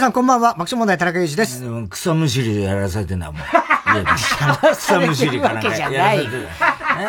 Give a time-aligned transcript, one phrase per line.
[0.00, 0.54] 皆さんこんばんは。
[0.54, 1.62] 爆笑問題田中裕二です。
[1.90, 3.42] 草むしりやらされてんだ、もう。
[4.72, 6.30] 草むしりかなんかやらされて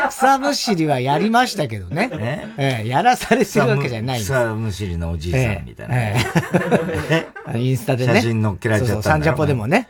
[0.10, 2.10] 草むしりはやりましたけどね。
[2.58, 2.82] え？
[2.84, 5.96] え、やらされてるわけじゃない草むしりのおじいさんみたいな。
[5.96, 6.18] え
[7.54, 8.16] え、インスタでね。
[8.16, 9.88] 写真載っけられちゃったそうサンジャポでもね。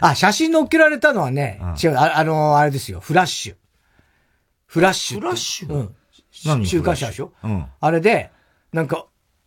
[0.00, 3.54] あ、写真載っけられたのはね、違う、あの、あれですよ、フラッシュ。
[4.66, 5.18] フラッシュ。
[5.18, 5.74] フラッシュ？
[5.74, 5.94] うん。
[6.44, 7.32] 何週刊誌でしょ？
[7.42, 7.66] うん。
[7.80, 8.30] あれで、
[8.72, 9.06] なんか、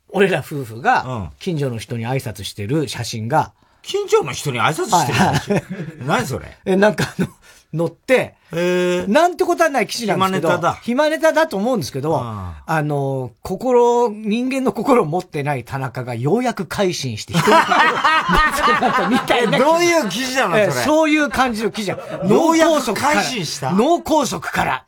[0.09, 5.63] 俺ら夫婦が、近所の人に挨拶してる写真が、近所の人に挨拶してる
[6.05, 6.58] 何それ？
[6.66, 7.27] え、なんかあの、
[7.72, 10.48] 乗って、えー、なんてことはない騎士なんですけど。
[10.50, 10.73] 暇ネタだ。
[10.81, 19.58] 暇ネタだと思うんですけど、あの、心、人間の心を持ってない田中がようやく改心して人の心みたいな。
[19.59, 21.91] どういう記事なのそれ、そういう感じの記事
[22.23, 23.14] 脳梗塞から。
[23.14, 23.72] 改心した？
[23.72, 24.86] 脳梗塞から。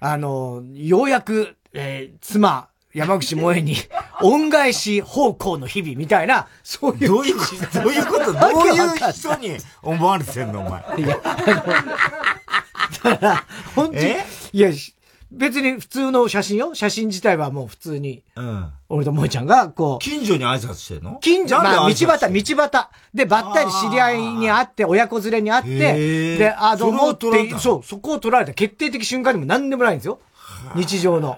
[0.00, 3.76] あの、ようやく、えー、妻、山口萌えに、
[4.22, 7.08] 恩返し方向の日々みたいな、そういう。
[7.08, 8.32] どういう、どういうこと？
[8.32, 10.82] どういう人に思われてんのお前？
[10.98, 11.44] いや、あの、
[13.02, 14.14] だから、本当に、
[14.52, 14.70] いや、
[15.32, 16.76] 別に普通の写真よ。
[16.76, 18.22] 写真自体はもう普通に。
[18.36, 18.68] うん。
[18.88, 19.98] 俺と萌ちゃんが、こう。
[19.98, 21.18] 近所に挨拶してんの？
[21.20, 22.86] 近所、まあ、道端、道端。
[23.12, 30.20] で、ばったり知り合いに会って、親子連れに会って、で、あ、どうもって、そう、そこを取られた決定的瞬間にも何でもないんですよ。
[30.76, 31.36] 日常の。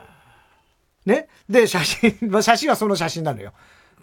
[1.06, 1.28] ね。
[1.48, 3.52] で、写真、 まあ、写真はその写真なのよ。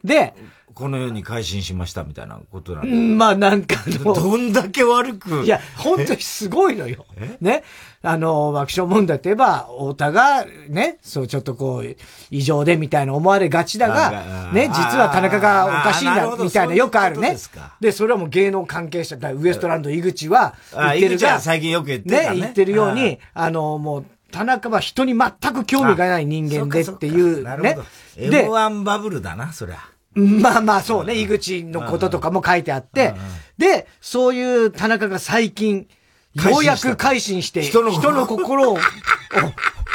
[0.03, 0.33] で、
[0.73, 3.15] このように改心しましたみたいなことなんだ。
[3.15, 5.43] まあなんかどんだけ悪く。
[5.43, 7.05] いや、本当にすごいのよ。
[7.39, 7.63] ね。
[8.01, 11.95] あの、爆笑問題といえば、太田が、ね、そう、ちょっとこう、
[12.31, 17.37] 異常でみたいな思われがちだが、ね、実は田中がおかしいんだ、みたいなよくあるね。
[17.79, 22.35] でそれはもう芸能関係者、ウエストランド井口は、言ってるが、最近よく言ってるね。
[22.35, 27.77] 言ってるように、あの、もう、田中は人に全く興味がない人間でっていうね。
[28.17, 29.77] で、M1 バブルだな、そりゃ。
[30.15, 33.13] まあまあそうね、井口のこととかも書いてあって、
[33.59, 35.87] で、そういう田中が最近、
[36.33, 38.77] ようやく改心して、人の心を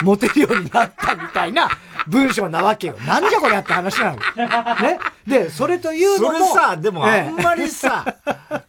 [0.03, 1.69] 持てるようになったみたいな
[2.07, 2.97] 文章なわけよ。
[3.07, 4.17] なんじゃこれやって話なの。
[4.17, 4.99] ね。
[5.27, 6.39] で、それというのも。
[6.39, 8.05] それさ、でもあんまりさ、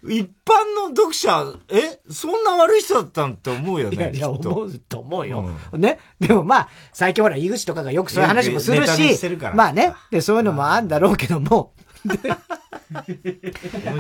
[0.03, 3.95] 一般の読者、え、そんな悪い人だったんって思うよね。
[3.95, 5.49] いやいや、思うと思うよ。
[5.71, 5.99] うん、ね。
[6.19, 9.19] でもまあ、最近ほら、井口とかがよくそういう話もするし、
[9.53, 9.93] まあね。
[10.11, 11.73] で、そういうのもあるんだろうけども、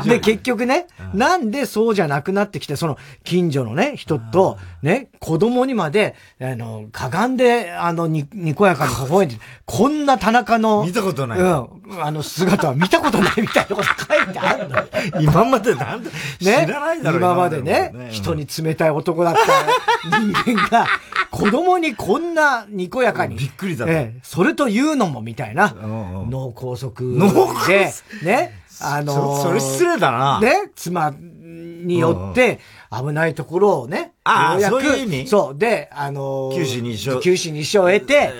[0.05, 11.39] で、結局ね、なんでそうじゃなくなってきて、その、近所のね、人と、ね、子供にまで、あの、かがんで、あの、に、にこやかに微笑んで、こんな田中の、見たことない。
[11.39, 14.77] うん、あの、姿は見たことない みたいなこと書いてあるの。
[15.21, 19.41] 今までなんで、ね、知らないだろ今までね、人に冷たい男だった
[20.17, 20.87] 人間が、
[21.31, 23.35] 子供にこんなにこやかに。
[23.35, 25.75] びっくりだええ、それというのもみたいな。
[25.75, 27.88] 脳梗塞で、
[28.23, 30.39] ね、あのそれ失礼だな。
[30.39, 32.59] ね、妻によって、
[32.91, 35.57] 危ないところをね、ああ、そういう意味そう。
[35.57, 37.19] で、あのー、九死二生。
[37.19, 38.33] 九死二生を得て、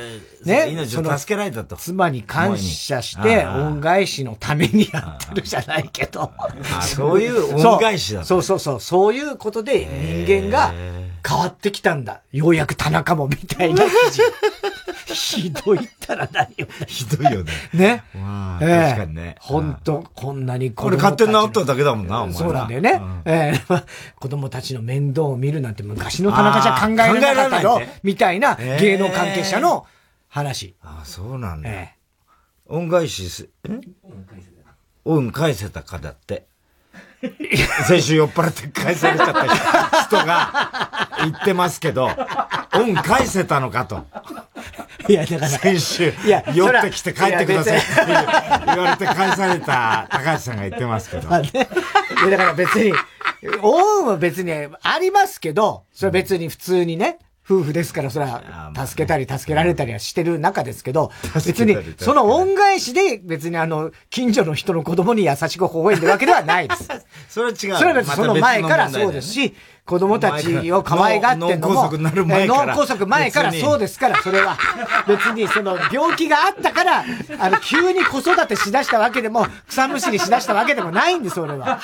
[0.43, 1.75] ね、命を助けられたと。
[1.75, 6.31] 妻に感謝して、恩返しのためにやってるじゃないけど。
[6.81, 8.79] そういう恩返しだそうそうそう。
[8.79, 9.85] そういうことで
[10.25, 10.73] 人間が
[11.27, 12.21] 変わってきたんだ。
[12.31, 14.21] ようやく田中もみたいな記事。
[15.13, 16.67] ひどいったら何よ。
[16.87, 17.51] ひどいよね。
[17.73, 18.03] ね。
[18.13, 19.35] まあ、確かにね。
[19.39, 22.35] 本当こんなにこれ勝手に治っただけだもんな、お前。
[22.35, 23.01] そうなんだよね。
[23.25, 23.61] ええ、
[24.19, 27.81] 子供たちの面倒を見るなんて昔の田中じゃ考えられなかったよ。
[28.03, 29.85] みたいな芸能関係者の
[30.27, 30.75] 話。
[30.81, 31.69] ああ、そうなんだ。
[31.69, 31.99] ええ。
[32.67, 33.81] 恩返しす、ん？
[35.05, 36.48] 恩返せたかだって。
[37.87, 42.09] 先週酔っ払って返されちゃった人が言ってますけど、
[42.75, 44.05] 恩返せたのかと。
[45.07, 45.49] いや、だから。
[45.49, 47.87] 先週、いや酔ってきて帰ってくださいって
[48.67, 51.29] 言われて返された高橋さんが言ってますけど。
[51.29, 51.65] ね、いや、
[52.31, 52.93] だから別に、
[53.61, 57.19] 恩は別にありますけど、それは別に普通にね、
[57.49, 66.87] 夫婦ですから、それは、助けたり助けられたりはしてる中ですけど、別に、その恩返しで、別にあの、近所の人の子供に優しく微笑んでるわけではないです。
[67.27, 67.57] それは違う。
[67.77, 69.55] それはその前からそうですし、
[69.89, 72.75] 子供たちを可愛がってんのも、脳梗塞になる前から。
[72.75, 74.55] 脳梗塞前からそうですから、それは。
[75.07, 77.03] 別にその病気があったから、
[77.39, 81.79] あの、急に子育てしだしたわけでも、草むしりしだしたわけでもないんです、それは。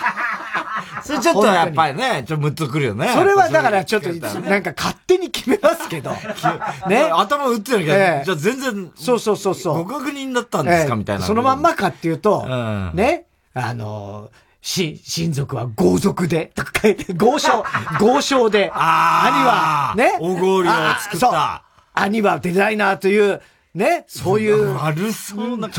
[1.04, 3.10] それちょっとやっぱりね、ちょっとムッとくるよね。
[3.12, 6.12] それはだからちょっと、なんか勝手に決めますけど。
[6.88, 7.10] ね。
[7.12, 9.84] 頭打ってるけど、じゃあ全然、そうそうそうそう。
[9.84, 11.26] ご確認だったんですかみたいな。
[11.26, 12.46] そのまんまかっていうと、
[12.94, 13.26] ね、
[13.56, 14.30] あの
[14.66, 17.64] し、親族は豪族で、とか書いて、豪商、
[18.00, 20.18] 豪商で、兄は、ね。
[20.20, 21.64] おごりを作った。
[21.94, 23.42] 兄はデザイナーという、
[23.76, 24.74] ね、そういう。
[24.76, 25.70] 悪そうな。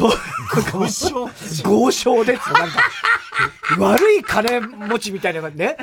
[0.70, 1.30] 豪商。
[1.64, 2.52] 豪商です。
[2.52, 2.82] なんか、
[3.78, 5.76] 悪い金持ちみたいなね。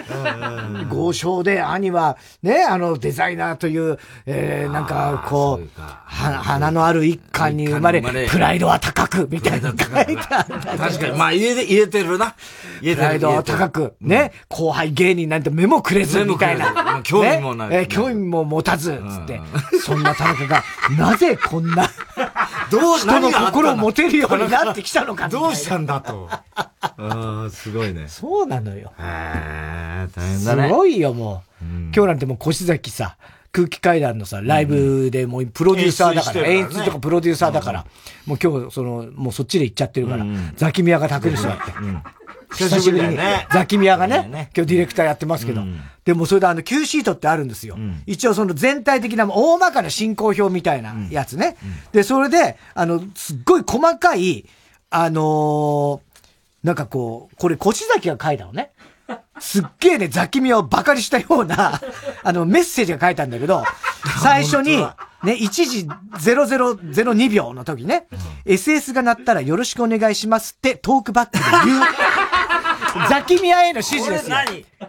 [0.90, 9.88] 豪商で、兄は、ね、あの、デザイナーという、えー、なんか、こう、花のある一家に生まれ、プライドは高く、みたいな書いて
[10.30, 10.60] ある。
[10.78, 12.36] 確かに、まあ、言え、言えてるな。
[12.80, 17.02] プライドは高く、ね、後輩芸人なんて目もくれず、みたいな。
[17.04, 17.70] 興味もない。
[17.74, 19.42] え興味も持たず、つって。
[19.82, 20.64] そんな田中が、
[20.98, 21.90] なぜこんな、
[22.72, 26.30] どう人の心を持てるようになってきたのかどうしたんだと。
[26.56, 28.06] ああ、すごいね。
[28.08, 28.94] そうなのよ。
[29.00, 30.68] へえ、大変だね。
[30.68, 31.66] すごいよ、もう。
[31.96, 33.16] 今日なんてもう越崎さ、
[33.52, 37.86] 空気階段のさ、ライブでもうプロデューサーだから、演出とかプロデューサーだから、
[38.26, 40.26] もう今日、その、もうそっちで行っちゃってるから、
[40.56, 41.62] ザキミヤが卓に座って。
[42.56, 43.18] 久しぶりに、
[43.52, 45.64] ザキミヤがね、今日ディレクターやってますけど、
[46.06, 47.78] でもそれであの Q シートってあるんですよ。
[48.06, 51.58] 一応その全体的な大まかな進行表みたいなやつね。
[51.92, 54.46] で、それで、あの、すっごい細かい、
[54.90, 56.02] あの
[56.64, 58.72] なんかこう、これ、越崎が書いたのね。
[59.40, 61.82] すっげえね、ザキミヤを馬鹿にしたような、
[62.24, 63.64] あの、メッセージが書いたんだけど、
[64.22, 71.82] 最初に、ね、1時0002秒の時ね、うん、SS が鳴ったらよろしくお願いしますってトークバックで言う。
[73.10, 74.38] ザキミヤへの指示ですよ。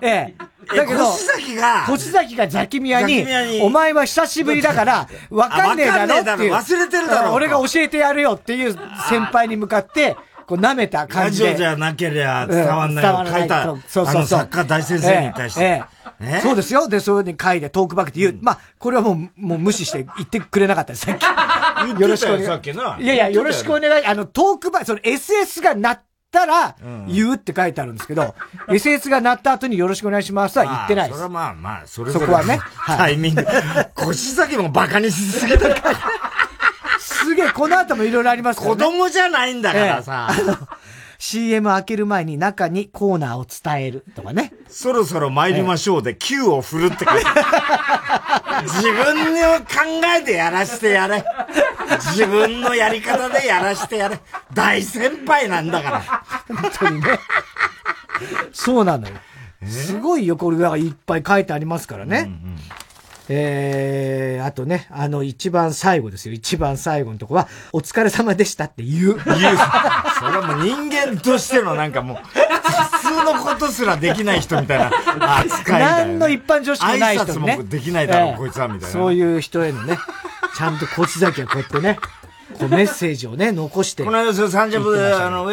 [0.01, 0.35] ええ。
[0.67, 3.27] だけど、星崎が、星崎がザキミヤに、
[3.63, 6.53] お前は久しぶりだから、 わかんねえだろっていう。
[6.55, 7.33] 忘れてるだろ。
[7.33, 8.79] 俺が教えてやるよっていう
[9.09, 10.17] 先輩に向かって、
[10.47, 11.47] こう舐めた感じで。
[11.47, 13.05] ラジオじゃなければ伝わんない。
[13.05, 13.41] 伝わらない。
[13.41, 14.27] 書いた、そうそうそう。
[14.27, 15.61] 作家大先生に対して。
[15.63, 15.83] え
[16.21, 16.89] えそうですよ。
[16.89, 18.39] で、そういうふうに書いてトークバックって言う。
[18.41, 22.01] まあ、これはもう、もう無視して言ってくれなかったです、さっき。
[22.01, 22.41] よろしくお願
[23.01, 23.03] い。
[23.03, 24.07] いやいや、よろしくお願い。
[24.07, 26.01] あの、トークバック、その SS がな
[26.35, 26.77] ったら、
[27.07, 28.35] 言うって書いてあるんですけど、
[28.69, 31.19] SS が鳴った後によろしくお願いしますは言ってないです。
[31.19, 32.59] それはまあまあ、それそこはね。
[32.87, 33.47] タイミング。
[33.95, 35.99] 腰先もバカにしすぎたから。
[36.99, 38.77] すげえ、この後もいろいろありますから、ね。
[38.77, 40.29] 子供じゃないんだからさ。
[40.37, 40.95] ええ
[41.25, 44.53] CM 開ける前に中にコーナーを伝えるとかね。
[44.69, 47.07] そろそろ参りましょうで Q を振るって
[48.65, 49.67] 自分を考
[50.19, 51.25] えてやらしてやれ。
[52.01, 54.21] 自分のやり方でやらしてやれ。
[54.53, 56.01] 大先輩なんだから。
[56.49, 57.19] 本当にね。
[58.53, 59.15] そうなのよ。
[59.67, 62.19] すごいよ、これがいっぱい書いてありますからね。
[62.19, 62.59] うんうん
[63.29, 66.35] えー、あとね、あの、一番最後ですよ。
[66.35, 69.15] 一番最後のとこは、お疲れ様でしたって言う。
[69.15, 69.17] 言う。
[69.17, 76.13] それはもう人間としてのなんかもう、普通のことすらできない人みたいな扱いだよ、ね。
[76.13, 77.33] 何の一般常識もない人ね。
[77.33, 78.89] 挨拶もできないだろう、えー、こいつは、みたいな。
[78.89, 79.97] そういう人へのね、
[80.57, 81.99] ちゃんとこっちだけはこうやってね、
[82.59, 84.05] こうメッセージをね、残して。
[84.05, 85.53] この間、それ30分で、あの、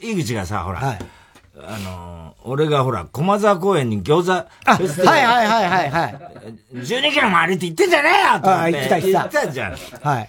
[0.00, 0.98] 井口がさ、ほら、はい、
[1.56, 4.46] あの、俺がほら、駒沢公園に餃子は
[5.10, 6.18] いはいはいはいはい。
[6.74, 8.78] 12キロも歩いて行ってんじゃねえよと思って。
[8.78, 9.20] 行った行った。
[9.20, 9.76] 行ったじゃん。
[10.02, 10.28] はい。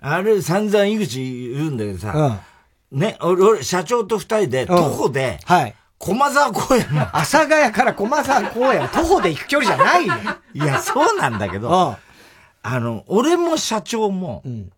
[0.00, 2.38] あれ、散々井口言うんだけどさ、
[2.92, 5.74] うん、ね、俺、俺、社長と二人で、徒歩で、うん、はい。
[5.98, 10.14] 駒沢公園阿佐ヶ谷から駒沢公園徒歩で行く距離じゃないよ。
[10.54, 11.96] いや、そうなんだけど、
[12.62, 14.70] あの、俺も社長も、うん、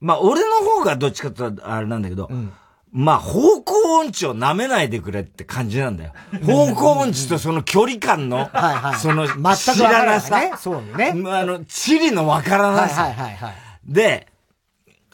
[0.00, 2.52] まあ、俺の方がどっちかってあれなんだけど、うん
[2.92, 6.12] まあ、方向音痴を舐めないでくれって感じなんだよ。
[6.46, 10.40] 方向音痴とその距離感の、はいはい、その、知らなさ。
[10.40, 11.10] ね、そうね。
[11.10, 13.02] あの、地理のわからなさ。
[13.02, 13.54] はいはいはい、はい。
[13.84, 14.28] で、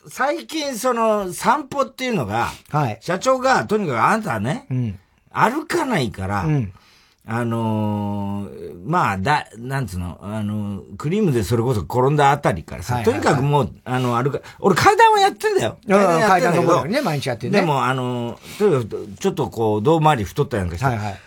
[0.08, 4.98] 最近その散歩っていうのが、はい、社長がとにかくあなたはね、うん、
[5.30, 6.72] 歩かないから、うん、
[7.24, 15.78] あのー、まあ、だ、なんつうの、あのー、クリームでそれこそ転んだあたりからさ、とにかくもう、あの、歩か、俺階段はやってんだよ。
[15.86, 17.60] 階段のとね、毎日やってね。
[17.60, 21.20] でも、あのー、とにかく、ちょっとこう、胴回り太ったやんかして、はいはい、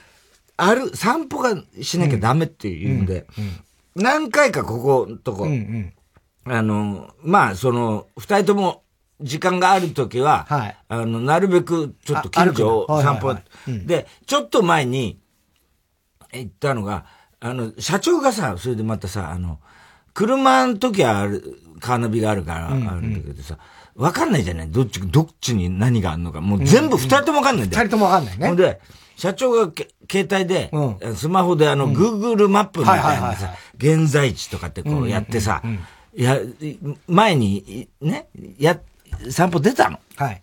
[0.57, 3.49] 歩、散歩がしなきゃダメっていうんで、うんうん
[3.95, 5.93] うん、何回かここ、とこ、うん
[6.45, 8.81] うん、あの、まあ、その、二人とも、
[9.21, 13.33] 時間があるときは、はい、あの、なるべく、ちょっと近所を散歩、
[13.85, 15.19] で、ちょっと前に、
[16.35, 17.05] 言ったのが、
[17.39, 19.59] あの、社長がさ、それでまたさ、あの、
[20.13, 23.57] 車の時はある、カーナビがあるから、あるんだけどさ、
[23.95, 24.69] わかんないじゃない？
[24.69, 26.41] どっち、どっちに何があるのか。
[26.41, 27.83] もう全部二人ともわかんないんだよ。
[27.83, 28.47] 二、人ともわかんないね。
[28.47, 28.81] ほんで、
[29.15, 29.71] 社長が
[30.11, 35.61] 携帯で、うん、スマホであの、グーグルマップみたいなさ、現在地とかってこうやってさ、
[36.13, 36.37] や、
[37.07, 38.27] 前に、ね、
[38.57, 38.79] や、
[39.29, 39.99] 散歩出たの。
[40.17, 40.41] はい。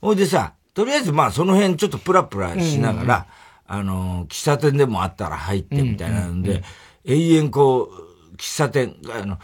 [0.00, 3.26] ほいでさ、とりあえずまあその辺ちょっとプラプラしながら、
[3.68, 6.62] あの、喫茶店でもあったら入ってみたいなんで、
[7.04, 7.90] 永遠こ
[8.32, 9.38] う、喫茶店、あの、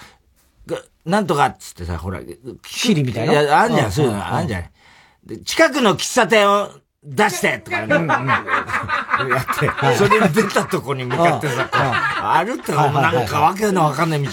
[1.05, 2.21] なんとかっつってさ、ほら、
[2.67, 3.33] シリみたいな。
[3.43, 4.65] いや、あんじゃん、そういうの、あんじゃん。
[5.45, 6.71] 近くの喫茶店を
[7.03, 7.95] 出してとかね。
[7.95, 11.69] やって、それに出たとこに向かってさ、
[12.43, 14.31] 歩ってなんかわけのわかんない道、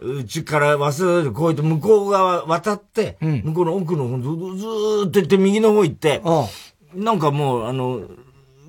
[0.00, 6.22] うちから忘れてこうやって向こう側渡って、向こうの奥の方ずーっと行って右の方行って、
[6.94, 8.00] なんかもう、あの、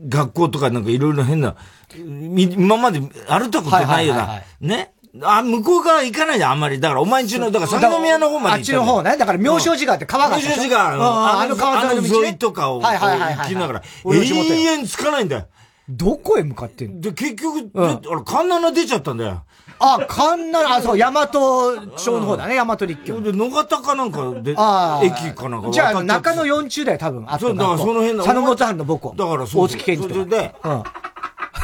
[0.07, 1.55] 学校とかなんかいろいろ変な、
[1.95, 4.93] 今まで歩ったことないような、ね？
[5.23, 6.79] あ、向こう側行かないであんまり。
[6.79, 8.53] だからお前んちの、だから三宮の方まで行った。
[8.53, 9.17] あっちの方ね？
[9.17, 15.47] だから妙正寺川って川が妙正寺川、あの川沿いの沿いとかを行きながら、永遠つかないんだよ。
[15.89, 17.01] どこへ向かってんの？
[17.01, 19.43] で、結局、あれ、神奈出ちゃったんだよ。
[19.79, 23.21] あ、神奈あ、そう、大和町の方だね、大和立教。
[23.21, 27.25] で、野方かなんかで、駅かなんかじゃあ、中野四中だよ、多分。
[27.27, 28.23] あそう、だからその辺の。
[28.23, 29.13] 佐野元藩の母校。
[29.15, 29.63] だからそう。
[29.63, 30.55] 大月健二それで、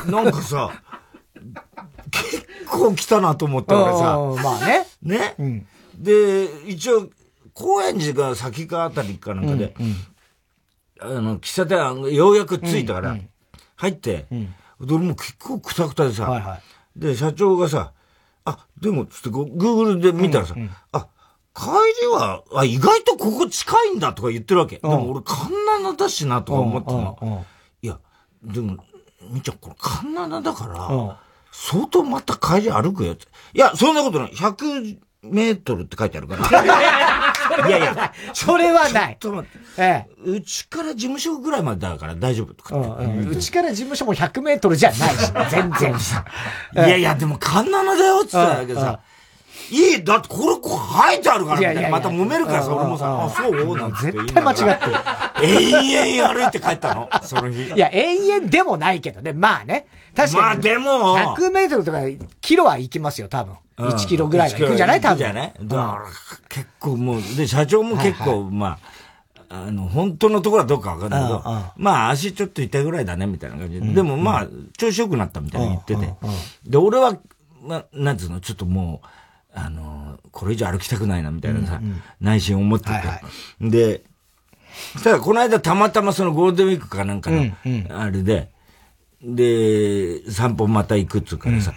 [0.08, 0.72] なんかさ、
[2.12, 4.18] 結構来たなと思ったからさ。
[4.44, 4.88] まあね。
[5.02, 5.68] ね、うん、
[5.98, 7.10] で、一応、
[7.54, 9.86] 高円寺が先かあたりかなんかで、うん
[11.10, 13.18] うん、あの、喫茶店、ようやく着いたから、
[13.76, 16.56] 入って、うん、俺も結構くたくたでさ、はいは
[16.96, 17.92] い、で、社長がさ、
[18.46, 21.08] あ、でも、つって、グーグルで見たらさ、うんうん、あ、
[21.56, 21.68] 帰
[22.02, 24.78] りは、あ、意外とここ近いんだとか言ってるわけ。
[24.78, 27.46] でも俺、カンナナだしなとか思ってたの。
[27.82, 28.00] いや、
[28.44, 28.78] でも、
[29.30, 31.20] みちゃん、これカンナナだから、
[31.52, 33.28] 相当また帰り歩くよって。
[33.54, 34.32] いや、そんなことない。
[34.32, 36.44] 100メートルって書いてあるから。
[37.68, 39.18] いやいや、それはない。
[39.20, 39.82] ちょっと待って。
[39.82, 40.30] ええ。
[40.32, 42.76] うちから事務所ぐらいまでだから大丈夫とか。
[43.30, 45.96] うちから事務所も100メートルじゃないし、全然。
[46.86, 49.00] いやいや、でもカンナナだよって言ったんだけどさ。
[49.72, 51.90] いい、だってこれこう書いてあるからみたいな。
[51.90, 54.94] また揉めるからさ、俺もさ、あ、そうなん絶対間違ってる。
[55.42, 57.64] 永遠歩いて帰ったの、その日。
[57.72, 59.34] いや、永遠でもないけどね。
[59.34, 59.88] まあね。
[60.16, 60.44] 確かに。
[60.44, 61.18] まあでも。
[61.18, 62.00] 100メートルとか、
[62.42, 63.56] キロは行きますよ、多分。
[63.78, 65.02] 1キロぐらいは行くんじゃない？
[65.02, 65.18] 多分。
[65.18, 65.54] じゃない？
[65.62, 66.06] だから、
[66.50, 68.78] 結構もう、で、社長も結構、ま
[69.50, 71.44] あ、あの、本当のところはどうかわかんないけど、
[71.78, 73.88] まあ、足ちょっと痛いぐらいだね、みたいな感じで。
[73.88, 76.14] でもまあ、調子良くなったみたいに言ってて。
[76.66, 77.18] で、俺は、
[77.64, 79.08] ま、なんつうの、ちょっともう、
[79.54, 81.80] あの、これ以上歩きたくないな、みたいなさ、
[82.20, 83.70] 内心思ってて。
[83.70, 84.04] で、
[85.04, 87.52] ただこの間たまたまそのゴールデンウィークかなんかの、
[87.90, 88.50] あれで、
[89.22, 91.74] で、散歩また行くっつうからさ、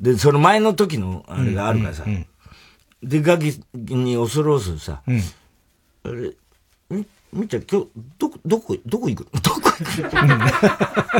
[0.00, 2.04] で、その前の時のあれがあるからさ、
[3.02, 5.10] で、ガキに恐る恐るさ、あ
[6.08, 6.32] れ、
[6.88, 9.40] み、みちゃん今日、どこ、どこ、どこ行くの？
[9.40, 10.38] どこ行くの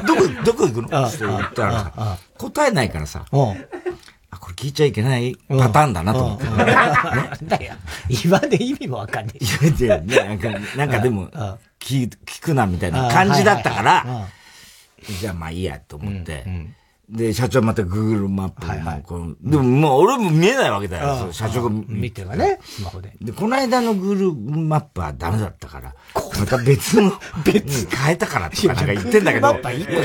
[0.06, 1.06] どこ、どこ行くの？
[1.06, 3.26] って言ったらさ、答えないからさ、
[4.50, 6.44] れ聞いちゃいけないパターンだなと思って。
[6.44, 7.74] なんだよ。
[8.24, 9.36] 今で意味もわかんない。
[9.38, 11.28] いや、いや、なんか、なんかでも、
[11.78, 14.28] 聞、聞くなみたいな感じだったから、
[15.20, 16.44] じゃあまあいいやと思って、
[17.10, 19.04] で、社長また Google マップはいはい、
[19.42, 22.24] でももう俺も見えないわけだよ、社長が見て。
[22.24, 23.12] はね、スマホで。
[23.20, 25.94] で、この間の Google マップはダメだったから、
[26.38, 27.12] また別の、
[27.44, 27.88] 別。
[27.88, 29.58] 変えたからとかなんか言ってんだけど、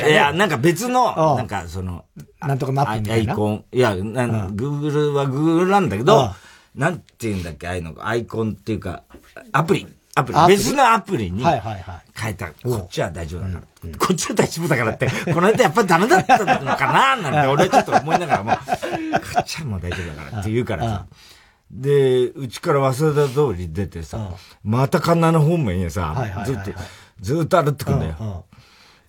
[0.07, 0.11] い。
[0.11, 2.05] や、なんか別の、なんかその、
[2.39, 3.33] なんとかマップみたいな。
[3.33, 3.65] アイコン。
[3.71, 6.33] いや、なん、Google は Google なんだけど、
[6.73, 9.03] なんて言うんだっけ、ああいうの、アイコンっていうか、
[9.51, 9.87] アプリ。
[10.15, 10.47] アプリ。
[10.47, 12.47] 別のアプリに変えた。
[12.47, 13.97] こっちは大丈夫だから。
[13.97, 16.45] こっちは大丈夫だからって、この間やっぱダメだったの
[16.75, 18.57] かななんて 俺はちょっと思いながらも、こ
[19.41, 21.05] っちはもう大丈夫だからって言うからさ。
[21.69, 24.31] で、うちから早稲田通り出てさ、
[24.63, 26.71] また神奈の方面へさ、ずっと、
[27.19, 28.45] ずっと歩ってくんだよ。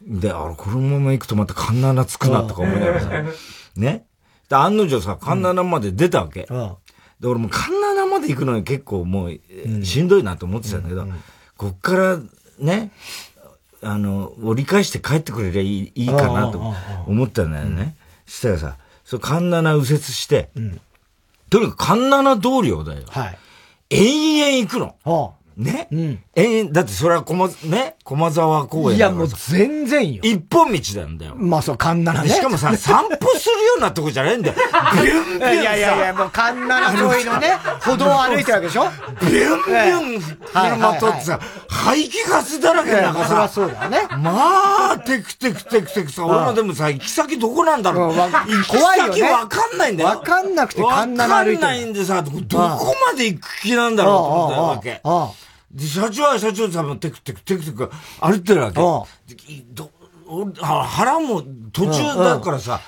[0.03, 3.09] で、あれ、このまま行くとまた神奈つくなとか思いながらさ、
[3.77, 4.07] ね。
[4.49, 6.47] で、案の定さ、神奈まで出たわけ。
[7.27, 9.41] で、俺もカンナナまで行くのに結構もう、
[9.85, 11.17] しんどいなと思ってたんだけど、うんうん、
[11.57, 12.19] こっから
[12.61, 12.93] ね、
[13.83, 16.73] あの、折り返して帰ってくれりゃいいいいかなと
[17.07, 17.97] 思ったんだよね。
[18.27, 20.81] そしたらさ、そう、カンナナ右折して、うん、
[21.51, 23.03] とにかくカンナナ通りをだよ。
[23.09, 23.39] はい。
[23.91, 25.35] 延々行くの。
[25.57, 26.23] ね、うん。
[26.35, 30.21] えだってそれは駒、ね、駒沢公園いや、もう全然よ。
[30.23, 31.35] 一本道なんだよ。
[31.37, 32.29] まあそう、カンナナね。
[32.29, 34.55] しかもさ、 散歩するようなとこじゃないんだよ。
[35.03, 38.85] ビュンビュンいやいやいや、もうカンナナ沿いのね、歩道を歩いてるわけでしょ？
[39.23, 43.49] ビュンビュン車とってさ、排気ガスだらけだからさ。
[43.49, 44.03] そそうだよね。
[44.19, 48.15] まあ、テクテクテクテクさ、俺もでもさ、行き先どこなんだろう。
[48.15, 50.11] 行き先わかんないんだよ。
[50.11, 51.67] わかんなくてカンナナ歩いてる。
[51.67, 55.01] わかんないんでさ、どこまで行く気なんだろうと思ったわけ。
[55.77, 57.91] で、社長は社長さんもテクテクテクテク
[58.21, 58.81] 歩ってるわけ。
[58.81, 59.07] ど
[60.61, 61.43] 腹も
[61.73, 62.81] 途中だからさ、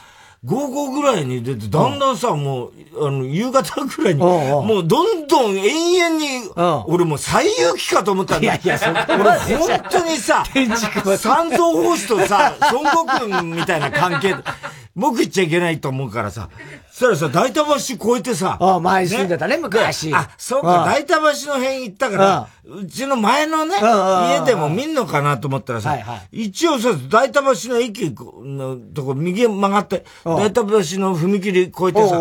[0.45, 2.73] 午後ぐらいに出て、だんだんさ、もう、
[3.07, 6.51] あの、夕方ぐらいに、もうどんどん延々に、
[6.87, 8.45] 俺もう最遊記かと思ったんだ。
[8.45, 10.45] いやいや、そ俺本当にさ、
[11.19, 14.35] 三蔵法師とさ、孫悟空みたいな関係、
[14.95, 16.49] 僕行っちゃいけないと思うからさ、
[16.88, 20.13] そしたらさ、大田橋越えてさ、あ前住んでたね、昔。
[20.13, 25.97] あ、そうか、大田橋の辺行ったから、うちの前のね、家でも見んのかなと思ったらさ、
[26.33, 28.13] 一応さ、大田橋の駅
[28.43, 32.21] のとこ右曲がって、大田橋の踏切越えてさ、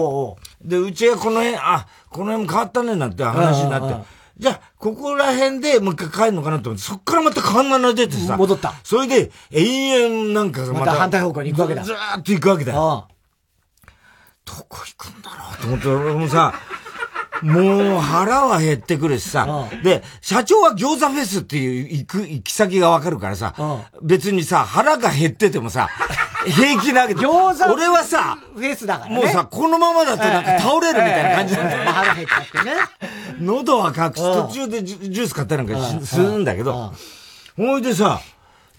[0.61, 3.95] で、うちがこの辺、あ、この辺も変わったねなんて話になって、
[4.37, 8.37] じゃあ、ここら辺でもう一回帰るのかなと思って、そっからまた観音が出てさ。
[8.37, 8.75] 戻った。
[8.83, 11.83] それで、永遠なんかまた反対方向に行くわけだ。
[11.83, 13.07] ずーっと行くわけだよ。
[14.47, 15.57] どこ行くんだろう？
[15.61, 16.53] と思って、俺もさ、
[17.43, 19.67] もう腹は減ってくるしさ。
[19.83, 23.53] で、社長は餃子フェスっていう行く、行き先がわかるからさ、
[24.01, 25.89] 別にさ、腹が減っててもさ、
[26.47, 27.13] 平気なわけ。
[27.13, 29.17] 餃子俺はさ、フェスだからね。
[29.17, 31.91] もうさ、このままだとなんか倒れるみたいな感じなんだよ。
[31.91, 32.75] 腹減っちゃってね。
[33.41, 34.15] 喉は隠す。
[34.15, 36.93] 途中でジュース買ったりなんかするんだけど、
[37.55, 38.21] ほいでさ、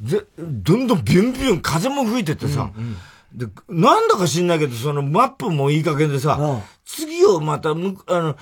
[0.01, 2.71] で、どんどんビュンビュン風も吹いててさ、
[3.33, 8.37] で、なんだか知んないけど、そのマップもいい加減でさ、次をまた、む、あの、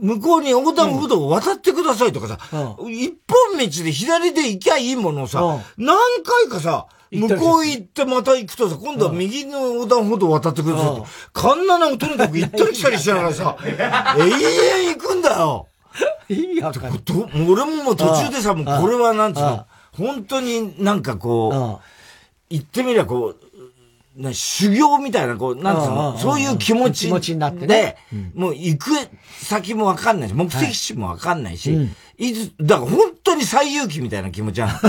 [0.00, 2.38] 向こうに横断歩道を渡ってくださいとかさ、
[2.88, 5.40] 一本道で左で行きゃいいものをさ、
[5.76, 14.22] 何回かさ、向こう行ってまた行くとさ、今度は右の横断歩道渡ってくださいって、カンナナをとにかく行ったり来たりしながらさ、 永
[14.88, 15.66] 遠行くんだよ。
[16.28, 17.00] 意味わかんない。
[17.48, 19.66] 俺ももう途中でさ、もうこれはなんつうの、
[19.96, 21.84] 本当になんかこう、
[22.50, 23.45] 言ってみりゃこう、
[24.16, 27.06] な修行みたいな、こう、なんつうの、そういう気持ち。
[27.06, 27.96] 気持ちになってね。
[28.34, 28.90] もう行く
[29.42, 34.72] 先もわかんないし、目的地もわかんないし、いつ、だから本当に最勇気みたいな気持ちなの。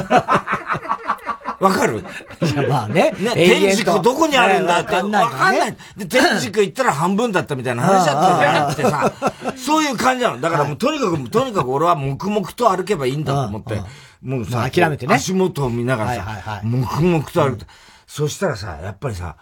[1.60, 2.06] わかる？
[2.54, 3.16] いや、まあね。
[3.20, 4.94] ね、天竺どこにあるんだって。
[4.94, 5.78] わかんない。
[5.98, 9.12] で、天竺行ったら半分だったみたいな話だったんじゃなくてさ、
[9.58, 10.40] そういう感じなの。
[10.40, 13.82] だからもうとにかく、とにかく俺は黙々と歩けばいいんだと思って、
[14.22, 15.16] もうさ、諦めてね。
[15.16, 17.66] 足元を見ながらさ、黙々と歩く。
[18.08, 19.38] そしたらさ、やっぱりさ、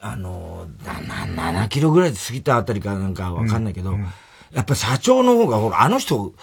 [0.00, 4.06] あの、な、7キロぐらいで過ぎたあたりかなんかわかんないけど、うんうん、
[4.52, 6.34] やっぱ社長の方が、ほら、あの人、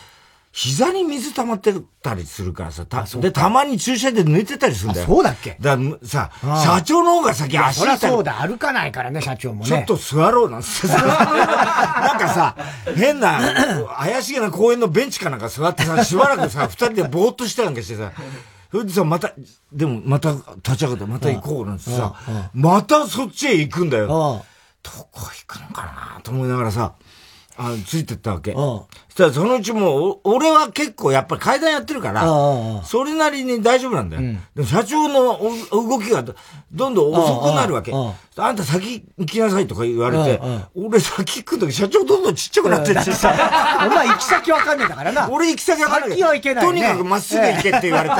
[0.53, 5.07] 膝に水溜まってたりするからさ、た、で、たまに駐車で抜いてたりするんだよ。
[5.07, 5.55] そうだっけ？
[5.61, 7.97] ださ、社長の方が先足痛い。
[7.97, 9.67] そそうだ、歩かないからね、社長もね。
[9.67, 10.97] ちょっと座ろうなんつってさ。
[10.99, 12.55] なんかさ、
[12.97, 13.39] 変な、
[13.97, 18.11] 怪しげな公園のベンチかなんか座ってさ、しばらくさ、二人でぼーっとしたなんかしてさ、
[18.71, 19.33] それでさ、また、
[19.71, 22.15] でもまた立ち上がって、また行こうなんてさ、
[22.53, 24.07] またそっちへ行くんだよ。
[24.83, 25.83] どこ行くのか
[26.15, 26.95] なと思いながらさ、
[27.57, 28.53] あついてったわけ。
[29.11, 32.23] そしたらそのうちもう、俺は結構やっぱり階段やってるから、
[32.85, 34.21] それなりに大丈夫なんだよ。
[34.55, 35.37] でも社長の
[35.69, 36.23] 動きが
[36.71, 37.91] どんどん遅くなるわけ。
[38.37, 40.41] あんた先行きなさいとか言われて、
[40.73, 43.33] 俺先行くんだけど、社長どんどんちっちゃくなってってさ。
[43.85, 45.27] お前行き先わかんないんだからな。
[45.29, 46.09] 俺行き先わかんない。
[46.11, 48.15] 先は行けない、とにかくまっすぐ行けって言われて。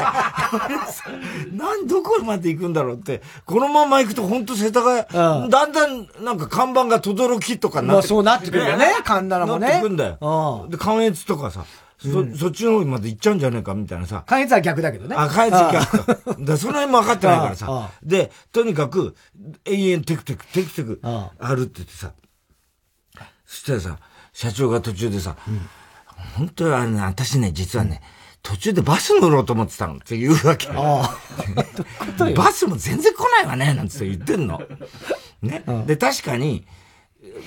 [1.56, 3.22] なん、どこまで行くんだろうって。
[3.46, 7.94] このまま行くと本当世田谷、だんだんなんか看板が轟きとかなって。
[7.94, 9.68] まあそうなってくるよね、神田もね。
[9.68, 10.68] なってくんだよ。
[10.82, 11.66] で、関越とかさ。
[12.00, 14.24] そ、そっちの方まで行っちゃうんじゃねえかみたいなさ。
[14.26, 15.16] 関越は逆だけどね。
[15.16, 16.44] あ、関越は逆。
[16.44, 17.92] だその辺も分かってないからさ。
[18.02, 19.16] で、とにかく、
[19.66, 21.02] 永遠テクテク、テクテク、
[21.40, 22.14] 歩っててさ。
[23.46, 24.00] そしたらさ、
[24.34, 25.36] 社長が途中でさ、
[26.36, 28.02] 本当はね、私ね、実はね、
[28.42, 30.68] 途中でバス乗ろうと思ってたのって言うわけ。
[32.34, 34.62] バスも全然来ないわね、なんて言ってんの。
[35.44, 35.64] ね。
[35.86, 36.66] で、確かに、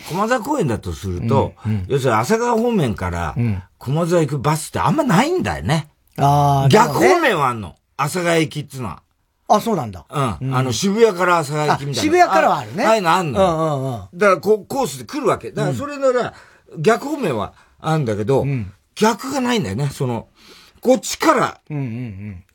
[0.09, 3.35] 駒沢公園だとすると、うんうん、要するに朝川方面から
[3.79, 5.91] 駒沢行くバスってあんまないんだよね。
[6.17, 7.77] ああ、逆方面はあんの。
[7.97, 9.03] 朝川駅っていうのは。
[9.49, 10.07] あ、そうなんだ。
[10.09, 10.55] うん。
[10.55, 11.95] あの、渋谷から朝川駅みたいな。
[11.95, 12.85] 渋谷からはあるね。
[12.85, 13.41] ああいうのあんの。
[13.41, 14.09] うんうんうん。
[14.15, 15.51] だからこ、コースで来るわけ。
[15.51, 16.35] だからそれなら、
[16.79, 18.47] 逆方面はあるんだけど、
[18.95, 19.91] 逆がないんだよね。
[19.93, 20.29] その、
[20.81, 21.61] こっちから、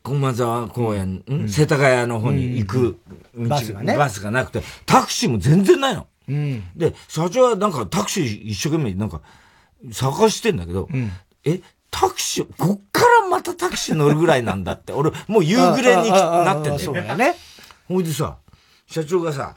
[0.02, 2.98] 駒沢公園、世田谷の方に行く
[3.34, 3.96] バスがね。
[3.96, 6.06] バスがなくて、タクシーも全然ないの。
[6.28, 9.20] うん、で、社長はなんかタクシー一生懸命なんか
[9.92, 11.10] 探してんだけど、うん、
[11.44, 14.92] え、タクシー、こっからまたタクシー乗るぐらいなんだって。
[14.92, 16.78] 俺、もう夕暮れになってんだよ。
[16.78, 17.34] そうね。
[17.88, 18.38] ほいでさ、
[18.86, 19.56] 社長がさ、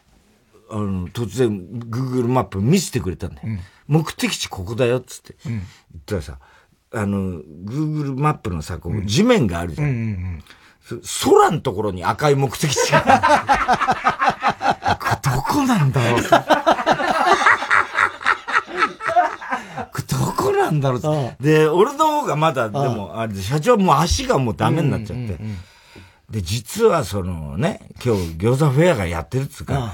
[0.70, 1.50] あの、突然、
[1.90, 3.42] Google マップ見せてくれたんだよ。
[3.46, 5.36] うん、目的地ここだよ、っつって。
[5.46, 5.62] 言っ
[6.06, 6.40] たらさ、
[6.92, 9.90] あの、Google マップのさ、こう、地面があるじゃん。
[9.90, 10.44] うんうんうん
[11.24, 13.02] 空のところに赤い目的地が。
[15.22, 16.22] どこなんだろう
[20.08, 25.38] どこなんだろうで、俺の方がまだ、でも、あれ社長も足がもうダメになっちゃって。
[26.30, 29.94] で、実はそのね、今日餃子フェアがやってるっつうか、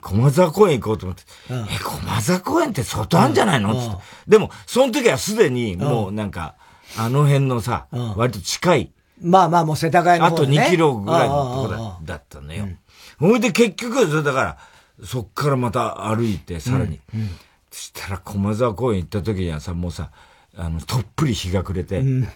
[0.00, 3.96] 駒沢公園行こうと思って、え、駒沢公園って外あんじゃないのつって。
[4.28, 6.54] でも、その時はすでにもうなんか、
[6.96, 8.92] あの辺のさ、割と近い。
[9.22, 12.68] まあまあもう世田谷の方、ね、あと2キロぐらいのとこだだったのよ。
[13.20, 14.58] ほいで結局、だから、
[15.04, 17.00] そっからまた歩いて、さらに。
[17.14, 17.28] うんうん、
[17.70, 20.10] そしたら駒沢公園行った時にはさ、もうさ、
[20.56, 22.28] あの、とっぷり日が暮れて、うん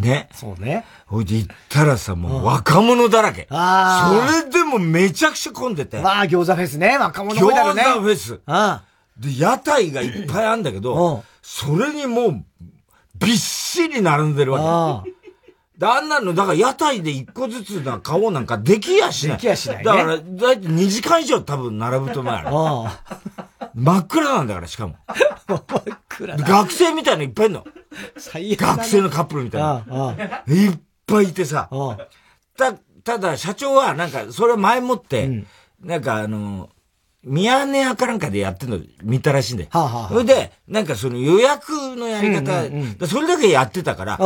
[0.00, 0.28] ね。
[0.32, 0.84] そうね。
[1.06, 3.46] ほいで行ったらさ、もう若者だらけ。
[3.50, 4.32] ああ。
[4.32, 6.00] それでもめちゃくちゃ混んでて。
[6.00, 6.96] まあ、餃子フェスね。
[6.96, 7.82] 若者多いだろね。
[7.82, 8.40] 餃子フェス。
[8.46, 8.84] ああ。
[9.18, 12.44] で、屋台がいっぱいあるんだけど、それにもう、
[13.16, 15.12] びっしり並んでるわけ。
[15.80, 19.36] で、あんなの、だから屋台で一個ずつな買おうなんかできやしない。
[19.38, 22.86] できやしない、ね、だから、だいたい2時間以上多分並ぶと思うよ。
[23.74, 24.96] 真っ暗なんだから、しかも。
[25.48, 27.64] 真っ暗学生みたいのいっぱいいるの。
[28.18, 30.44] 最悪、学生のカップルみたいな。
[30.46, 31.70] いっぱいいてさ。
[32.58, 35.46] た、ただ、社長はなんか、それ前もって、うん、
[35.82, 36.68] なんかあの、
[37.24, 39.70] ミヤネ屋かなんかでやってるの見たらしいんだよ。
[39.72, 44.18] はあはあ、それで、なんかその予約のやり方、うんうんうん、それだけやってたから、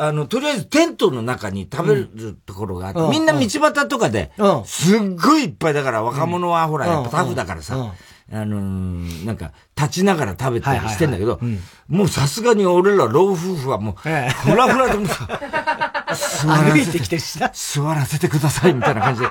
[0.00, 4.32] あの、とりあえずテントの中に食べるところがあって、うん、みんな道端とかで、
[4.64, 7.94] すっごいいっぱいだから若者はほら、やっぱタフだからさ、
[8.32, 11.40] あのー、なんか、立ちながら食べたりしてんだけど、
[11.88, 14.32] もうさすがに俺ら老夫婦はもう、ふら
[14.72, 15.26] ふらでもさ、
[16.14, 17.18] 座らせて、
[17.52, 19.22] 座らせてくださいみたいな感じ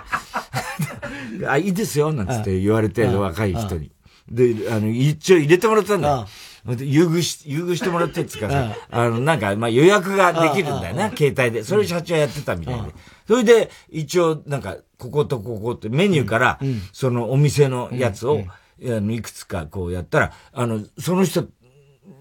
[1.40, 3.92] で、 あ、いいですよ、なんつって言われて、若い人に。
[4.30, 6.28] で、あの、一応入れてもらったんだよ。
[6.80, 11.64] 優遇し、優遇してもらってっつうかさ、あの、なんか、まあ予約ができるんだよな、携帯で。
[11.64, 12.94] それ社長やってたみたいで。
[13.28, 16.60] それで、一応、なんか、こことここってメニューから、
[16.92, 18.44] そのお店のやつを、
[18.80, 21.48] いくつかこうやったら、あの、その人、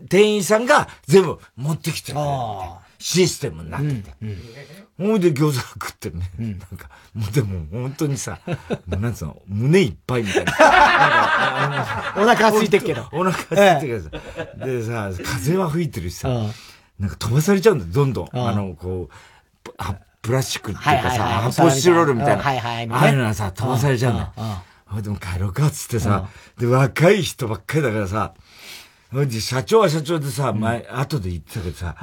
[0.08, 2.28] 店員さんが全部持ってきてくれる
[2.98, 4.14] システムになってて。
[4.98, 8.40] ほ、いで餃子食ってね、うん、なんか、もうでも本当にさ、
[8.88, 10.52] なんつうの、胸いっぱいみたいな。
[10.52, 10.56] な
[11.68, 13.08] んかお腹空いてるけど。
[13.12, 14.66] お腹空いてるけどさ。
[14.66, 16.28] でさ、風は吹いてるしさ、
[16.98, 18.28] なんか飛ばされちゃうんだよ、どんどん。
[18.32, 19.64] あの、こう、
[20.22, 22.42] プラスチックっていうかさ、発泡スチロールみたいな。
[22.42, 24.32] ああいうのはさ、飛ばされちゃうんだよ。
[25.02, 28.34] でも帰ろうかっつってさ、で、若い人ばっかりだからさ、
[29.40, 31.96] 社長は社長でさ、前、後で言ってたけどさ、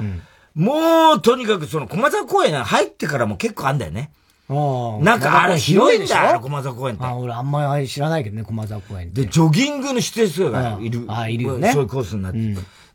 [0.56, 4.10] もう、とにかくその、駒沢公園入ってからも結構あんだよね。
[4.48, 7.04] なんかあれ広いんだよ、駒沢公園って。
[7.04, 11.04] あ、俺あんまり知らないけどね、駒沢公園で、ジョギングの指定数がいる。
[11.08, 11.72] あ、いるよね。
[11.72, 12.38] そういうコースになって。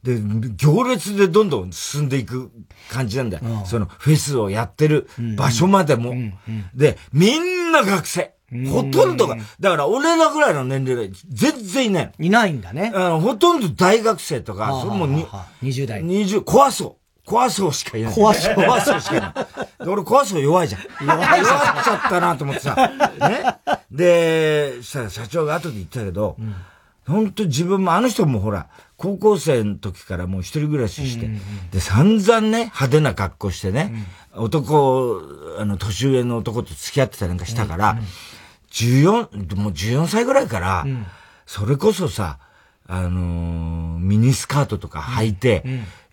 [0.02, 0.20] で、
[0.56, 2.50] 行列でどんどん進んでいく
[2.90, 3.44] 感じなんだよ。
[3.66, 6.16] そのフェスをやってる場所までも。
[6.74, 8.34] で、みんな学生。
[8.70, 12.12] ほとんどが、だから俺らぐらいの年齢が全然いない。
[12.20, 12.92] いないんだね。
[13.22, 15.26] ほとんど大学生とか、それもに、
[15.64, 16.04] 20代。
[16.04, 17.01] 20、怖そう。
[17.26, 18.14] 怖そうしかいない。
[18.14, 18.56] 怖そう。
[18.56, 19.34] 怖そうしかいない。
[19.88, 20.82] 俺怖そう弱いじゃん。
[21.08, 22.76] 弱い弱っちゃったなと思ってさ。
[22.76, 23.78] ね？
[23.92, 26.56] で、したら社長が後で言ったけど、うん
[27.08, 33.92] 本当自分も、あの人もほら、高校生の時からもう一人暮らしして、うんうんうん、で、散々ね、派手な格好してね、
[34.36, 35.20] うん、男、
[35.58, 38.06] あの、年上の男と付き合ってたりなんかしたから、うんうん
[38.72, 40.86] 14、もう14歳ぐらいから、
[41.46, 42.40] それこそさ、
[42.94, 45.64] あのー、ミニスカートとか履いて、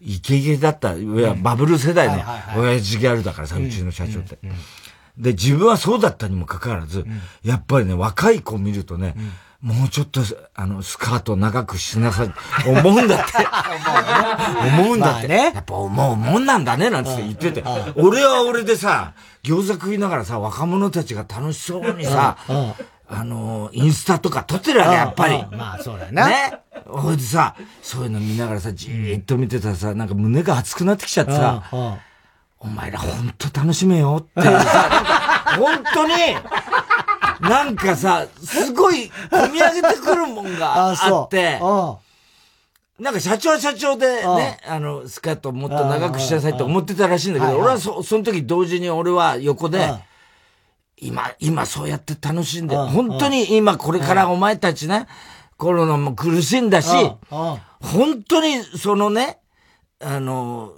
[0.01, 0.95] イケイケだった、
[1.43, 2.23] バブル世代の
[2.57, 4.39] 親父ギャルだからさ、うちの社長って。
[5.19, 7.05] で、自分はそうだったにもかかわらず、
[7.43, 9.17] やっぱりね、若い子見るとね、
[9.61, 10.21] もうちょっと、
[10.55, 12.33] あの、スカート長くしなさい、
[12.65, 13.33] 思うんだって。
[14.81, 15.27] 思うんだって。
[15.27, 17.65] ね、やっぱ思うもんなんだね、なんて言ってて。
[17.97, 22.37] 俺は俺でさ、餃子食いながらさ、若者たちが楽しそうにさ、
[23.11, 25.45] あの、インスタとか撮ってるわけ、やっぱり。
[25.57, 26.25] まあ、そうだよね。
[26.27, 26.59] ね。
[26.87, 31.63] ほいでさ、そういうの見ながらさ、じーっと見てたらさ、なんか胸が熱くなってきちゃってさ、
[32.61, 36.13] お前らほんと楽しめよってさ、 本当に、
[37.41, 41.59] なんかさ、すごい、込み上げてくるもんがあって、
[42.99, 49.95] なんか社長は社長でね、あの、スカートもっと長くしなさいって思ってたらしいんだけど、俺はそ、その時同時に俺は横で、
[51.01, 55.07] 今、今そうやって楽しんで、本当に今これからお前たちね、
[55.57, 56.89] コロナも苦しんだし、
[57.31, 59.39] 本当にそのね、
[60.01, 60.73] あの、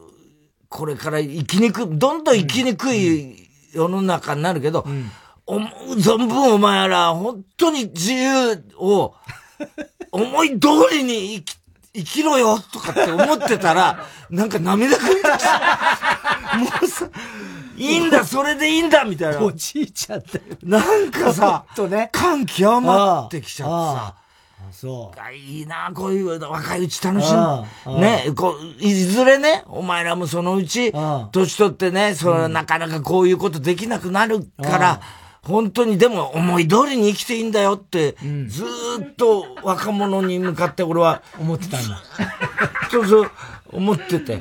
[0.69, 4.87] これから生きにくどんどん生きにくい世の中になるけど、
[5.47, 9.15] 思う存分お前ら、本当に自由を、
[10.13, 11.57] 思い通りに生き、
[11.93, 15.29] 生きろよとかって思ってたら、 なんか涙ぐんできた。
[16.57, 17.09] もうさ、
[17.81, 19.43] いいんだ、それでいいんだみたいな。
[19.43, 20.41] おじいちゃんだよ。
[20.63, 24.15] なんかさ、とね、感極まってきちゃってさ。
[24.73, 25.35] そう。
[25.35, 27.99] いいな、こういう若いうち楽しむ。
[27.99, 30.93] ね、こう、いずれね、お前らもそのうち、
[31.33, 35.01] 年取ってね、その、なかなかこういうことできなくなるから、
[35.43, 38.63] 本当にでも思い通りに生きていいんだよって、うん、ず
[39.03, 42.03] っと若者に向かって俺は思ってたんだ。
[42.91, 43.31] そうそう、
[43.73, 44.37] 思ってて。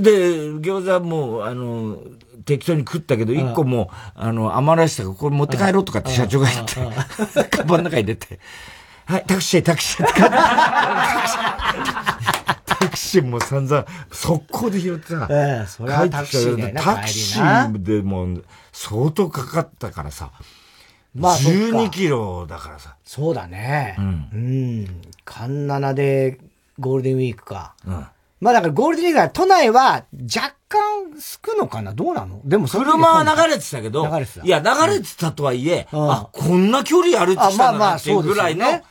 [0.00, 1.98] で、餃子もう、あの、
[2.44, 6.74] 適当に食ったけど、一個もあの、余らしたから、これ持って帰ろうとかって社長が言って、
[7.56, 8.38] カバンの中に出て、
[9.06, 10.06] はい、タクシー、タクシー、
[12.66, 18.38] タクシーも散々、速攻で拾ってさ、ええ、それはタクシータクシーでも
[18.72, 20.30] 相当かかったからさ、
[21.14, 22.96] まあ、12キロだからさ。
[23.04, 23.94] そうだね。
[23.98, 24.28] うん。
[24.32, 25.02] うん。
[25.24, 26.40] カンナナで
[26.80, 27.74] ゴールデンウィークか。
[27.86, 28.06] うん。
[28.44, 30.04] まあだからゴールデンウィークは都内は
[30.34, 31.94] 若干すくのかな？
[31.94, 32.42] どうなの？
[32.44, 34.44] でも車は流れてたけど、流れてた。
[34.44, 38.82] いや、流れてたとはいえ、うん、あ、こんな距離歩いてきたんだなっていうぐらいの、あ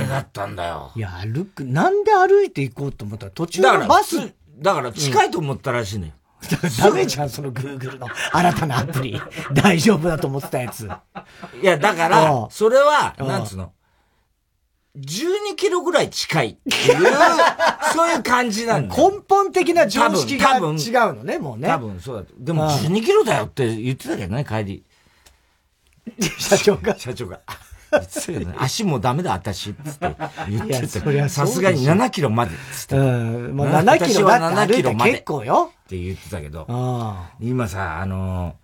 [0.00, 0.90] れだったんだよ。
[0.96, 4.34] いや、歩く、なんで歩いていこうと思ったら途中のバス。
[4.58, 6.12] だから近いと思ったらしいね。
[6.80, 9.22] ダメじゃん、その Google の新たなアプリ。
[9.52, 10.88] 大丈夫だと思ってたやつ。
[11.62, 13.72] いや、だから、それは、なんつうの？
[14.96, 17.06] 12キロぐらい近いっていう、
[17.92, 21.68] そういう感じなんだ根本的な常識が違うのね、もうね。
[21.68, 22.32] 多分そうだと。
[22.38, 24.84] でも12キロだよって言ってたけどね、帰り。
[26.38, 27.40] 社長が社長が。
[27.92, 30.16] 言ってたけどね、 足もダメだ、私、つって
[30.48, 31.28] 言ってた。
[31.28, 32.96] さすがに7キロまで、つって。
[32.96, 33.02] う
[33.52, 35.72] ん、もう7キロだって歩い結構よ。
[35.84, 36.66] って言ってたけど、
[37.40, 38.56] 今さ、あの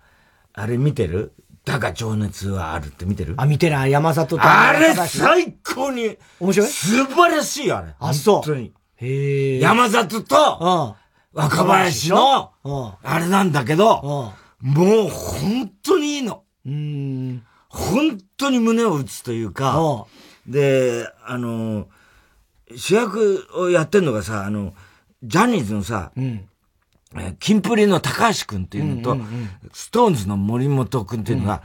[0.53, 1.33] あれ見てる？
[1.65, 3.35] だが情熱はあるって見てる？
[3.37, 3.91] あ、見てない。
[3.91, 4.43] 山里と。
[4.43, 6.17] あれ最高に。
[6.39, 6.67] 面白い？
[6.69, 7.95] 素晴らしいあれ。
[7.99, 8.35] あ、そう。
[8.35, 8.73] 本当に。
[8.97, 10.95] へ山里と、
[11.31, 12.51] 若林の、
[13.01, 16.43] あれなんだけど、もう本当にいいの。
[16.65, 17.43] うん。
[17.69, 20.05] 本当に胸を打つというか、
[20.45, 21.87] で、あの、
[22.75, 24.73] 主役をやってんのがさ、あの、
[25.23, 26.49] ジャニーズのさ、うん
[27.39, 29.17] キンプリの高橋くんっていうのと、
[29.71, 31.61] ストーンズの森本くんっていうのが、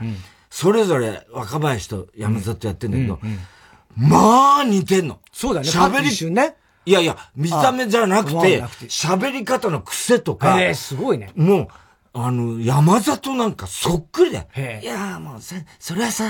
[0.49, 3.19] それぞれ若林と山里やってんだけど、
[3.95, 5.19] まあ似てんの。
[5.31, 5.67] そうだね。
[5.67, 6.55] 喋り、ね。
[6.85, 10.61] いやいや、見た目じゃなくて、喋り方の癖とか。
[10.61, 11.31] えすごいね。
[11.35, 11.67] もう、
[12.13, 14.81] あの、山里なんかそっくりだよ。
[14.81, 16.25] いや、もうさ、それはさ、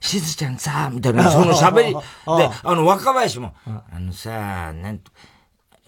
[0.00, 1.94] しずちゃんさ、みたいな、その喋り。
[1.94, 5.10] で、あの、若林も、あのさ、なんと、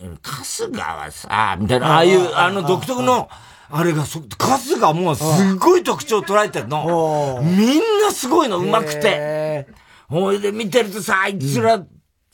[0.01, 3.29] 春日はさ、みたいな、ああいう、あの独特の、
[3.71, 7.41] あれがそ、春日もすごい特徴を捉えてるの。
[7.43, 9.67] みんなすごいの、上手くて。
[10.09, 11.83] ほいで見てるとさ、あいつら、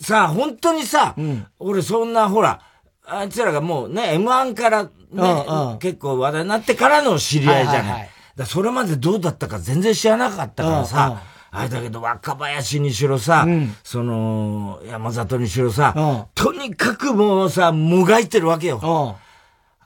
[0.01, 1.15] さ、本当にさ、
[1.59, 2.61] 俺そんな、ほら、
[3.07, 4.91] あいつらがもうね、M1 からね、
[5.81, 8.11] 結構話題になってからの知り合いじゃない。
[8.37, 11.21] だそれまでどうだったか全然知らなかったからさ、
[11.53, 19.17] あれだけど若林にしろさ、うん、その、山里にしろさ、とにかくもうさ、もがいてるわけよ。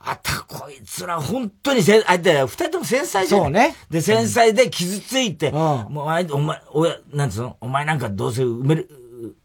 [0.07, 3.41] あた、こいつら本当にせ、あ、で、二人とも繊細じゃん。
[3.41, 3.75] そうね。
[3.89, 7.57] で、繊細で傷ついて、うん、もうあい、お前、おや、なんつうの？
[7.59, 8.87] お前なんかどうせ埋める、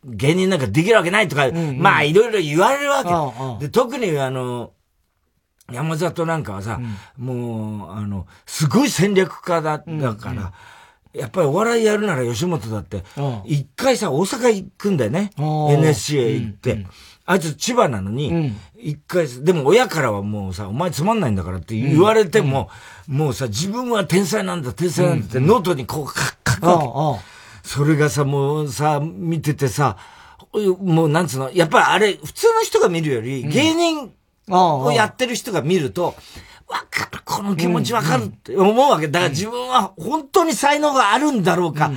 [0.04, 3.10] 芸人なんかできるわけないとか、うんうん、まあいろいろ言われるわけ。
[3.10, 4.72] うんうん、で、特にあの、
[5.72, 6.78] 山里なんかはさ、
[7.18, 10.44] うん、もう、あの、すごい戦略家だ、だから、うんうん
[11.12, 13.02] やっぱりお笑いやるなら吉本だって、
[13.44, 15.30] 一回さ、大阪行くんだよね。
[15.36, 16.86] NSC へ行って。
[17.26, 22.68] あいつ千葉なのに、一回、でも親からはもうさ、お前つまんないんだからって言われても、
[23.06, 27.20] もうさ、自分は天才なんだ、天才なんだってノートにこう書くわけ。
[27.62, 29.96] それがさ、もうさ、見ててさ、
[30.80, 34.12] もうなんつうの、やっぱりあれ、普通の人が見るより、芸人
[34.48, 36.16] をやってる人が見ると、
[36.70, 39.08] わかる、この気持ちわかるって思うわけ。
[39.08, 41.90] だから自分は本当に才能があるんだろうか、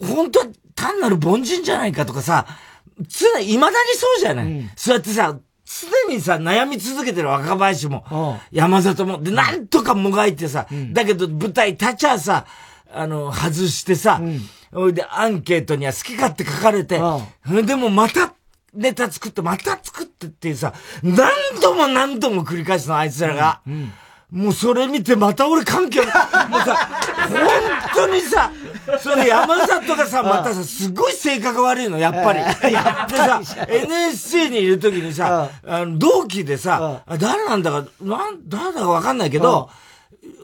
[0.00, 0.40] うん、本当
[0.74, 2.46] 単なる凡人じゃないかとかさ、
[2.98, 5.38] 常に、未だにそうじゃない、うん、そうやってさ、
[6.08, 12.46] 常にさ、悩み続けてる若林も、山里も、で、なんとかもがいてさ、うん、だけど舞台立ちゃさ、
[12.92, 14.20] あの、外してさ、
[14.72, 17.00] うん、で、アンケートには好き勝手書かれて、
[17.64, 18.34] でもまた
[18.74, 21.30] ネタ作って、また作ってっていうさ、何
[21.60, 23.60] 度も何度も繰り返すの、あいつらが。
[23.66, 23.92] うんうん。
[24.30, 26.06] もうそれ見てまた俺関係ない。
[26.48, 26.76] もうさ、
[27.28, 28.52] 本当にさ、
[29.00, 32.38] それ山里がさ、またさ、すごい性格悪いの、やっぱり。
[32.72, 39.68] やってさ、 NSC にいる時にさ、あの同期でさ、誰なんだか、なん、誰だかわかんないけど、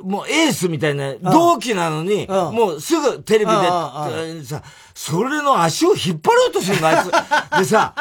[0.03, 4.62] もうエースみたいな、同期なのに、もうすぐテレビで、さ、
[4.97, 7.11] それの足を引っ張ろうとするの、あいつ。
[7.59, 7.93] でさ、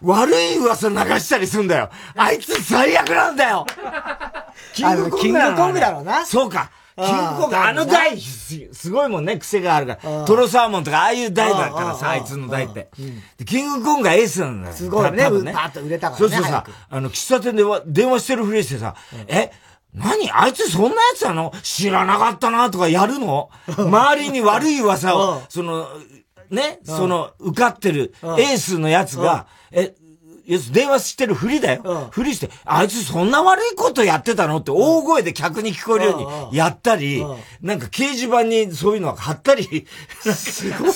[0.00, 1.90] 悪い噂流したりすんだよ。
[2.16, 3.66] あいつ最悪なんだよ
[4.72, 6.24] キングコングだろうだろうな。
[6.24, 6.70] そうか。
[6.96, 10.24] キングコング、あの台、すごいもんね、癖があるから。
[10.24, 12.90] トロサーモンとか、ああいう台だからさ、あいつの台って。
[13.44, 14.74] キングコングがエースなんだよ。
[14.74, 15.52] すごいね、多分ね。
[15.52, 16.36] パッと売れたからね。
[16.36, 18.94] そうそうさ、あの、喫茶店で電話してるふりしてさ、
[19.26, 19.50] え、
[19.94, 23.50] 何あいつそんなやつなの知らなかったなとかやるの？
[23.76, 25.88] 周りに悪い噂を、その、
[26.50, 29.94] ね、その、受かってるエースのやつが、え、
[30.54, 32.08] やつ電話してるふりだよ。
[32.10, 34.58] ふりして、あいつそんな悪いことやってたの？
[34.58, 37.24] って大声で客に聞こえるようにやったり、
[37.60, 39.86] なんか掲示板にそういうの貼ったり、
[40.34, 40.94] すごいよ。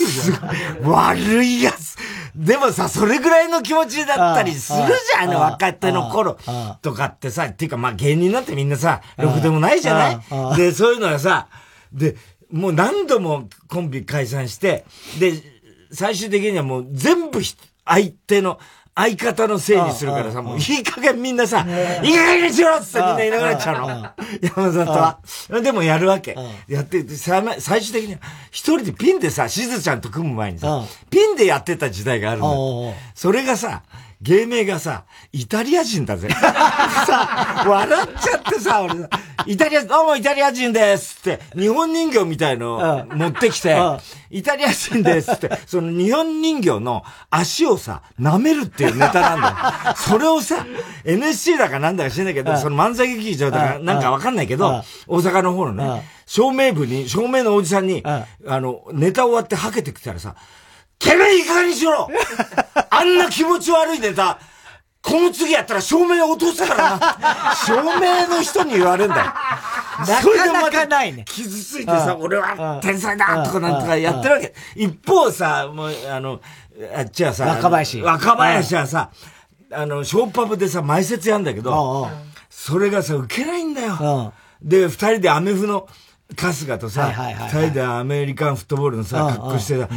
[0.91, 1.97] 悪いやつ。
[2.35, 6.37] でもさ、それぐらいの気持ちだったりするじゃん、若手の頃。
[6.83, 10.11] とかってさ、っていうかまあ芸人なんてみんなさ、ろくでもないじゃな
[10.55, 10.57] い？
[10.57, 11.47] で、そういうのはさ、
[11.93, 12.17] で、
[12.51, 14.85] もう何度もコンビ解散して、
[15.21, 15.33] で、
[15.93, 17.41] 最終的にはもう全部
[17.85, 18.59] 相手の、
[18.97, 21.67] 相方のせいにするからさ、もういい加減みんなさ、
[22.03, 24.11] いい加減にしろってみんないなくなっちゃうの。
[24.57, 25.19] 山里は。
[25.63, 26.37] でもやるわけ。
[26.69, 28.21] やって、最終的には、
[28.53, 32.95] 一人でピンでさ、しずちゃんと組む前にさ、ピンでやってた時代があるの。
[33.15, 33.83] それがさ、
[34.25, 36.31] 芸名がさ、イタリア人だぜ。
[36.33, 38.95] さ、笑っちゃってさ、俺。
[38.95, 39.09] さ、
[39.47, 43.77] イタリア、どうもイタリア人ですって、日本人形みたいの持ってきて、
[44.31, 49.49] イタリア人ですって、その日本人形の足をさ、舐めるっていうネタなんだ
[49.91, 49.95] よ。
[49.97, 50.65] それをさ、
[51.05, 58.25] NSC だかなんだか知らないけど、その漫才劇場だかなんかわかんないけど、大阪の方のね、照明部に、照明のおじさんに、あ
[58.59, 60.35] の、ネタ終わってはけてきたらさ、
[61.05, 62.09] てめえいい加減にしろ
[62.91, 64.39] あんな気持ち悪いネタ、
[65.05, 67.55] この次やったら照明落とすからな。
[67.67, 69.33] 照明の人に言われるんだよ。
[70.23, 70.87] それでまた
[71.25, 74.55] 傷ついてさ、俺は天才だとかなんとかやってるわけ。
[74.75, 76.41] 一方さ、もう、あの、
[76.97, 78.01] あっちはさ、若林。
[78.01, 79.11] 若林はさ、
[79.71, 82.09] あの、ショーパブでさ、埋設やんだけど、
[82.49, 84.33] それがさ、受けないんだよ。
[84.63, 85.87] で、二人でアメフの、
[86.37, 89.89] 春日とさ、二人でアメリカンフットボールのさ、格好してさ、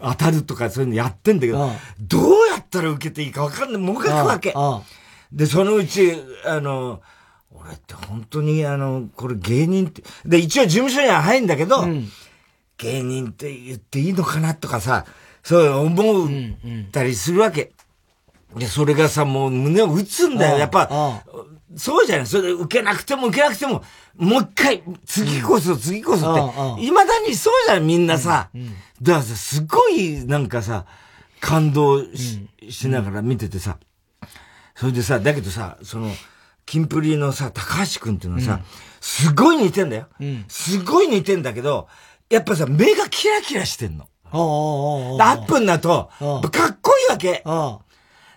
[0.00, 3.82] 当たるとかそういうのやってんだけど、どうやったら受けていいか分かんない。
[3.82, 4.54] もがくわけ。
[5.32, 6.12] で、そのうち、
[6.46, 7.00] あの、
[7.50, 12.08] 俺って本当にあの、これ芸人って、で、一応事務所には入るんだけど、うん、
[12.78, 15.04] 芸人って言っていいのかなとかさ、
[15.42, 16.28] そう思っ
[16.90, 17.72] たりするわけ。
[18.56, 20.58] で、それがさ、もう胸を打つんだよ。
[20.58, 21.22] やっぱ、
[21.76, 22.26] そうじゃない。
[22.26, 23.82] それで受けなくても受けなくても、
[24.16, 28.50] もう一回、次こそ次こそって、未だにそうじゃん、みんなさ。
[29.00, 30.86] だからさ、すごい、なんかさ、
[31.40, 33.78] 感動し,、しながら見ててさ。
[34.74, 36.10] それでさ、だけどさ、その、
[36.66, 38.60] キンプリのさ、高橋くんっていうのはさ、
[39.00, 40.06] すごい似てんだよ。
[40.48, 41.88] すごい似てんだけど、
[42.30, 44.08] やっぱさ、目がキラキラしてんの。
[45.20, 47.42] アップになると、かっこいいわけ。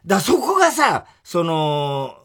[0.05, 2.15] だそこがさ、その、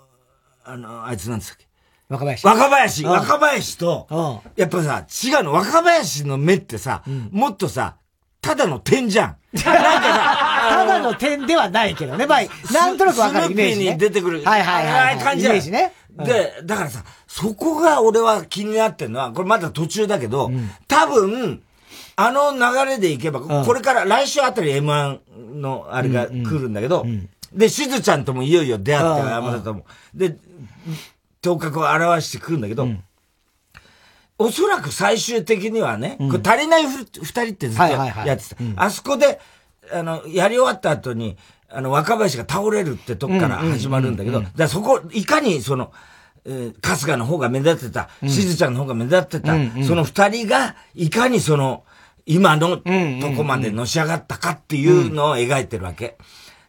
[0.73, 1.65] あの、あいつなんですか？
[2.09, 2.47] 若林。
[2.47, 7.97] 若林、若林と、やっぱさ、違うの、若林の目ってさ、もっとさ、
[8.41, 9.37] ただの点じゃん。
[9.55, 12.27] なんかさ、ただの点ではないけどね。
[12.27, 13.93] まあ、なんとなくわかるイメージ、ね。
[13.93, 14.43] に出てくる。
[14.45, 15.19] はいはいはい。
[15.19, 15.93] 感じイメージね。
[16.17, 20.51] で、だからさ、そこが俺は気になってんのは、これまだ途中だけど、
[20.89, 21.63] 多分、
[22.17, 25.19] あの流れでいけば、これから来週あたり M1
[25.55, 27.07] のあれが来るんだけど、
[27.53, 29.85] で、しずちゃんともいよいよ出会って、山田とも。
[30.15, 30.37] で、
[31.43, 33.03] 頭角を表してくるんだけど、うん、
[34.39, 38.57] おそらく最終的にはね、これ足りない二人ってずっとやってた。
[38.77, 39.41] あそこで、
[39.93, 41.37] あの、やり終わった後に、
[41.69, 45.93] あの、若林が倒れるってとこから始まるんだけど、だそこ、いかにその、
[46.45, 49.55] えー、春日の方が目立ってた、しずちゃんの方が目立ってた、
[49.87, 51.85] その二人が、いかにその、
[52.27, 52.83] 今のと
[53.37, 56.17] こまでのし上がったかっていうのを描いてるわけ。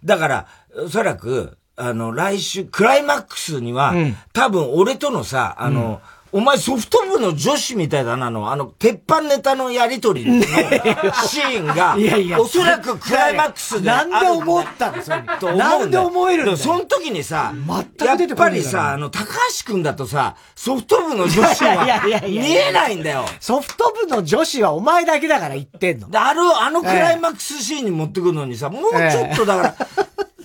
[0.04, 0.48] だから、
[0.86, 15.56] おそらく、あの、来週、クライマックスには、うん、多分俺とのさ、あの、うんお前ソフト部の女子みたいだなの、あの、鉄板ネタのやりとりのシーンが、 いやいや、おそらくクライマックスでなんで思ったのそれ。
[15.56, 17.54] なんで思えるんだその時にさ、
[18.00, 19.34] やっぱりさ、あの、高
[19.66, 23.26] 橋くんだとさ、ソフト部の女子は 見えないんだよ。
[23.42, 26.08] ソフト部の女子はお前だけだから言ってんの。
[26.14, 29.76] あの、あのクライマックスシーンに持ってくるのにさ、もうちょっとだから、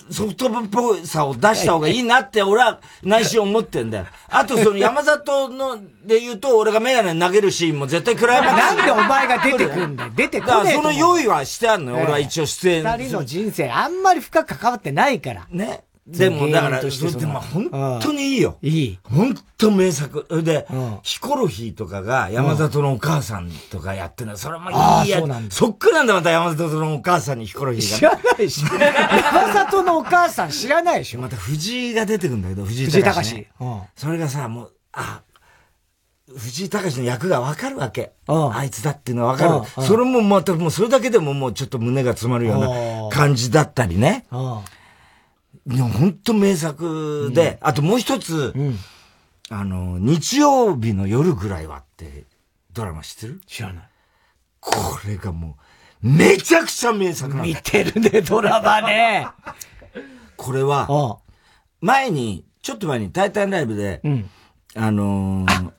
[0.09, 4.05] ソフト部っぽさを出した方がいいなって俺は内心思ってんだよ。
[4.29, 10.11] あとその山里ので言うと俺がメガネ投げるシーンも絶対暗いマなんでお前が出てくんだよ。
[10.15, 10.73] 出てこない。
[10.73, 11.97] その用意はしてあんのよ。
[12.03, 12.83] 俺は一応出演。
[12.83, 15.47] 二人の人生あんまり深く関わってないから。
[15.49, 15.83] ね。
[16.07, 18.57] でも、だから、それでも本当にいいよ。
[18.61, 18.99] いい。
[19.03, 20.25] 本当名作。
[20.41, 20.65] で、
[21.03, 25.21] ヒコロヒーとかが山里のお母さんとかやってるの、それもいいや。
[25.49, 27.97] そっくりなんだ、また山里のお母さんにヒコロヒーが。
[27.97, 28.63] 知らないし。
[28.63, 31.19] 山里のお母さん知らないでしょ。
[31.19, 33.47] また藤井が出てくるんだけど、藤井隆。
[33.97, 35.23] それがさ、もう、あ、
[36.37, 38.13] 藤井隆の役がわかるわけ。
[38.27, 39.83] あいつだっていうのはわかる。
[39.83, 44.25] それもまた、もうそれだけでももうちょっと胸が詰まるような感じだったりね。
[44.31, 44.61] いや、
[45.69, 48.75] 本当名作で、うん、あともう一つ、うん、
[49.49, 52.25] あの、日曜日の夜ぐらいはって
[52.73, 53.41] ドラマ知ってる？
[53.45, 53.89] 知らない。
[54.59, 55.57] これがも
[56.03, 57.43] う、めちゃくちゃ名作なの。
[57.43, 59.27] 見てるね、ドラマね。
[60.37, 61.19] これは、
[61.81, 64.29] 前に、ちょっと前にタイタンライブで、うん、
[64.75, 65.71] あのー、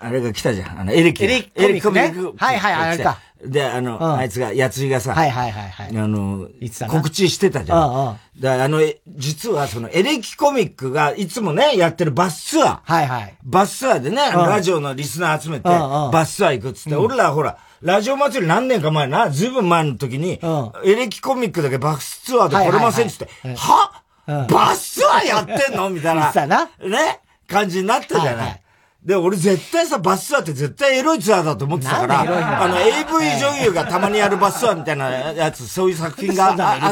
[0.00, 0.80] あれが来たじゃん。
[0.80, 1.24] あの、エレキ。
[1.24, 2.34] エレキエレキコミック。
[2.36, 3.18] はいはい、あれか。
[3.44, 5.96] で、あの、うん、あいつが、やついがさ、はいはいはい、はい。
[5.96, 6.48] あの、
[6.88, 7.78] 告知してたじゃん。
[7.78, 12.78] うんうん、だあの、実はその、エレキコミックがいつもね、やってるバスツアー。
[12.82, 13.34] はいはい。
[13.44, 20.40] バスツアーでね、ラジオのリスナー集めて、バスツアー行くっつって、俺らほら、ラジオ祭り何年か前な、ずいぶん前の時に、
[20.84, 25.88] エレキコミックだけバスツアーで来れませんっつって、はバスツアーやってんの？
[25.88, 26.32] みたいな。
[26.32, 27.20] ね？
[27.48, 28.62] 感じになったじゃない。
[29.02, 36.88] で、俺絶対さ、バスツアーって絶対エロいツアーだと思ってたから、あの、AV 女優がたまにやるバスツアーみたいなやつ、そういう作品があ った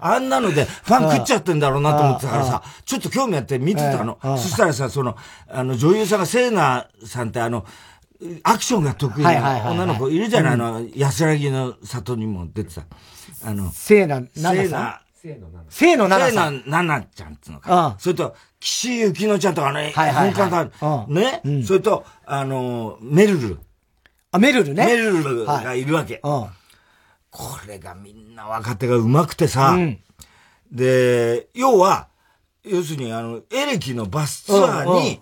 [0.00, 4.18] あんなので、ファン食っちゃってんだろうなと思ってたからさ、ちょっと興味あって見てたの。
[4.22, 5.16] そしたらさ、その、
[5.50, 7.64] あの、女優さんがセーナさんってあの、
[8.44, 12.82] アクションが得意な女の子いるじゃない、あの、安らぎの里にも出てた。
[13.44, 15.64] あの、セーナ、セーナ、せいのなな。
[15.68, 16.18] せいのな
[16.82, 17.94] なちゃんっつうのか。
[18.00, 23.60] それと、岸ゆきのちゃんとかね、はいはいはい、ね、それと、あの、メルル。
[24.32, 24.84] あ、メルルね。
[24.84, 26.18] メルルがいるわけ。
[26.18, 26.50] こ
[27.68, 29.78] れがみんな若手が上手くてさ、
[30.72, 32.08] で、要は、
[32.64, 35.20] 要するに、あの、エレキのバスツアーに、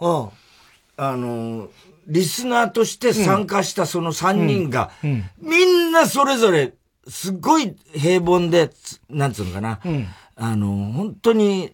[0.96, 1.68] あの、
[2.06, 6.72] リスナーとして参加したその3人が、みんなそれぞれ
[7.10, 8.70] すっごい平凡で、
[9.08, 9.80] なんつうのかな。
[9.84, 10.06] うん、
[10.36, 11.72] あの、本当に、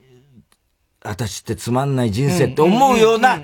[1.04, 3.40] 私ってつまんない人生って思うような、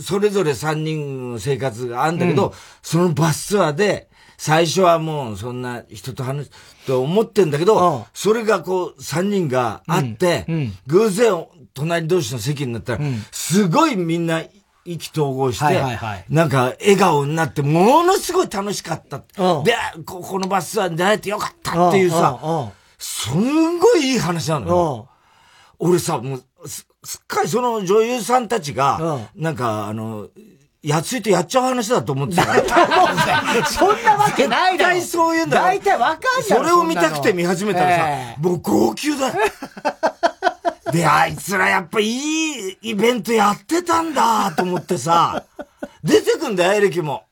[0.00, 4.08] それぞれ3人の生活があるんだけど、うん、そのバスツアーで、
[4.38, 6.50] 最初はもうそんな人と話
[6.86, 10.46] と思ってんだけど、それがこう3人があって、
[10.86, 14.42] 偶然隣同士の席になったら、すごいみんな
[14.84, 19.18] 意気投合して、はいはいはい、なんか笑顔になって、ものすごい楽しかった。
[19.62, 19.74] で、
[20.04, 22.38] ここのバスツアーに出会えてよかったっていうさ、
[22.98, 25.08] すんごいいい話なのよ。
[25.78, 30.28] 俺さ、もうす、すっかりその女優さんたちが、なんか、あの、
[30.82, 32.44] やついてやっちゃう話だと思ってた。
[33.64, 34.92] そんなわけないだろ。
[34.92, 36.42] 大体そういうんだ大体わかんない。
[36.42, 39.34] それを見たくて見始めたらさ、もう号泣だよ。
[40.94, 45.44] で、あいつらやっぱいいイベントやってたんだと思ってさ、
[46.04, 47.24] 出てくんだよ、エレキも。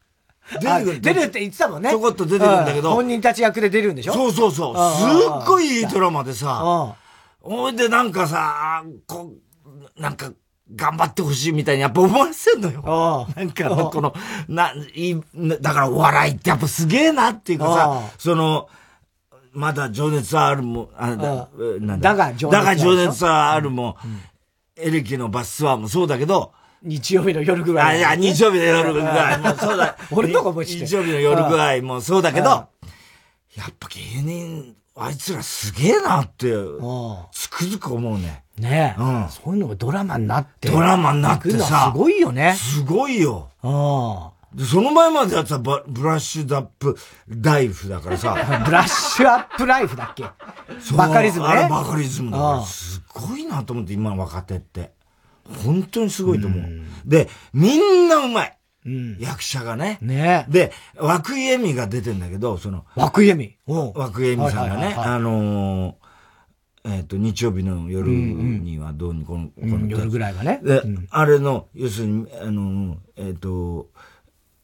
[0.53, 1.01] 出てくる。
[1.01, 1.91] 出るって言ってたもんね。
[1.91, 2.93] ちょこっと出てくるんだけど。
[2.95, 4.13] 本人たち役で出るんでしょ？
[4.15, 4.75] そうそうそう。
[4.75, 5.05] す
[5.45, 6.95] っごいいいドラマでさ、
[7.41, 9.33] ほいでなんかさ、こ
[9.97, 10.33] なんか、
[10.75, 13.27] 頑張ってほしいみたいにやっぱ思わせんのよ。
[13.37, 14.15] なんかこの、
[14.49, 15.15] な、い
[15.61, 18.69] だからお笑いってやっぱすげえなっていうかさ、その、
[19.53, 21.49] まだ情熱はあるも、あだ
[21.81, 22.15] なんだ。
[22.15, 23.97] だが情熱だが情熱はあるも、
[24.77, 27.97] エレキのバスツアーもそうだけど、日曜日の夜ぐらい。
[27.97, 29.97] あ、いや、日曜日の夜ぐらいもそうだ。
[30.11, 32.67] 俺とかも日曜日の夜ぐらいもそうだけど、や
[33.71, 36.53] っぱ芸人、あいつらすげえなって、
[37.33, 38.45] つくづく思うね。
[38.59, 39.01] ねえ。
[39.01, 39.29] うん。
[39.31, 40.71] そういうのがドラマになって。
[40.71, 41.93] ドラマになってさ。
[41.93, 42.55] すごいよね。
[42.55, 43.49] すごいよ。
[43.63, 44.32] うん。
[44.55, 46.97] で、その前までやったブブラッシュアップ
[47.29, 48.35] ライフだからさ。
[48.65, 50.25] ブラッシュアップライフだっけ？
[50.97, 51.53] バカリズムね。
[51.53, 54.93] あれバカリズムだから、すごいなと思って、今の若手って。
[55.65, 56.61] 本当にすごいと思う。
[56.61, 58.59] うで、みんなうまい。
[58.85, 59.99] うん、役者がね。
[60.01, 62.85] ねで、涌井絵美が出てんだけど、その。
[62.97, 70.61] 涌井絵美涌井絵美さんがね、あのー、えっ、ー、と、日曜日の夜にはどうにこの、うんうん、この夜ぐらいはね。
[70.65, 73.89] で、うん、あれの、要するに、あのー、えっ、ー、と、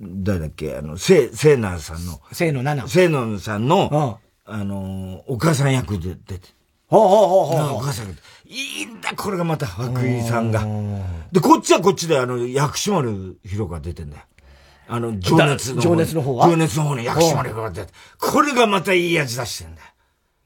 [0.01, 2.21] 誰だっけ、あの、せ、せいなさんの。
[2.33, 2.87] せいのなな。
[2.87, 6.49] せいのさんの、あの、お母さん役で出て。
[6.87, 7.77] ほうほうほうほう。
[7.77, 8.19] お母さん役。
[8.47, 10.65] いいんだ、これがまた、白井さんが。
[11.33, 14.23] で、こっちはこっちで、あの、薬師丸ひろが出てんだよ。
[14.91, 16.49] あの、情熱の情熱の方は？
[16.49, 17.93] 情熱の方に薬師丸ひろが出て。
[18.19, 19.89] これがまたいい味出してんだよ。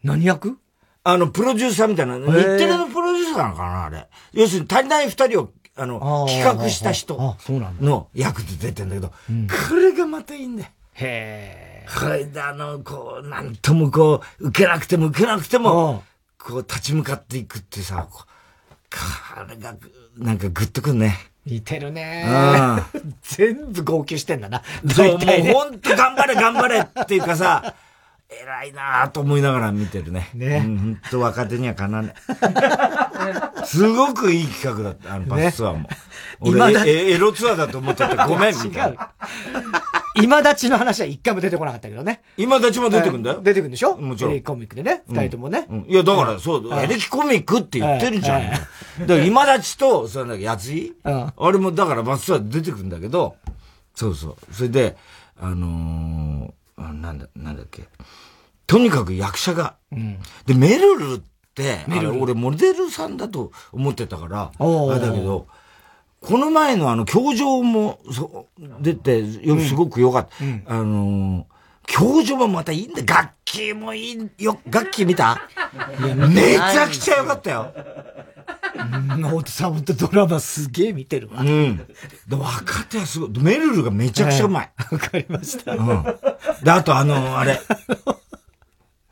[0.02, 0.58] 何役？
[1.04, 4.08] あの、プロデューサーみたいな、日テレのプロデューサーなのかな、あれ。
[4.32, 5.50] 要するに足りない二人を
[5.82, 7.36] あの、企画した人
[7.80, 10.68] の役で出てんだけど、これがまたいいんだよ。
[10.94, 11.86] へえ。
[11.98, 16.04] これであの、こう、なんともこう、受けなくても受けなくても、
[16.38, 18.24] こう立ち向かっていくってさ、こ
[19.48, 19.74] れが、
[20.16, 21.16] なんかグッとくんね。
[21.44, 22.24] 似てるね。
[23.22, 24.62] 全部号泣してんだな。
[24.94, 27.74] そう、もうほんと頑張れ頑張れっていうかさ、
[28.40, 30.30] 偉いなと思いながら見てるね。
[30.34, 30.62] ね。
[30.64, 32.14] うん、ほんと若手にはかなわない。
[33.66, 35.80] すごくいい企画だった、あのバスツアーも。
[35.80, 35.88] ね、
[36.40, 39.12] 俺エ、エロツアーだと思っちゃってごめん、 みたいな。
[40.14, 42.20] 今立ちの話は一回も出てこなかったけどね。
[42.36, 43.40] 今立ちも出てくんだよ。
[43.42, 43.96] 出てくんでしょ？
[43.96, 44.32] もちろん。
[44.32, 45.02] エレキコミックでね。
[45.08, 45.66] 二人ともね。
[45.88, 48.50] いや、だからそう、エレキコミックって言ってるじゃん。
[48.50, 48.62] だか
[49.06, 50.94] ら今立ちと、そのやつい？
[51.04, 53.36] あれもだからバスツアー出てくるんだけど、
[53.94, 54.54] そうそう。
[54.54, 54.96] それで、
[55.40, 56.50] あのー、
[56.88, 57.84] なんだ、なんだっけ。
[58.66, 59.76] とにかく役者が。
[59.92, 61.20] うん、で、メルルっ
[61.54, 65.46] て、あれ俺モデルさんだと思ってたから、あれだけど、
[66.20, 68.46] この前のあの、教場も、そ
[68.80, 70.44] 出て、よ、すごく良かった。
[70.44, 71.46] うん、あの
[71.86, 73.02] 教場もまたいいんだ。
[73.02, 74.58] 楽器もいいよ。
[74.70, 75.48] 楽器見た？
[76.00, 77.72] めちゃくちゃ良かったよ。
[78.74, 81.40] うん、大田さん本当ドラマすげえ見てるわ。
[81.40, 81.76] うん。
[81.76, 81.84] で、
[82.30, 83.30] 若手はすごい。
[83.38, 84.70] メルルがめちゃくちゃうまい。
[84.90, 85.72] わ、かりました。
[85.72, 86.04] うん。
[86.62, 87.60] で、あとあの、あれ。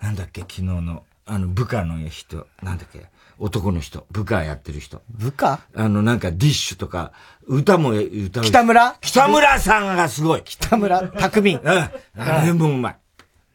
[0.01, 3.07] なんだっけ、昨日の、あの、部下の人、なんだっけ。
[3.39, 5.01] 男の人、部下やってる人。
[5.09, 5.61] 部下？
[5.75, 7.13] あの、なんかディッシュとか、
[7.47, 8.45] 歌も歌う。
[8.45, 8.97] 北村？
[9.01, 10.43] 北村さんがすごい。
[10.45, 11.09] 北村？
[11.09, 11.55] 匠？
[11.55, 11.91] うん。
[12.19, 12.97] あれもうまい。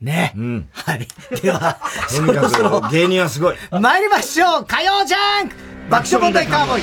[0.02, 0.34] ね。
[0.36, 0.70] うん。
[0.72, 1.08] はい。
[1.40, 1.80] では、
[2.10, 3.56] そろそろ芸人はすごい。
[3.70, 5.56] 参りましょう火曜ジャンク
[5.88, 6.82] 爆笑問題カーボーイ。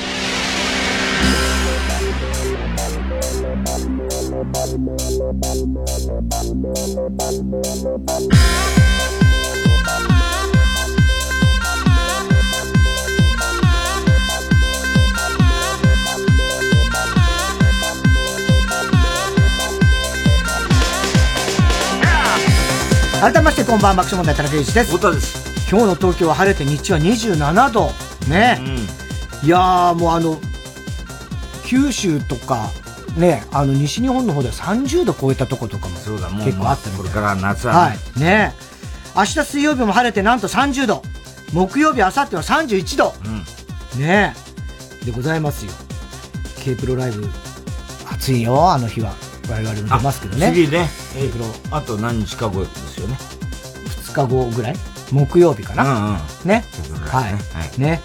[23.21, 24.91] 改めましてこんばんは爆笑問題田中裕二です。
[24.97, 25.69] 太田です。
[25.69, 27.89] 今日の東京は晴れて日中は27度
[28.29, 28.59] ね、
[29.41, 30.39] うん、いやもうあの
[31.65, 32.69] 九州とか
[33.17, 35.95] ねあの西日本の方では30度超えたとことかも
[36.43, 38.53] 結構あったみこれから夏はね,、はい、ね。
[39.15, 41.03] 明日水曜日も晴れてなんと30度。
[41.53, 43.13] 木曜日明後日は31度、
[43.95, 44.35] うん、ね。
[45.05, 45.71] でございますよ。
[46.63, 47.27] K プロライブ
[48.11, 49.13] 暑いよあの日は。
[49.49, 50.51] 我々も出ますけどね。
[50.51, 53.17] 次ね、えー、あと何日か後ですよね。
[54.05, 54.75] 2日後ぐらい
[55.13, 56.19] 木曜日かな。
[56.43, 56.65] ね。
[57.05, 57.33] はい。
[57.33, 57.39] は
[57.77, 58.01] い、ね。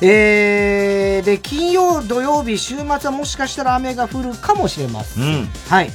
[0.00, 5.90] えー、で、金曜、土曜日、週末はもしかしたら雨が降るかもしれません、はい。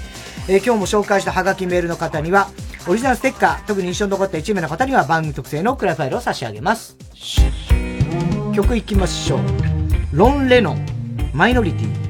[0.47, 2.49] えー、今日も紹介したハガキメールの方には、
[2.87, 6.97] オリジナルステッカー、特に印象に残った1名の方には番組特製のクラファイルを差し上げます。
[8.53, 9.39] 曲いきましょう。
[10.11, 10.85] ロン・レノン、
[11.33, 12.08] マイノリティ。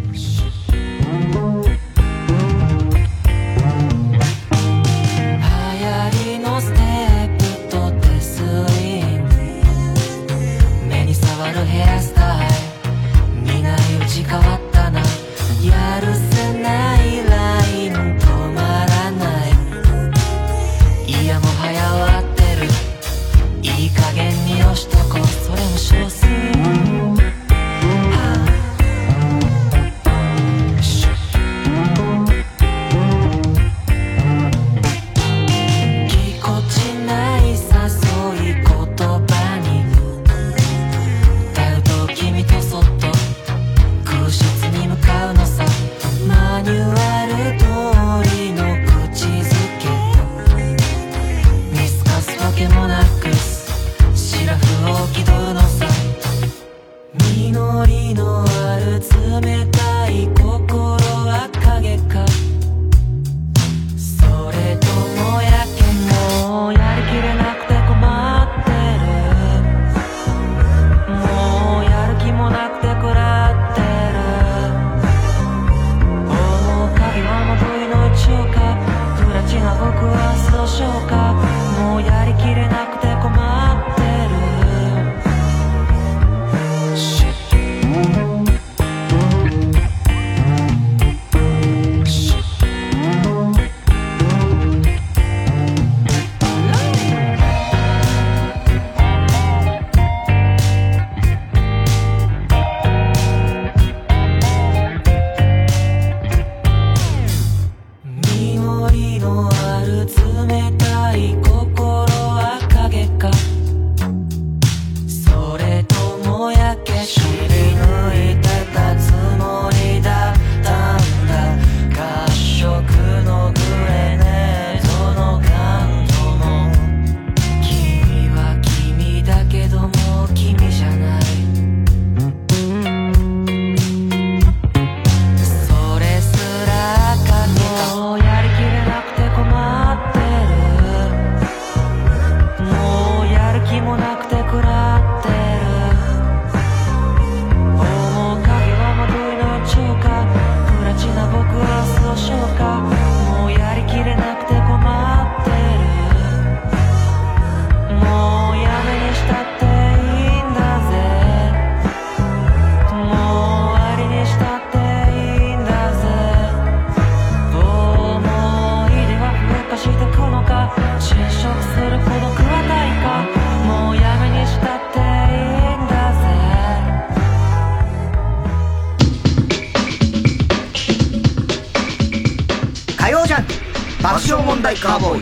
[184.70, 185.22] 爆笑問題カーボーイ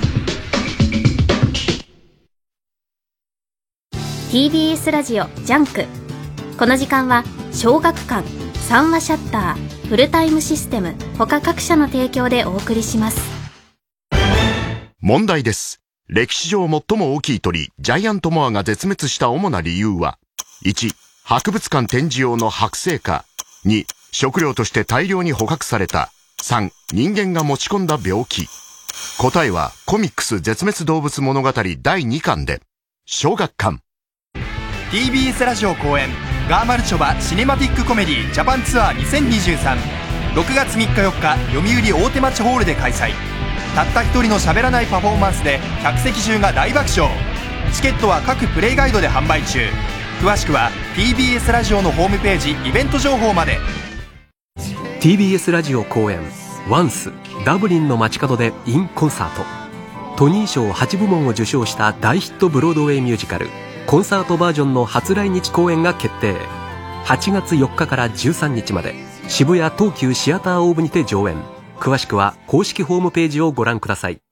[4.30, 5.86] TBS ラジオジャンク
[6.58, 7.24] この時間は
[7.54, 13.22] 小学館三和シャッターフルタイムシステム他各社の提供でお送りします。
[15.00, 15.82] 問題です。
[16.10, 20.18] 歴史上最も大きい鳥ジャイアントモアが絶滅した主な理由は
[20.66, 20.92] 1
[21.24, 23.24] 博物館展示用の剥製化
[23.66, 28.48] 2食料として大量に捕獲された3人間が持ち込んだ病気
[29.18, 32.62] 答えはコミックス絶滅動物物語第2巻で。
[33.06, 33.80] 小学館。
[34.92, 36.10] TBS ラジオ公演。
[36.50, 43.12] ガーマルチョバシネマティックコメディジャパンツアー20236月3日4日読売大手町ホールで開催。
[43.76, 47.12] たった一人の喋らないパフォーマンスで客席中が大爆笑。
[47.74, 49.60] チケットは各プレイガイドで販売中。
[50.22, 53.58] 詳しくは TBS ラジオのホームページイベント情報まで。
[55.02, 56.20] TBS ラジオ公演
[56.70, 57.14] 「ワンス
[57.46, 59.46] ダブリンの街角で in コンサート」
[60.18, 63.48] トニー賞8部門を受賞した大ヒットブロードウェイミュージカル
[63.86, 66.36] コンサートバージョンの初来日公演が決定。
[67.06, 68.96] 8月4日から13日まで
[69.30, 71.38] 渋谷東急シアターオーブにて上演。
[71.80, 74.27] 詳しくは公式ホームページをご覧ください。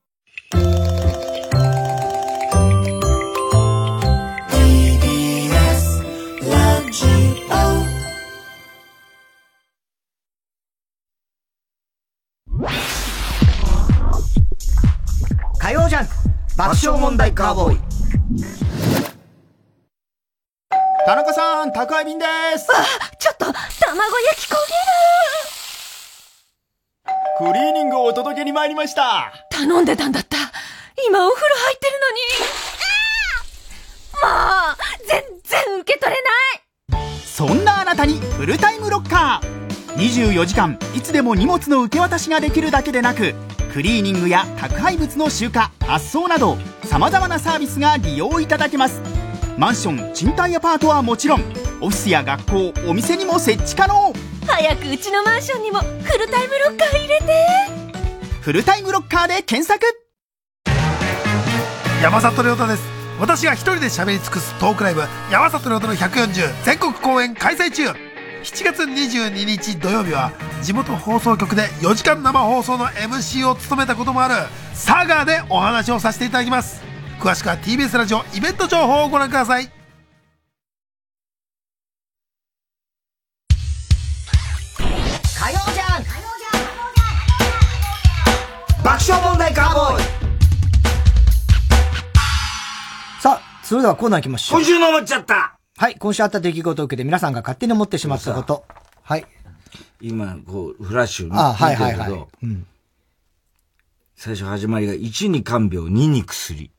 [16.58, 17.80] 爆笑問題カーボーイ。
[21.06, 22.26] 田中さん宅配便で
[22.58, 22.68] す。
[22.72, 22.76] あ
[23.20, 24.56] ちょっと卵焼き焦
[27.44, 27.52] げる。
[27.52, 29.34] クリーニングをお届けに参りました。
[29.50, 30.38] 頼んでたんだった。
[31.06, 32.22] 今お風呂入ってるのに。
[34.24, 34.30] も
[34.72, 34.78] う
[35.08, 36.30] 全然受け取れな
[37.02, 37.10] い。
[37.26, 39.65] そんなあなたにフルタイムロッカー
[39.96, 43.34] 24時間いつでも荷物の受け渡しができるだけでなく
[43.72, 45.54] クリーニングや宅配物の集荷
[45.86, 49.02] 発送などさまざまなサービスが利用いただけます。
[49.58, 51.42] マンション賃貸アパートはもちろん
[51.82, 54.14] オフィスや学校お店にも設置可能。
[54.46, 57.26] 早くうちのマンションにもフルタイムロッカー入れて。
[58.42, 59.86] フルタイムロッカーで検索。
[62.02, 62.84] 山里亮太です。
[63.20, 68.05] 私が一人で喋り尽くすトークライブ山里亮太の140全国公演開催中
[68.46, 70.32] 7月22日土曜日は
[70.62, 74.36] 地元放送局で4時間生放送の MC を務めたこともある
[74.74, 76.84] 佐賀でお話をさせていただきます。
[77.20, 79.66] 詳しくは TBS ラジオイベント情報をご覧ください。
[84.38, 86.04] 火曜じゃん。
[88.84, 90.04] 爆笑問題カーボーイ。
[93.22, 94.60] さあ、それではコーナー行きましょう。
[94.60, 98.64] 今週の思っちゃったはい、今週あった出来事を受けて皆さんが勝手に思ってしまったこと。
[99.04, 99.26] はい。
[100.00, 102.28] 今、こう、フラッシュあはいはいはい。
[102.44, 102.66] うん。
[104.16, 106.72] 最初始まりが1に看病、2に薬。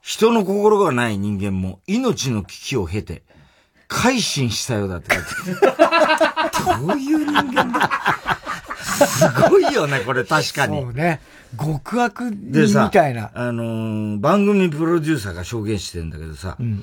[0.00, 3.22] 人の心がない人間も命の危機を経て、
[3.86, 5.30] 改心したようだって書いて
[5.76, 6.86] ある。
[6.86, 7.90] どういう人間だ？
[8.96, 10.80] すごいよね、これ確かに。
[10.80, 11.20] そうね。
[11.58, 13.30] 極悪みたいな。
[13.34, 16.82] あのー番組プロデューサーが証言してんだけどさ、うん。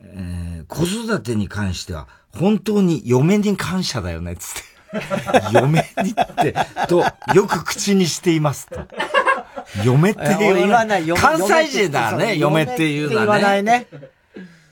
[0.00, 4.68] えー子育てに関しては、本当に嫁に感謝だよね、つって。
[5.52, 6.54] 嫁にって、
[6.88, 8.86] と、よく口にしていますと。
[9.84, 11.06] 嫁って言言わない。
[11.06, 13.26] 嫁関西人だね、嫁っていうのはね。
[13.26, 13.86] 言わないね。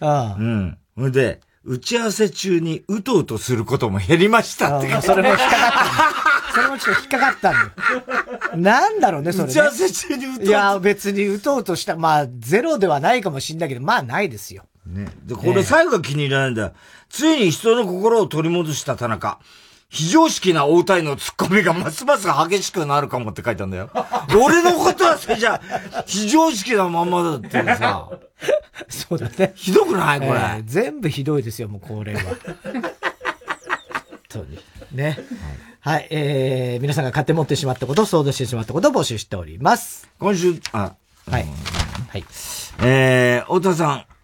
[0.01, 0.79] あうん。
[0.97, 5.03] ほんで、打ち合わせ中にうとうとすることも減りましたってあ。
[5.03, 6.16] それも引っかかったんだ。
[6.55, 8.57] それもちょっと引っかかったんだよ。
[8.57, 9.51] なんだろうね、それ、ね。
[9.51, 11.97] 打ち合わせ中にうとうといや、別にうとうとした。
[11.97, 14.64] まあ、ゼロではないかもしんないけど、まあ、ないですよ。
[14.87, 15.09] ね。
[15.24, 16.72] で、これ最後が気に入らないんだよ。
[17.09, 19.39] ついに人の心を取り戻した田中。
[19.89, 23.89] 非常識な大体のツッコミがますます激しくなるかもって書いたんだよ。
[24.45, 25.61] 俺のことはそれじゃ、
[26.07, 28.09] 非常識なまんまだってさ。
[28.89, 29.53] そうだね。
[29.55, 30.18] ひどくない？
[30.20, 32.20] これ、えー全部ひどいですよ、もうこれは。
[34.28, 34.64] そうです。
[34.93, 35.18] ね。
[35.80, 40.09] はい、えー、皆さんが勝手に持ってしまったこと、想像してしまったことを募集しております。
[40.18, 40.95] 今週、あ、
[41.30, 41.47] はい。
[42.09, 42.24] はい。
[42.82, 44.15] えー、太田さん、お、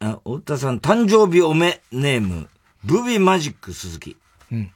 [0.00, 2.48] あ太田さん、誕生日おめネーム、
[2.84, 4.16] ブビマジック鈴木。
[4.52, 4.70] うん。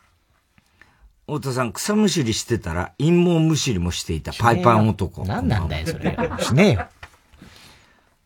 [1.27, 5.25] 太田さん、草むしりしてたら、陰謀むしりもしていたパイパン男。
[5.25, 6.17] 何なんだよ、それ。
[6.41, 6.87] しねえよ。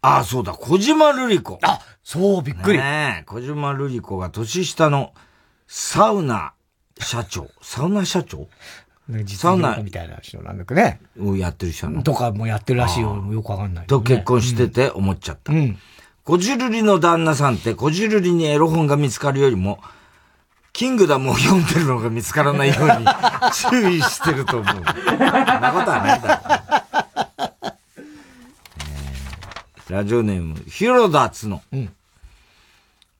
[0.02, 1.58] ああ、そうだ、小島瑠璃子。
[1.62, 2.78] あ、そう、びっくり。
[2.78, 5.14] ねえ、小島瑠璃子が年下の
[5.66, 6.52] サウナ
[7.00, 7.50] 社長。
[7.60, 8.48] サウナ社長？
[9.36, 11.00] サウナみたいな人なんだけどね。
[11.20, 12.02] をやってる人なの。
[12.02, 13.16] とかもやってるらしいよ。
[13.30, 15.52] よくわかんない、と結婚してて思っちゃった。
[15.52, 15.78] うん。
[16.24, 19.78] こじるりの旦那さんって、こじるりにエロ本が見つかるよりも、
[20.72, 23.06] キングダムを読んでるのが見つからないように
[23.70, 24.74] 注意してると思う。
[24.74, 27.74] そんなことはないだろ、
[29.86, 31.62] えー、ラジオネーム、ヒロダツノ。
[31.72, 31.92] うん。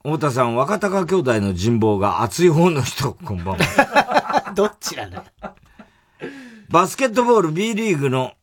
[0.03, 4.51] 太田さん、若隆兄弟の人望が熱い方の人、こんばんは。
[4.55, 5.23] どっちなの
[6.69, 8.33] バスケットボール B リーグの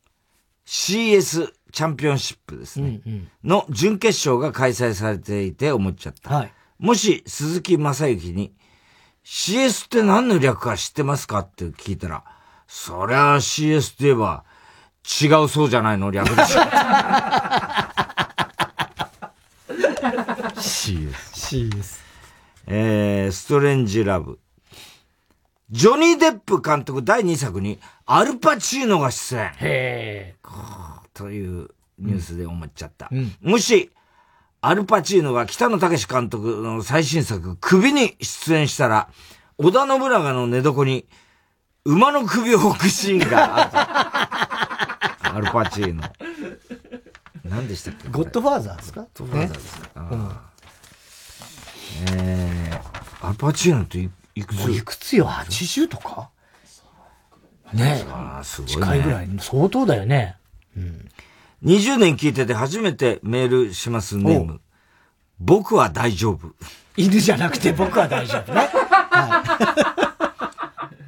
[0.65, 3.01] CS チャンピオンシップですね。
[3.05, 6.33] うんうん、の準決勝が開催されていて思っちゃった。
[6.33, 8.53] はい、もし鈴木正幸に
[9.25, 12.23] CS って何の略か知ってますかって聞いたら、
[12.67, 14.43] そりゃ CS って言えば
[15.03, 16.61] 違うそうじゃないの略でしょ。
[20.61, 21.71] CS。
[21.71, 22.03] CS。
[22.67, 24.39] えー、ストレンジラブ。
[25.71, 29.51] ジョニー・デップ監督第2作にアルパチーノが出演。
[29.59, 30.35] へ
[31.13, 33.09] というニュースで思っちゃった。
[33.11, 33.91] うん、もし、
[34.61, 39.09] アルパチーノが北野武監督の最新作、首に出演したら、
[39.57, 41.05] 織田信長の寝床に
[41.85, 43.71] 馬の首を置くシーンがあっ
[45.21, 45.35] た。
[45.35, 46.03] アルパチーノ。
[47.43, 49.01] 何でしたっけゴッドファーザーですか？
[49.01, 50.07] ゴッドファーザーですか、ね、
[52.13, 54.71] えー、アルパチーノっていくつ？
[54.71, 56.29] いくつよ ?80 とか？
[57.73, 58.65] ねえ。
[58.65, 59.29] 近いぐらい。
[59.39, 60.37] 相当だよね。
[60.77, 61.09] うん。
[61.63, 64.61] 20年聞いてて初めてメールしますネーム。
[65.39, 66.53] 僕は大丈夫。
[66.97, 68.69] 犬じゃなくて僕は大丈夫ね。
[69.13, 71.03] はい、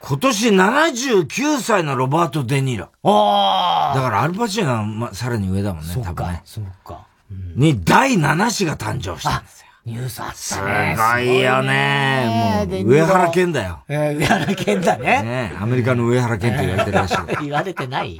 [0.00, 2.90] 今年79歳のロバート・デ・ニーロ。
[3.02, 3.96] ああ。
[3.96, 6.42] だからアルパチーノは、ま、さらに上だもんね、多分ね。
[6.44, 7.06] そうか。
[7.30, 9.63] うん、に第7子が誕生したんですよ。
[9.86, 10.96] ニュースあったね。
[10.96, 12.66] すごいよね。
[12.70, 13.82] もう、上原健だよ。
[13.86, 15.22] えー、上原健だね。
[15.22, 17.16] ねアメリカの上原健って言われてるらしい。
[17.44, 18.18] 言われてない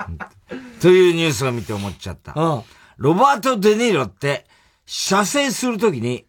[0.81, 2.35] というニュースを見て思っちゃった。
[2.37, 2.63] うん。
[2.99, 4.45] ロバート・デ・ニーロって、
[4.85, 6.27] 射精するときに、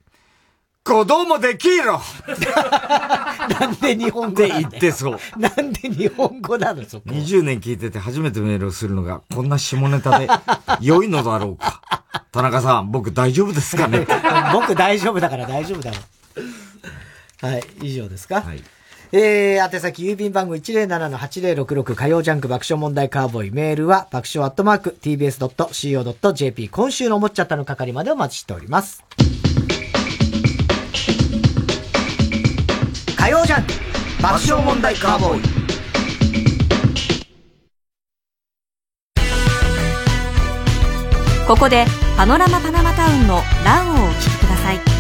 [0.86, 2.00] 子供できろ
[3.60, 5.20] なんで日本語で言ってそう。
[5.40, 7.10] なんで日本語なのそこ。
[7.10, 10.28] 20年聞いてて初めてメールをするのが、こんな下ネタで
[10.82, 11.82] 良いのだろうか。
[12.32, 14.06] 田中さん、僕大丈夫ですかね？
[14.54, 15.98] 僕大丈夫だから大丈夫だろ
[17.42, 17.46] う。
[17.48, 18.42] はい、以上ですか？
[18.42, 18.64] はい。
[19.12, 29.04] えー、宛先郵便番号107-8066火曜ジャンク爆笑問題カーボーイメールは爆笑アットマーク tbs.co.jp 今週の思っちゃったの係までお待ちしております。
[33.26, 33.74] 火曜ジャンク
[34.22, 35.42] 爆笑問題カーボーイ。
[41.48, 44.95] ここでパノラマパナマタウンのランをお聞きください。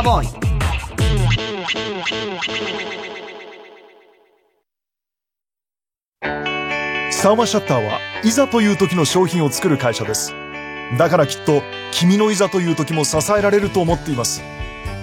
[0.00, 0.26] カーボーイ。
[7.12, 10.32] サーマシャッターはいざという時の商品を作る会社です。
[10.96, 11.60] だからきっと
[11.92, 14.42] 君のいざという時も支えられると思っています。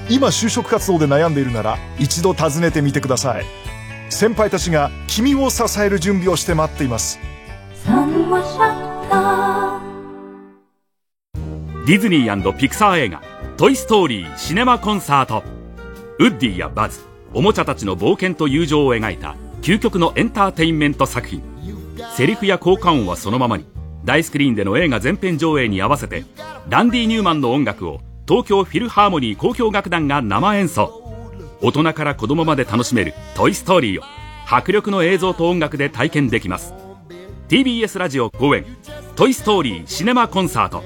[0.10, 3.46] 今就職活動で悩んでいるなら一度訪ねてみてください。
[4.10, 7.20] 先輩たちが君を支える準備をして待っています。
[11.86, 15.44] ディズニーピクサー映画トイ・ストーリー・シネマ・コンサート。
[16.20, 17.00] ウッディやバズ
[17.34, 21.42] おもちゃたちの冒険と友情を描いた究極のエンターテインメント作品。
[22.16, 23.66] セリフや効果音はそのままに
[24.06, 26.24] 大スクリーンでの映画全編上映に合わせて
[26.70, 31.02] ランディ・ニューマンの音楽を東京フィルハーモニー交響楽団が生演奏。
[31.60, 34.04] 大人から子供まで楽しめる「トイ・ストーリー」を
[34.48, 36.76] 迫力の映像と音楽で体験できます。
[37.50, 38.68] TBS ラジオ公演
[39.18, 40.84] 「トイ・ストーリーシネマコンサート」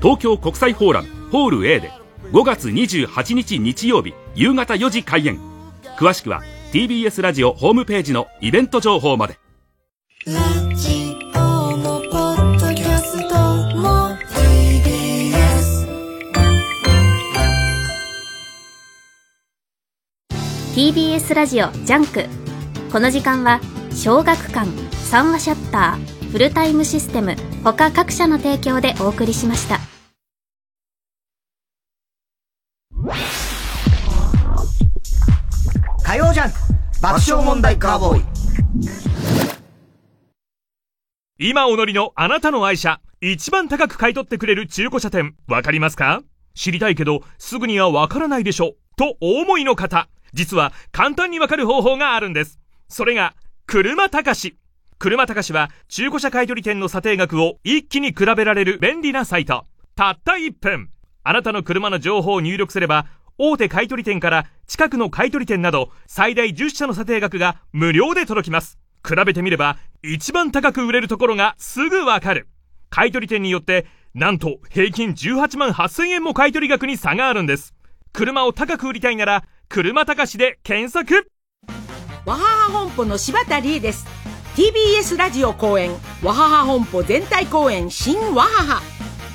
[0.00, 1.92] 東京国際フォーラムホール A で
[2.34, 5.38] 5月28日日曜日夕方4時開演。
[5.96, 9.38] 詳しくは TBS ラジオホームページのイベント情報まで。
[20.74, 22.24] TBS ラジオジャンク。
[22.90, 23.60] この時間は
[23.92, 24.68] 小学館
[25.04, 29.93] 三話シャッターフルタイムシステム他各社の提供でお送りしました
[36.04, 36.58] 火曜ジャンク
[37.00, 38.24] 爆笑問題カーボーイ
[41.38, 46.20] 今お乗りのあなたの愛車、一番高く買い取ってくれる中古車店、わかりますか？
[46.54, 48.74] 知りたいけど、すぐにはわからないでしょ。
[48.98, 52.60] とお思いの方、実は簡単にわかる方法があるんです。
[52.88, 53.34] それが、
[53.66, 54.58] 車高し。
[54.98, 59.64] 車高しは中古車買取店の査定額を一気に比べられる便利なサイト。
[59.96, 60.90] たった1分。
[61.22, 63.06] あなたの車の情報を入力すれば、
[63.38, 68.78] 大手買取店から近くの買取店など最大10社の査定額が無料で届きます。
[69.06, 72.48] 比べてみれば一番高く売れるところがすぐわかる。
[72.90, 77.74] 買取店によってなんと平均18万8000円も買取額に差があるんです。
[78.14, 81.28] 車を高く売りたいなら車高しで検索
[82.24, 84.06] わはは本舗の柴田理恵です
[84.54, 85.90] TBS ラジオ公演
[86.22, 88.82] わはは本舗全体公演新わはは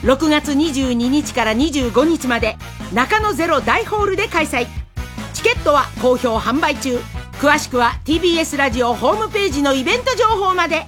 [0.04, 2.58] 6月22日から25日まで
[2.94, 4.68] 中野ゼロ大ホールで開催。
[5.34, 7.00] チケットは好評販売中。
[7.42, 10.86] 詳しくは TBS ラジオホームページのイベント情報まで。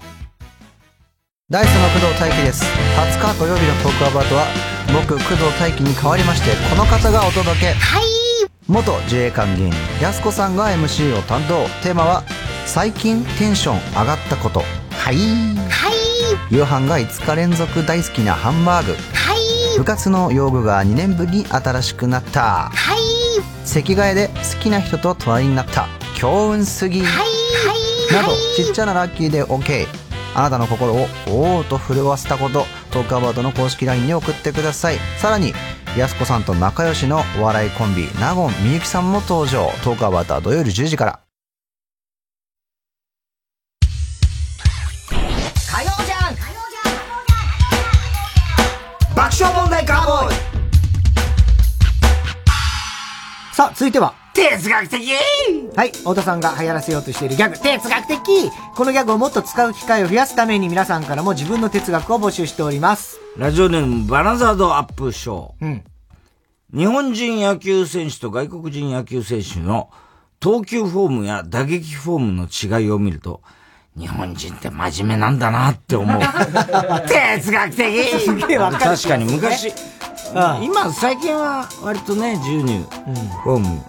[1.50, 2.64] ダイスの工藤大輝です。
[2.64, 4.46] 20日土曜日のトークアバートは
[4.94, 7.74] 僕工藤大輝に代わりましてこの方がお届け。
[7.74, 8.04] はい。
[8.68, 11.66] 元自衛官芸人やすこさんが MC を担当。
[11.84, 12.24] テーマは
[12.66, 14.62] 最近テンション上がったこと。
[14.92, 15.16] はい。
[15.70, 16.54] はい。
[16.54, 18.94] 夕飯が5日連続大好きなハンバーグ。
[18.94, 18.98] は
[19.76, 19.78] い。
[19.78, 22.70] 部活の用具が2年ぶりに新しくなった。
[22.70, 23.68] はい。
[23.68, 25.88] 席替えで好きな人と隣になった。
[26.16, 27.02] 強運すぎ。
[27.04, 28.14] はい。
[28.14, 29.88] などちっちゃなラッキーで OK
[30.36, 32.66] あなたの心をおおと震わせたこと。
[32.92, 34.98] トークアバートの公式 LINE に送ってください。
[35.18, 35.54] さらに
[35.98, 39.72] やすこさんと仲良しのお笑いコンビ納言みゆきさんも登場。
[39.84, 41.20] トークアバートは土曜日10時から
[49.32, 50.36] 爆笑問題カーボーイ
[53.54, 55.10] さあ、続いては、哲学的
[55.74, 58.20] はい、太田さんが流行らせようとしているギャグ、哲学的
[58.76, 63.20] このギャグをもっと使う機会を増やすために皆さんからも自分の哲学を募集しております。
[63.38, 65.66] ラジオネームバナザードアップショー。
[65.66, 65.84] うん。
[66.74, 69.92] 日本人野球選手と外国人野球選手の
[70.42, 73.42] 投球フォームや打撃フォームの違いを見ると、
[73.98, 76.22] 日本人って真面目なんだなって思う。
[77.08, 78.20] 哲学的。
[78.20, 78.84] すげえわかる。
[78.96, 79.74] 確かに昔、
[80.62, 82.86] 今最近は割とね、自由に
[83.44, 83.84] フォーム、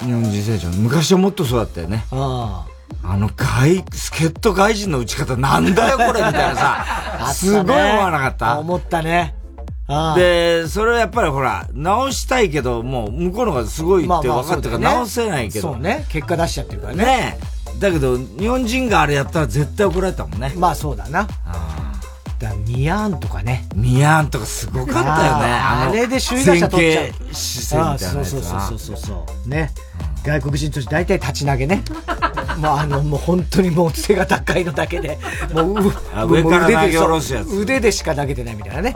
[0.00, 2.04] 日本人選手は昔はもっとそうだったよね。
[2.10, 3.16] ああ。
[3.16, 6.84] の外、助っ人外人の打ち方なんだよこれみたいなさ、
[7.32, 8.58] すごい思わなかった。
[8.58, 9.34] 思ったね。
[9.88, 10.18] ああ。
[10.18, 15.72] で、それはやっぱりほら、直したいけど、もう向こうの方がすごいって分かってるから直せないけど。
[15.72, 16.06] そうね。
[16.08, 17.04] 結果出しちゃってるからね。
[17.04, 20.52] ねだけど、日本人があれやったら絶対怒られたもんね。
[20.56, 21.26] まあそうだな。
[22.38, 23.66] だミヤーンとかね。
[23.74, 25.44] ミヤーンとかすごかったよね。
[25.44, 27.08] あれで首位打者取っちゃう。
[27.34, 29.48] そうそうそうそうそう。
[29.48, 29.70] ね。
[30.22, 31.82] 外国人として大体立ち投げね。
[32.58, 35.18] もうあの、もう本当にもう背が高いのだけで、
[35.52, 35.92] もう
[36.28, 38.94] 上から投げ下ろすやつ腕でしか投げてないみたいなね。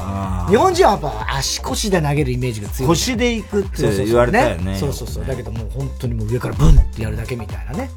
[0.49, 2.89] 日本人はやっぱ足腰で投げるイメージが強い。
[2.89, 5.26] 腰で行くって言われたよねそうそうそう。
[5.26, 7.91] だけどもう本当にもう上からブンってやるだけみたいなね。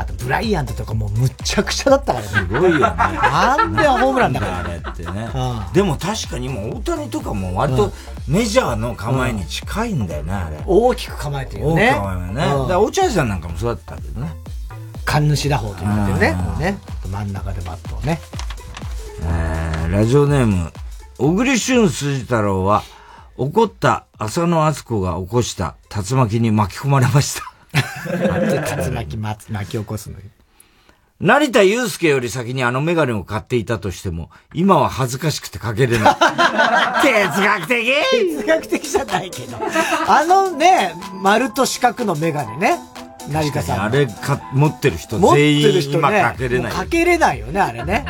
[0.00, 2.30] あとブライアントとかもうむっちゃくちゃだったからね。
[2.30, 2.80] すごいよね。
[2.80, 4.58] なんでホームランだから。
[4.58, 5.28] あれってね。
[5.74, 7.92] でも確かにもう大谷とかも割と
[8.26, 10.62] メジャーの構えに近いんだよね、あれ。
[10.66, 11.90] 大きく構えてるよね。
[11.90, 12.34] 大きく構えるね。
[12.34, 14.32] だから落合さんなんかもそうだったけどね。
[15.04, 16.36] 神主打法と言ってるね。
[16.44, 16.78] こうね。
[17.10, 18.20] 真ん中でバットをね。
[19.22, 20.72] えーラジオネーム、
[21.18, 22.84] 小栗旬筋太郎は、
[23.36, 27.42] 怒った浅野敦子が起こした竜巻に巻き込まれました。
[27.74, 30.22] 竜巻巻き巻き起こすのよ。
[31.20, 36.16] 成田祐介より先にあのメガネを買っていたとしても、今は恥ずかしくてかけれない。
[37.04, 37.92] 哲学的？
[38.38, 39.58] 哲学的じゃないけど。
[40.08, 42.78] あのね、丸と四角のメガネね。
[43.28, 43.82] 成田さん。
[43.82, 45.98] あれか、持ってる人全員る人ね。
[45.98, 46.72] 今かけれない。
[46.72, 48.04] かけれないよね、あれね。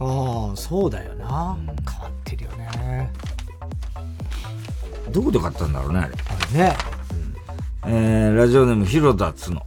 [0.00, 1.56] ああ、そうだよな。
[1.90, 3.10] 変わってるよね。
[5.10, 6.08] どこで買ったんだろうね、あ
[6.54, 6.58] れ。
[6.58, 6.76] ね。
[7.86, 9.62] えー、ラジオネーム、広田つの。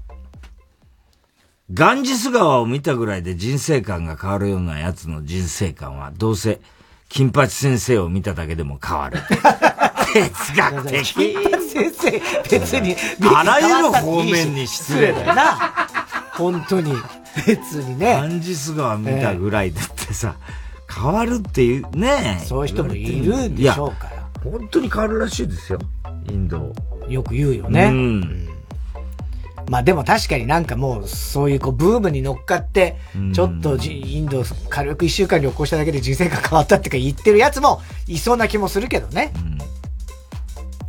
[1.74, 6.60] ガンジス川を見たぐらいで人生観が変わるようなやつの人生観は、どうせ、
[7.08, 9.20] 金八先生を見ただけでも変わる。
[10.14, 11.14] 哲学的。
[11.14, 12.12] 金八先生、
[12.50, 12.96] 別に。
[13.34, 15.88] あらゆる方面に失礼だよな。
[16.34, 16.94] 本当に。
[17.48, 18.16] 別にね。
[18.16, 20.36] ガンジス川見たぐらいでってさ、
[20.94, 22.44] 変わるっていうね。
[22.46, 24.30] そういう人もいるんでしょうから。
[24.44, 25.80] 本当に変わるらしいですよ。
[26.30, 26.74] インド。
[27.10, 27.86] よく言うよね。
[27.86, 28.48] うん。
[29.70, 32.98] まあでも確かになんかもう、そういうこう、ブームに乗っかって、
[33.34, 39.32] ちょっとじインド軽く一週間旅行しただけで人生が変わったってか言ってるやつもいそうな気もするけどね。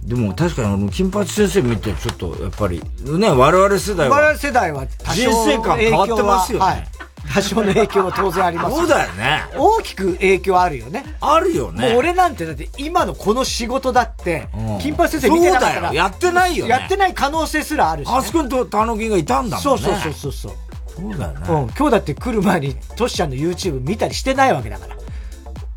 [0.03, 4.17] でも確かにあの、金八先生見てちょっと、やっぱり、ね、我々世代は。
[4.17, 6.65] 我々世代は人生観変わってますよね。
[6.65, 6.89] はい。
[7.33, 9.43] 多少の影響は当然ありますそうだよね。
[9.57, 11.16] 大きく影響あるよね。
[11.20, 11.89] あるよね。
[11.91, 15.74] もう俺なんてだって今のこの仕事だってうん、金八先生見てなかったら。
[15.74, 18.14] そうだよやってないよねやってない可能性すらあるし、ね。
[18.14, 19.78] あそこにと、たのきがいたんだもんね。
[19.83, 20.53] そうそうそうそうそう。
[20.95, 21.47] そうだよね。
[21.49, 21.70] うん。
[21.70, 24.97] 今日だって来る前に、トシちゃんの YouTube 見たりしてないわけだから。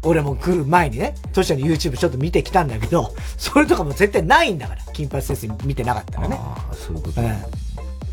[0.03, 4.81] 俺も来る前にね、トシちゃんの YouTube ちょっと見てきたんだけど、それとかも絶対ないんだから。
[4.93, 6.37] 金八先生見てなかったらね。
[6.39, 7.35] ああ、そういうこと、うん。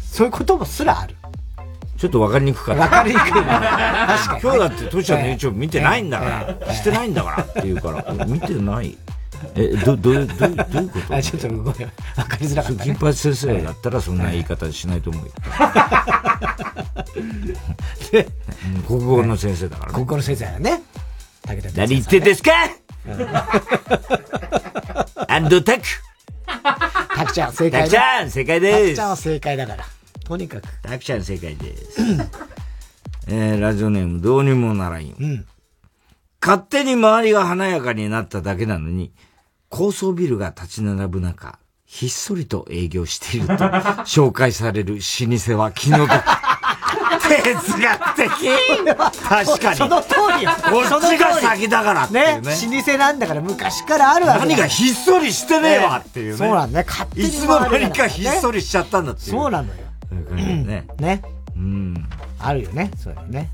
[0.01, 1.17] そういうこともすらある。
[2.03, 2.83] ちょっとわかりにくかった。
[2.83, 3.33] わかりにくいね。
[3.33, 4.41] 確かに。
[4.43, 8.99] 今日だって、トシちゃんのええ YouTube 見てないんだから、してないんだからって言うから、 見てない。
[9.55, 11.15] え、ど、どどどういうこと？
[11.15, 11.63] あ、ちょっとごめん。
[11.63, 11.71] わ
[12.25, 12.93] かりづらかった、ね。
[12.93, 15.33] 金八先生だったらそんな言い方しないと思うよ。
[18.75, 19.95] うん国語の先生だからね。
[19.95, 20.83] 国語の先生だよね。
[21.47, 22.51] 武田何言ってんですか？
[25.29, 25.85] アンドタク
[27.17, 29.85] タクちゃん正解タクちゃん正解ですタクちゃんは正解だから。
[30.33, 30.69] とにかく。
[30.83, 32.01] タクちゃん正解です。
[33.29, 35.15] えー、ラジオネームどうにもならんよ。
[35.21, 35.47] うん。
[36.41, 39.13] 勝手に周りが華やかになっただけなのに、
[39.69, 43.53] 高層ビルが立ち並ぶ中、ひっそりと営業していると
[44.09, 45.01] 紹介される老
[45.37, 46.11] 舗は気の毒。
[47.33, 48.29] 哲学的
[49.29, 49.77] 確かに。
[49.77, 50.51] その通りよ。
[50.71, 52.41] こっちが先だからってね。
[52.41, 52.57] ね。
[52.77, 56.37] 老舗なんだから昔からあるわけだ何がひっそりしてねえわっていうね。
[56.39, 56.85] そうなんだね。
[56.87, 59.31] 勝手にいつの間にかひっそりしちゃったんだっていう。
[59.31, 59.92] そうなのよ。
[60.13, 60.87] そういう感じだね。
[60.99, 61.23] ね。
[61.57, 62.09] うん。
[62.39, 62.91] あるよね。
[62.99, 63.51] そういうのね。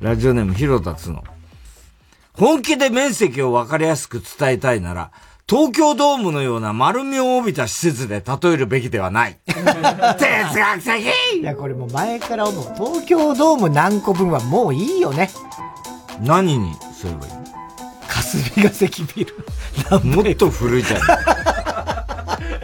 [0.00, 1.24] ラジオネーム広田つの。
[2.34, 5.10] 本気で面積を分かりやすく伝えたいなら、
[5.48, 9.38] 東京ドームのような丸みを帯びた施設で例えるべきではない。
[9.46, 12.64] 哲学的いや、これもう前から思う。
[12.76, 15.30] 東京ドーム何個分はもういいよね。
[16.20, 17.32] 何にすればいい？
[18.08, 19.34] 霞ヶ関ビル。
[20.04, 21.00] もっと古いじゃん。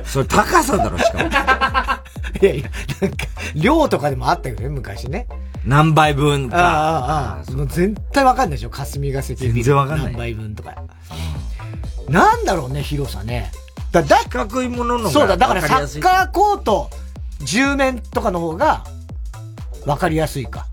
[0.04, 1.24] それ高さだろ、しかも。
[2.40, 5.28] いやいや、なんか、量とかでもあったよね、昔ね。
[5.64, 6.56] 何倍分か。
[6.56, 9.36] ああ、ああ、もう絶対わかんないでしょ、霞ヶ関。
[9.36, 10.74] 全然わかんない何倍分とか。
[12.08, 13.52] なんだろうね、広さね。
[13.92, 16.90] だ、だ、四角いもののそうだ、だからサわりやすいッカーコート
[17.40, 18.84] 10面とかの方が
[19.86, 20.66] わかりやすいか。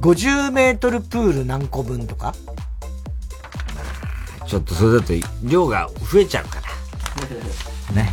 [0.00, 2.32] 50メートルプール何個分とか
[4.46, 5.12] ちょっとそれだと
[5.42, 6.62] 量が増えちゃうから。
[7.92, 8.12] ね。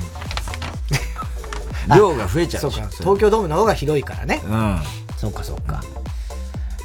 [1.96, 4.42] 量が増えちゃうそうか、東京ドームの方が広いからね。
[4.46, 4.80] うん。
[5.18, 5.84] そうか、そうか。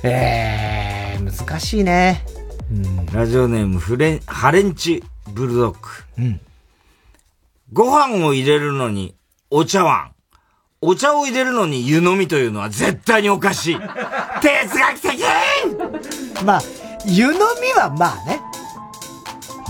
[0.03, 2.25] えー、難しいね。
[3.13, 5.79] ラジオネームフレン、ハレンチブルドッグ。
[6.19, 6.41] うん。
[7.73, 9.15] ご飯を入れるのに
[9.51, 10.13] お茶碗。
[10.81, 13.75] お茶を入れるのに湯飲みというのは絶対におかしい。
[14.41, 15.23] 哲学的
[16.45, 16.63] まあ、
[17.05, 18.41] 湯飲みはまあね。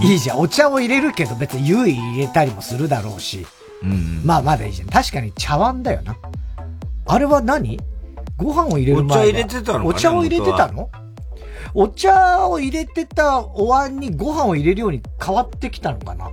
[0.03, 0.41] いいじゃん。
[0.41, 3.47] お茶を入れるけど別に湯入れたりもするだろうし。
[3.83, 4.23] うん。
[4.25, 4.89] まあまだいいじゃん。
[4.89, 6.17] 確かに茶碗だよな。
[7.07, 7.79] あれは何？
[8.37, 10.91] ご飯を入れる前はお茶入れてたのお茶を入れてたの？
[11.75, 16.31] お茶を入れてたお椀にご飯を入れるように変わってきたのかな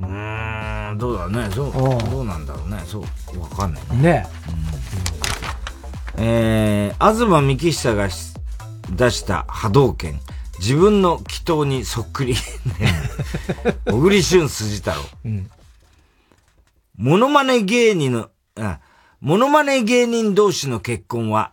[0.00, 1.48] うーん、どうだね。
[1.54, 1.72] そう、
[2.10, 2.80] どうなんだろうね。
[2.84, 3.02] そう、
[3.40, 4.02] わかんないね。
[4.02, 4.26] ね
[6.16, 8.34] えー、東幹久がし
[8.90, 10.20] 出した波動拳。
[10.58, 12.34] 自分の祈祷にそっくり。
[12.34, 12.38] ね
[13.86, 14.96] 小栗旬筋太郎。
[15.24, 15.50] うん。
[16.96, 18.80] モノマネ芸人の、あ、
[19.20, 21.52] モノマネ芸人同士の結婚は、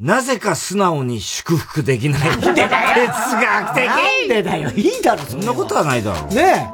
[0.00, 2.20] なぜか素直に祝福できない。
[2.20, 2.54] 哲学
[3.74, 4.70] 的なんでだよ。
[4.70, 6.34] いいだろ、そんなことはないだろう。
[6.34, 6.70] ね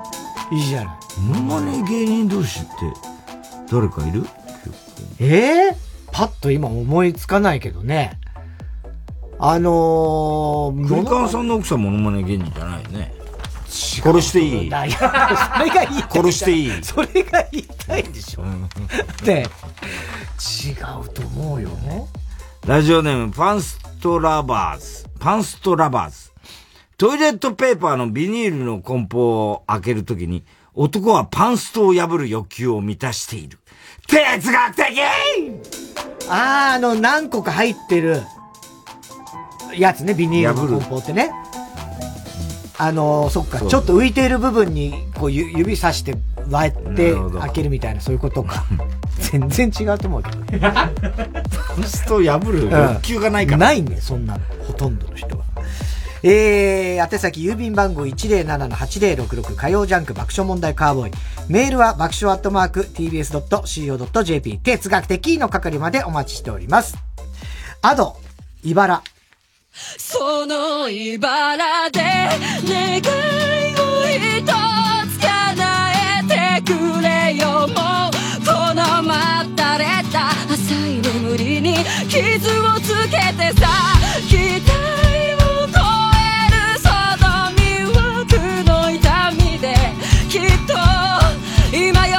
[0.52, 0.54] え。
[0.54, 0.96] いいじゃない。
[1.20, 2.68] モノマネ芸人同士って、
[3.70, 4.24] 誰かいる？
[5.18, 5.76] ええ
[6.12, 8.18] パッと今思いつかないけどね。
[9.42, 13.14] あのー、クリカンさんの奥さんモノマネ芸人じゃないよね。
[13.66, 16.22] 殺していい それが言いたい。
[16.22, 18.44] 殺していいそれが言いたいんでしょ。
[19.24, 21.70] で、違うと思うよ。
[22.66, 25.08] ラジオネーム、パンストラバーズ。
[25.18, 26.30] パンストラバーズ。
[26.98, 33.58] トイレットペーパーのビニールの梱包を開けるときに、男はパンストを破る欲求を満たしている。
[34.06, 34.84] 哲学的
[36.28, 38.20] あー、あの、何個か入ってる
[39.76, 41.30] やつね、ビニールの梱包ってね。
[42.78, 46.14] あのそっか、そうちょっと浮いている部分に、こう、ゆ指さして
[46.50, 48.64] 割って開けるみたいな、そういうことか。
[49.20, 50.58] 全然違うと思うけどね。
[50.60, 50.90] パ
[51.78, 54.40] ンストを破る欲求がないからないね、そんなの。
[54.66, 55.44] ほとんどの人は。
[56.22, 61.12] えー、宛先郵便番号107-8066火曜ジャンク爆笑問題カーボーイ。
[61.48, 66.96] メールは爆笑アットマーク tbs.co.jp 哲学的の係までお待ちしております。
[67.82, 68.16] アド、
[68.62, 69.02] 茨。
[69.98, 76.68] その茨で願いを一つ叶えてく
[77.02, 77.66] れよ。
[77.68, 78.12] もう
[78.44, 80.30] この待たれた。
[80.52, 81.74] 浅い眠りに
[82.08, 83.66] 傷をつけてさ
[84.28, 84.70] 期待
[85.36, 85.78] を超
[86.16, 86.88] えるそ
[87.22, 87.24] の
[87.54, 88.28] 魅惑
[88.68, 89.66] の痛みで
[90.28, 90.74] きっと
[91.76, 92.18] 今よ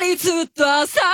[0.00, 1.11] りずっと朝が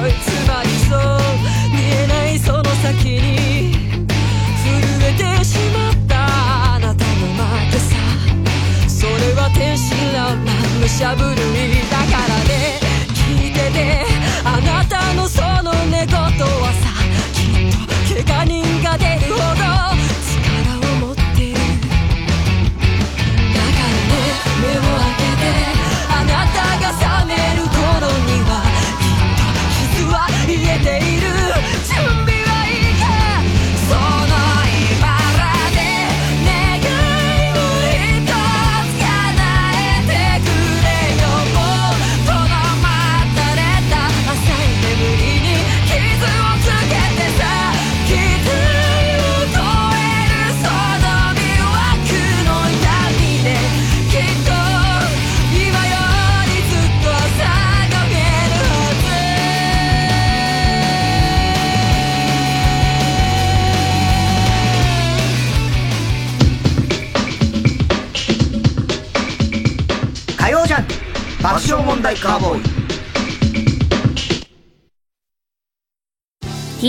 [0.00, 0.31] で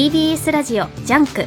[0.03, 1.45] TBS ラジオジャンク。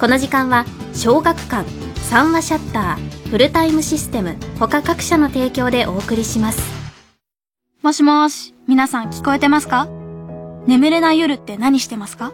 [0.00, 6.62] この時間は小学館三和シャッターフルタイムシステム他各社の提供でお送りします。
[7.82, 9.86] もしもーし、皆さん聞こえてますか？
[10.66, 12.32] 眠れない夜って何してますか？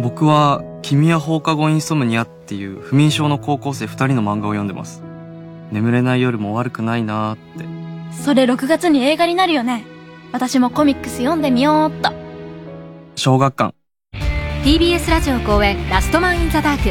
[0.00, 5.02] 僕は「君は放課後インソムニア」っていう不眠症の高校生2人の漫画を読んでます。
[5.70, 7.66] 眠れない夜も悪くないなーって。
[8.24, 9.84] それ6月に映画になるよね。
[10.32, 12.10] 私もコミックス読んでみようっと。
[13.16, 13.74] 小学館
[14.64, 16.90] TBS ラジオ公演「ラストマン・イン・ザ・ダーク」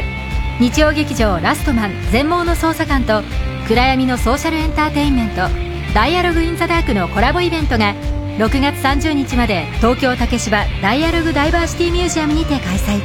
[0.62, 3.22] 日曜劇場「ラストマン全盲の捜査官」と
[3.66, 5.48] 暗闇のソーシャルエンターテインメント
[5.92, 7.96] 「ダイアログ・イン・ザ・ダーク」のコラボイベントが
[8.38, 13.00] 6月30日まで東京竹芝ダイアログダイバーシティミュージアムにて開催。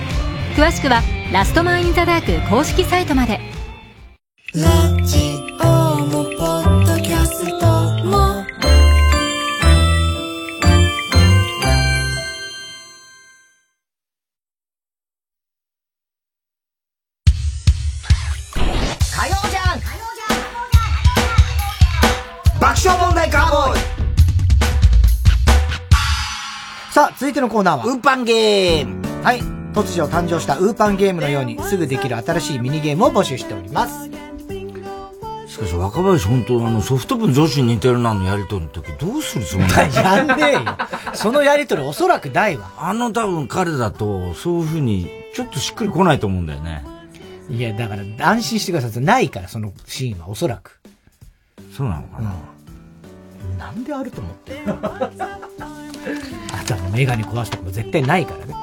[0.55, 1.01] 詳しくは
[1.31, 3.39] ラストマン・イン・ザ・ダーク公式サイトまで。
[27.39, 29.39] てのコーナーは、ウーパンゲームはい。
[29.73, 34.09] 突如誕生したウーパンゲームのようにすぐできる新しいミニゲームを募集しております。
[35.47, 40.61] しかし若林本当あのソフト部女子に似てるなのやりとりの時どうするつもり やんねえよ。
[41.13, 42.71] そのやりとりおそらくないわ。
[42.77, 46.83] あの多分彼だとそういう風にちょっとしっくりこないと思うんだよね。
[47.49, 49.03] いや、だから安心してください。
[49.03, 50.79] ないから、そのシーンはおそらく。
[51.75, 52.35] そうなのかな、
[53.57, 54.61] なんであると思って。
[56.53, 58.55] あとはメガネ壊すとかも絶対ないからね。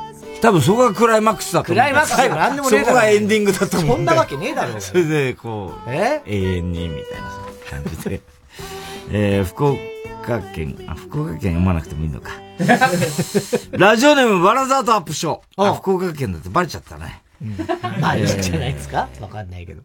[0.43, 1.75] 多分そこがクライマックスだと思う。
[1.77, 6.23] クライマックス最後なんでもねえだろそこがエンディングだと思うそんなわけねえだろそれで、こう、え？
[6.27, 7.37] 永遠に、みたいなさ
[7.71, 8.21] 感じで。
[9.11, 12.33] えー、福岡県、あ、福岡県読まなくてもいいのか。
[13.73, 15.63] ラジオネームバラザードアップショー。
[15.63, 17.23] あ、福岡県だってバレちゃったね。
[18.01, 19.09] まあ、いいんじゃないですか？
[19.21, 19.83] わかんないけど。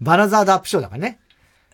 [0.00, 1.18] バラザードアップショーだからね。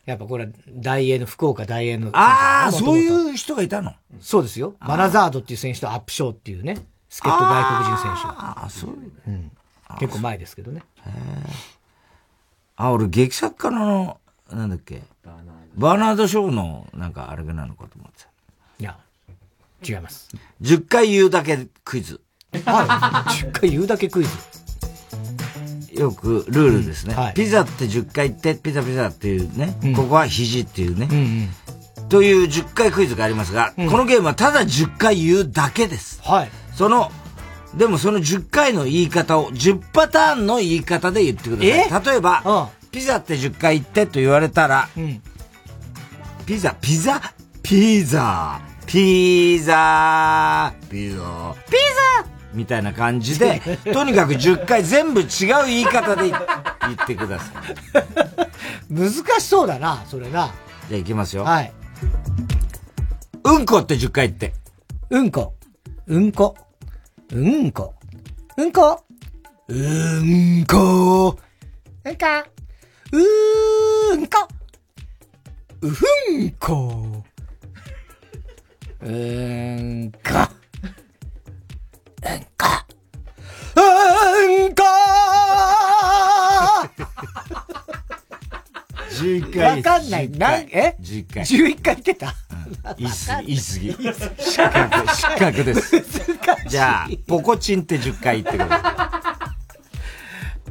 [0.07, 2.11] やっぱこれは大英の、福岡大英の。
[2.13, 2.99] ああ、そうう。
[2.99, 3.95] いう人がいたの？
[4.21, 4.75] そうですよ。
[4.81, 6.75] バラザードっていう選手とアップショーっていうね、
[7.09, 8.27] 助っ人外国人選手。
[8.27, 8.91] ああ、そう。
[9.27, 9.53] うん。
[9.99, 10.83] 結構前ですけどね。
[12.77, 14.19] あ、俺劇作家の、
[14.51, 15.03] なんだっけ？
[15.77, 18.31] バーナード・ショーの、なんかあれがなのかと思ってた？
[18.79, 18.99] いや、
[19.87, 20.29] 違います。
[20.63, 22.21] 10回言うだけクイズ。
[22.53, 22.63] はい。
[23.45, 24.31] 10回言うだけクイズ。
[26.01, 27.15] よくルールですね。
[27.15, 29.79] うんはいピザって10回言って、ピザピザっていうね。
[29.83, 31.09] うんここは肘っていうね。
[31.11, 31.49] うん
[32.09, 36.21] という10回クイズがありますが、うんこのゲームはただ10回言うだけです。
[36.23, 36.51] はい。
[36.75, 37.13] その、
[37.75, 42.05] でもその10回の言い方を10パターンの言い方で言ってください。
[42.07, 45.23] 例えば、ピザって10回言ってと言われたら、うん。
[46.47, 47.21] ピザ、ピザ、
[47.63, 51.77] ピザ、ピザ、ピザ、ピ
[52.25, 53.61] ザみたいな感じで、
[53.93, 55.27] とにかく10回全部違う
[55.67, 57.45] 言い方で言言ってくださ
[58.89, 58.93] い。
[58.93, 60.53] 難しそうだな、それな。
[60.89, 61.45] じゃあいきますよ。
[61.45, 61.73] はい。
[63.45, 64.55] うんこって10回言って。
[65.11, 65.55] うんこ。
[66.07, 66.57] うんこ。
[67.33, 67.95] うんこ。
[68.57, 69.05] うんこ。
[69.69, 71.39] うんこ。
[72.05, 72.45] うんか。
[73.13, 74.49] うんこ。
[75.83, 77.25] うふんこ。
[79.03, 80.60] うんこ。
[82.23, 82.67] うんこ。
[83.77, 84.83] うんこ
[89.11, 90.31] 11回わかんない。
[90.31, 91.45] なん、え ?11 回。
[91.45, 92.35] 11回言ってた？
[92.97, 94.43] 言い過ぎ、言い過ぎ。
[94.43, 96.03] 失格、失格です。
[96.69, 99.55] じゃあ、ポコチンって10回言ってくださ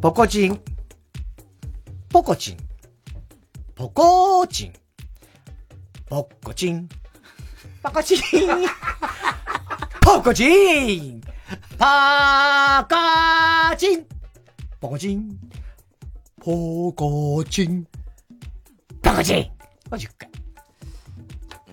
[0.02, 0.62] ポコチン。
[2.10, 2.58] ポコチン。
[3.76, 4.74] ポコチン。
[6.08, 6.90] ポコチン。
[7.84, 8.20] ポコチン。
[10.02, 11.22] ポコチン。
[11.50, 11.56] ポ
[13.76, 14.06] コチン。
[14.80, 15.40] ポコチン。
[16.40, 17.88] ポコチン。
[19.02, 19.50] ポコチン。
[19.92, 20.30] 10回。
[20.30, 20.32] い。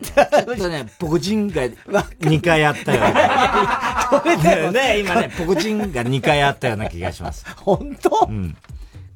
[0.02, 0.22] ちょ
[0.54, 4.36] っとね、ポコチンが2回あったような。
[4.42, 7.44] ねね、今ね、ポコチンが2回あったような気がします。
[7.56, 8.26] 本当？
[8.30, 8.56] うん。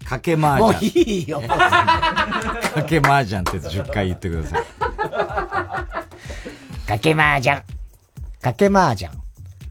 [0.04, 0.88] かけ麻もう雀。
[1.02, 1.40] いいよ。
[1.40, 4.64] かけ麻雀って10回言ってください。
[6.86, 7.62] かけ麻雀。
[8.42, 9.10] かけ麻雀。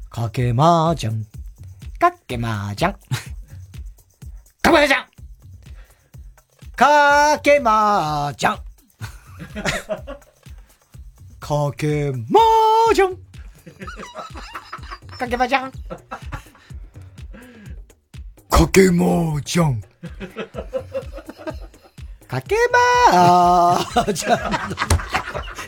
[0.10, 1.26] かけまーじゃん。
[2.00, 2.94] かけまーじゃん。
[2.94, 3.00] か
[4.64, 5.06] けまーじゃん
[6.76, 8.58] かけまーじゃん。
[11.40, 13.18] かけまーじゃん。
[15.18, 15.72] かけまーじゃん。
[18.50, 19.82] かけまーじゃん。
[22.28, 24.40] かけまーじゃん。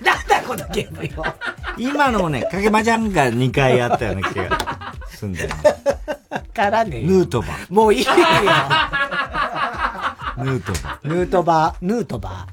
[0.01, 1.25] なんだこのゲームよ。
[1.77, 5.55] 今のもね、かけ麻雀が2回あったような気がすんだよね。
[6.53, 7.73] からねえヌートバー。
[7.73, 8.11] もういいよ。
[10.37, 12.47] ヌートバヌートバー、ヌートバ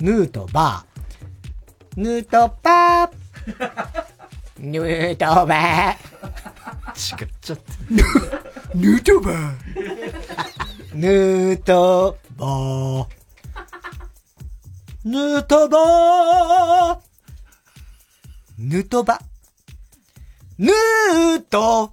[0.00, 3.10] ー、ヌートバー、ヌートバー、
[4.58, 5.96] ヌートバー。
[6.94, 7.62] 違っちゃって。
[8.74, 9.52] ヌートバー。
[10.94, 13.21] ヌートバー。
[15.04, 16.98] ヌートバー。
[18.58, 19.18] ヌートバ。
[20.58, 21.92] ヌート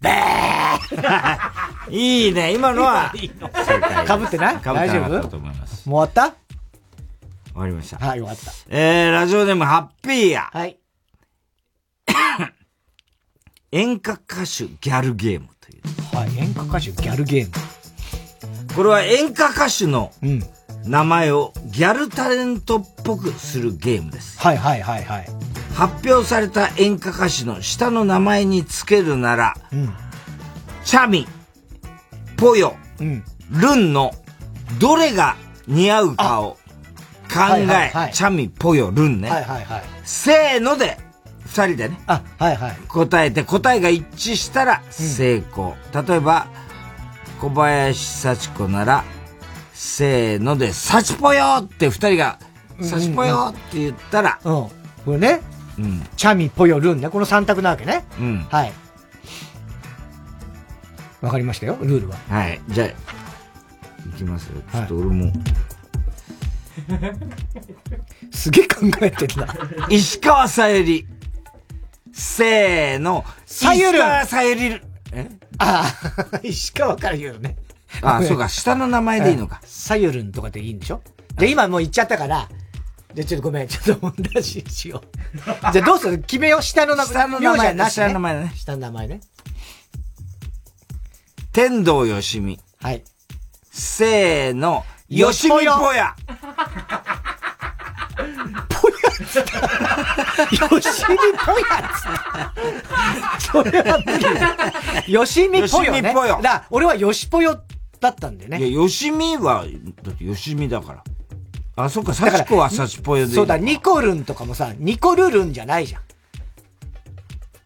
[0.00, 1.90] バー。
[1.90, 3.12] いいね、今のは。
[4.06, 4.56] かぶってない？
[4.56, 5.88] かぶってなかった大丈夫と思います。
[5.88, 6.36] もう終わった？
[7.52, 7.98] 終わりました。
[7.98, 8.52] はい、終わった。
[8.68, 10.48] えー、ラジオネームハッピーや。
[10.52, 10.78] はい。
[13.72, 15.82] 演歌歌手ギャルゲームという。
[16.16, 17.52] はい、演歌歌手ギャルゲーム。
[18.74, 20.10] これは演歌歌手の
[20.86, 24.38] 名前をギャルタレントっぽくするゲームです。
[24.38, 25.26] はいはいはいはい。
[25.74, 29.94] 発表された演歌歌手の下の名前につけるなら、うん、
[30.84, 31.26] チャミ、
[32.36, 34.12] ポヨ、うん、ルンの
[34.78, 35.36] どれが
[35.66, 36.58] 似合うかを
[37.28, 39.30] 考え、はいはいはい、チャミ、ポヨ、ルンね。
[39.30, 40.98] はいはいはい、せーので、
[41.46, 41.98] 二人でね。
[42.06, 42.76] あ、はいはい。
[42.88, 45.76] 答えて、答えが一致したら成功。
[45.92, 46.46] うん、例えば、
[47.40, 49.04] 小林幸子なら、
[49.74, 52.38] せーので、幸ぽよって二人が、
[52.80, 54.68] 幸ぽよって言ったら、うん、うん、
[55.04, 55.40] これね、
[55.78, 56.06] うん。
[56.16, 57.10] チャミ、ポヨ、ルンね。
[57.10, 58.04] この三択なわけね。
[58.18, 58.46] うん。
[58.50, 58.72] はい。
[61.20, 62.16] わかりましたよ、ルールは。
[62.28, 62.60] はい。
[62.68, 62.92] じゃあ、い
[64.16, 64.62] きますよ。
[64.72, 65.24] ちょっと俺も。
[65.24, 65.34] はい、
[68.32, 69.54] すげえ考えてるな。
[69.88, 71.06] 石川さゆり。
[72.12, 73.24] せーの。
[73.46, 73.98] さゆる。
[73.98, 74.80] 石川さゆり。
[75.12, 75.30] え？
[75.58, 75.84] あ
[76.32, 77.56] あ、 石川から言うよね。
[78.02, 78.48] ああ、そうか。
[78.48, 79.60] 下の名前でいいのか。
[79.64, 81.00] さゆるんとかでいいんでしょ？
[81.36, 82.48] で、今もう言っちゃったから、
[83.14, 85.08] じゃ、ちょっとごめん、ちょっと問題ししよう。
[85.72, 86.18] じゃあどうする？
[86.18, 87.12] 決めよう、下の名前。
[87.14, 88.52] 下の名前、ね、下の名前ね。
[88.56, 89.20] 下の名前ね。
[91.52, 92.58] 天童よしみ。
[92.80, 93.04] はい。
[93.70, 95.74] せーの、よしみぽや。
[95.76, 96.16] ぽやっ
[99.28, 100.66] つった。
[100.66, 103.40] よしみぽやっつった。
[103.40, 105.04] それは無理だ。
[105.06, 105.98] よしみぽよ、ね。
[105.98, 106.40] よしみぽよ。
[106.42, 107.62] だ俺はよしぽよ
[108.04, 108.58] だったんだよね。
[108.58, 109.64] いや、よしみは、
[110.02, 111.04] だってよしみだから。
[111.76, 116.02] あ、そっか、サチコはサチポヨでそうだ、ニコルンとかもさ、ニコルルンじゃないじゃん。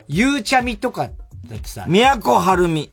[0.06, 1.10] ゆうちゃみとか、
[1.46, 1.84] だってさ。
[1.88, 2.90] みやこはるみ。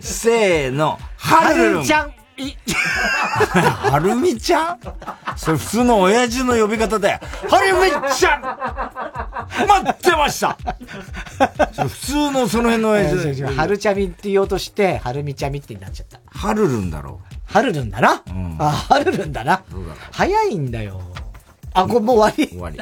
[0.00, 1.84] せーの、はるるん。
[1.84, 2.14] ちゃん。
[2.36, 4.80] はるみちゃん？
[5.36, 7.20] それ普通の親父の呼び方だよ。
[7.48, 8.42] はるみちゃん
[9.68, 10.56] 待ってました
[11.88, 16.20] 普通のその辺の親父はるちゃみって言おうとして、はるみちゃみってなっちゃった。
[16.26, 17.26] はるるんだろう。
[17.52, 18.22] はるるんだな？
[18.26, 19.62] うん、あ、はるるんだな。
[20.10, 21.00] 早いんだよ。
[21.72, 22.80] あ、これもう終わり終わり。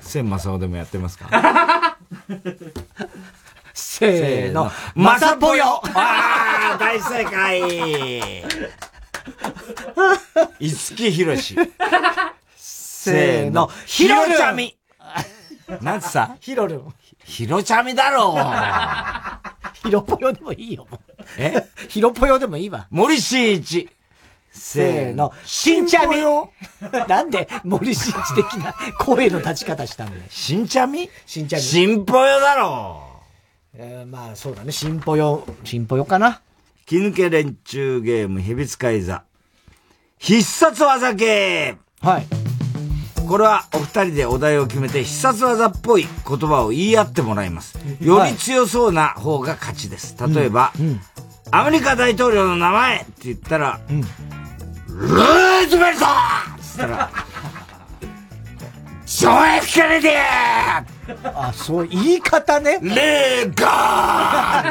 [0.00, 1.98] 千正雄でもやってますか？
[3.74, 4.70] せーの。
[4.94, 8.44] まさぽよああ、大正解
[10.60, 11.56] 五木ひろし。
[12.56, 13.68] せーの。
[13.84, 14.76] ひろちゃみ
[15.82, 16.36] なんつさ？
[16.40, 16.94] ひろるん。
[17.24, 18.38] ひろちゃみだろう。
[19.86, 20.86] ひろぽよでもいいよ。
[21.38, 21.66] え？
[21.88, 22.86] ひろぽよでもいいわ。
[22.90, 23.90] 森進一。
[24.52, 25.32] せーの。
[25.44, 26.16] しんちゃみ
[27.08, 30.22] なんで森進一的な声の立ち方したんだよ。
[30.28, 31.10] しんちゃみ？
[31.26, 31.62] しんちゃみ。
[31.62, 33.03] しんぽよだろう。
[33.76, 34.70] えー、まあそうだね。
[34.70, 36.40] しんぽよ、しんぽよかな。
[36.86, 39.24] 気抜け連中ゲーム、蛇使い座。
[40.18, 42.26] 必殺技ゲーはい。
[43.26, 47.76] これはお二人でお題を決めて必殺技っぽい言葉を言い合ってもらいます。
[48.00, 50.14] より強そうな方が勝ちです。
[50.34, 51.00] 例えば、うんうん、
[51.50, 56.08] アメリカ大統領の名前って言ったら、うん、ルーズベルトっ
[56.60, 57.10] つったら、
[59.06, 60.20] ジョエフ・ケネディ
[61.24, 62.78] あ、そう、言い方ね。
[62.80, 64.64] レーガ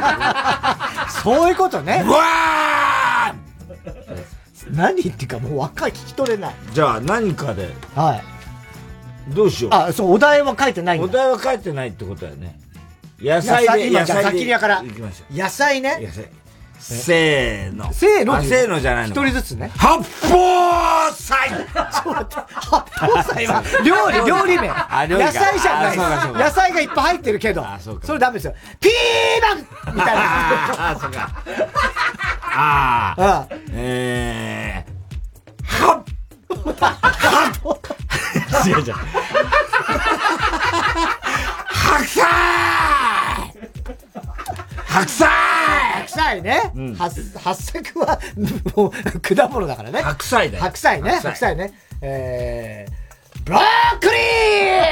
[1.08, 2.04] ーそういうことね。
[2.04, 6.56] わー何言っていうかもう若い聞き取れない。
[6.74, 7.70] じゃあ何かで。
[7.96, 9.34] はい。
[9.36, 9.74] どうしよう。
[9.74, 12.60] あ、そう、お題は書いてないお題は書いてないってことだよね。
[13.22, 14.46] 野菜で、野菜で。
[15.32, 16.00] 野菜ね。
[16.02, 16.26] 野菜。
[16.84, 17.94] せーの。
[17.94, 18.44] せーの？
[18.44, 19.16] せーのじゃないの。
[19.16, 19.72] 一人ずつね。
[19.78, 22.36] 八宝菜ちょっと。
[22.50, 24.68] 八宝菜は、料理、料理名。
[25.08, 25.98] 野菜じゃない
[26.34, 27.66] 野菜がいっぱい入ってるけど。
[28.04, 28.56] それダメですよ。
[28.82, 28.94] ピー
[29.42, 30.22] マンみたいな。
[30.22, 31.30] あ あ、そうか。
[32.56, 33.48] ああ。
[33.72, 35.86] えー。
[35.86, 36.04] はっ
[38.68, 38.94] 違う違う。
[41.74, 42.24] 白 菜
[44.94, 46.72] 白菜白菜ね。
[46.76, 47.10] うん、八
[47.56, 48.20] 作は、
[48.76, 50.02] もう、果物だからね。
[50.04, 50.64] 白菜だよ。
[50.64, 51.20] 白菜ね。
[51.20, 51.74] 白菜ね。
[52.02, 53.62] えー、ブロッ
[54.00, 54.18] コリ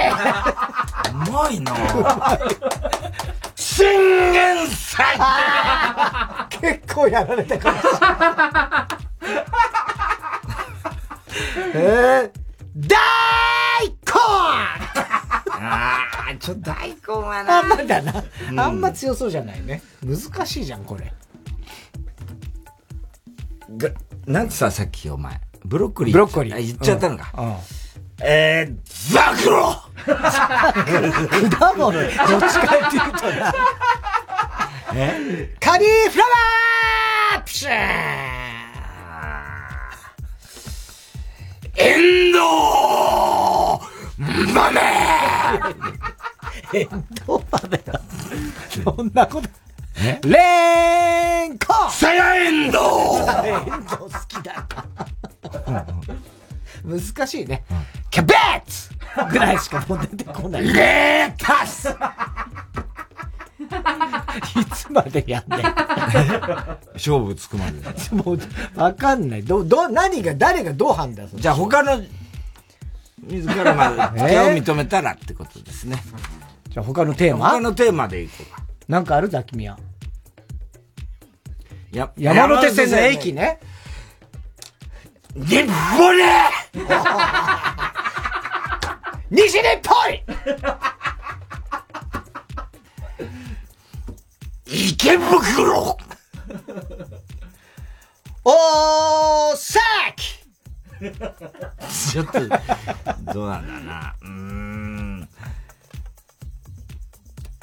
[0.09, 1.75] ーうまいな
[3.55, 3.85] 信
[4.31, 5.19] 玄菜
[6.49, 8.01] 結構やられたかもしれない。
[11.75, 12.97] えー、大
[13.87, 13.91] 根
[15.63, 16.95] ああ、ちょっと大根
[17.27, 17.59] はな。
[17.59, 18.59] あんまだな、うん。
[18.59, 19.81] あんま強そうじゃないね。
[20.03, 21.13] 難しいじゃん、これ。
[23.77, 23.89] が、
[24.25, 25.39] なんてさ、さっきお前。
[25.63, 26.13] ブロッコリー。
[26.13, 26.55] ブロッコリー。
[26.55, 27.31] 言っちゃったのか。
[27.37, 27.45] うん。
[27.47, 27.55] うん、
[28.21, 29.81] えー、ザクロ
[31.57, 33.53] 果物、どっちかっていうとな。
[34.93, 35.55] え？
[35.59, 37.73] カリフラワープシュー
[41.77, 42.39] エンド
[44.53, 44.81] 豆
[46.73, 47.43] エンド
[48.83, 49.49] そんなこと。
[50.27, 54.67] レーンコサヤエンドサヤエンド好きだ
[55.73, 55.85] な。
[56.83, 57.63] 難しいね。
[58.09, 58.33] キャベ
[58.65, 58.89] ツ
[59.31, 60.73] ぐらいしかもう出てこない。
[60.73, 61.89] レータス
[64.59, 65.61] いつまでやんねん。
[66.93, 67.81] 勝負つくまで。
[68.23, 68.39] もう、
[68.75, 69.43] わかんない。
[69.43, 72.01] ど、ど、何が、誰がどう判断するじゃあ他の、
[73.23, 76.01] 自らまで 手を認めたらってことですね。
[76.71, 77.49] じゃあ他のテーマ？
[77.49, 78.63] 他のテーマでいこうか。
[78.87, 79.27] なんかある？
[79.27, 79.77] ザキミヤ。
[81.91, 83.59] や、山手線の駅ね。
[85.35, 85.67] 日暮
[86.17, 86.23] れ
[89.29, 90.23] 西日暮里
[94.73, 95.97] 池袋
[98.43, 99.79] おーさ
[100.15, 100.41] き
[102.11, 102.39] ちょっと、
[103.33, 104.15] どうなんだな。
[104.21, 104.70] うーん。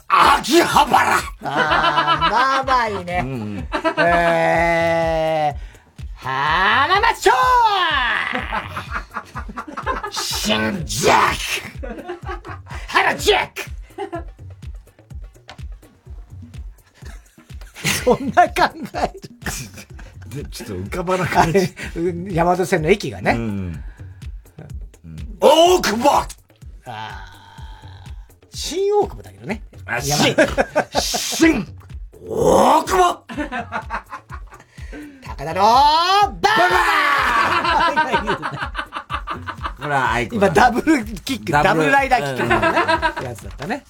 [0.08, 3.20] 秋葉原あー、まあまあいいね。
[3.22, 3.68] うん
[3.98, 5.58] えー、
[6.14, 7.32] 浜松町
[10.10, 12.04] 新ジャック
[12.88, 13.62] 原ジャック
[18.04, 19.12] そんな考え
[20.34, 21.52] でちょっと浮かばなかった。
[21.52, 22.28] る。
[22.32, 23.32] 山手線の駅がね。
[23.32, 23.84] うん。
[25.40, 26.26] 大久保
[28.50, 29.62] 新大久保だけどね。
[30.00, 30.36] 新
[31.00, 31.66] 新
[32.28, 33.24] 大久保。
[35.22, 36.40] 高田のバ
[39.78, 41.90] これはアイコ今ダブルキック、ダブル。
[41.90, 42.48] ライダーキッ
[43.12, 43.84] クうん、やつだったね。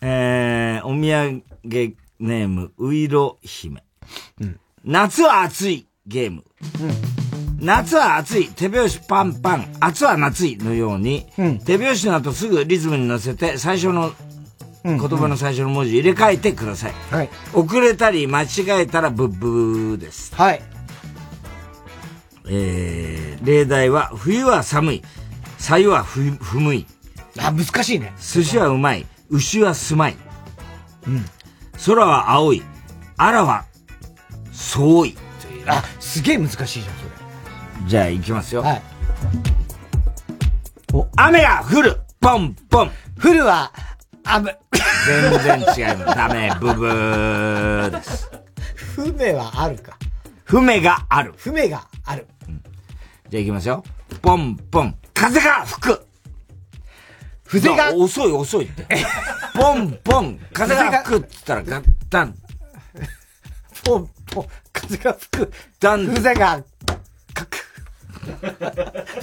[0.00, 1.42] えー、お土産
[2.20, 3.82] ネーム、ういろ姫。
[4.84, 6.44] 夏は暑いゲーム。
[7.58, 11.26] 夏は暑い、手拍子パンパン、夏は夏いのように、
[11.64, 14.12] 手拍子の後すぐリズムに乗せて、最初の、
[14.84, 16.92] 言葉の最初の文字入れ替えてください。
[17.10, 17.30] はい。
[17.54, 18.46] 遅れたり間違
[18.82, 20.34] えたらブッブーです。
[20.34, 20.62] はい。
[22.46, 25.02] えー、例題は、冬は寒い、
[25.56, 26.86] さゆはふ、ふむい。
[27.38, 28.12] あ、難しいね。
[28.20, 30.16] 寿司はうまい、牛はすまい。
[31.06, 31.24] うん。
[31.86, 32.62] 空は青い、
[33.16, 33.64] あらは、
[34.52, 35.16] そうい。
[35.66, 37.10] あ、すげえ難しいじゃん、それ。
[37.88, 38.60] じゃあ行きますよ。
[38.60, 38.82] はい。
[41.16, 42.90] 雨が降るポンポン
[43.22, 43.72] 降るは、
[44.24, 44.56] 雨。
[45.06, 46.16] 全然違います。
[46.16, 48.30] ダメ、 ブブーです。
[48.96, 49.96] 船はあるか。
[50.44, 51.34] 船がある。
[51.36, 52.26] 船がある。
[53.28, 53.84] じゃあ行きますよ。
[54.22, 54.96] ポンポン。
[55.12, 56.06] 風が吹く
[57.46, 58.86] 風が遅い遅いって。
[59.54, 60.40] ポンポン。
[60.52, 62.34] 風が吹くって言ったらガッタン。
[63.84, 64.46] ポンポン。
[64.72, 65.52] 風が吹く。
[65.78, 66.06] ダン。
[66.14, 66.62] 風が、
[67.34, 67.58] かく。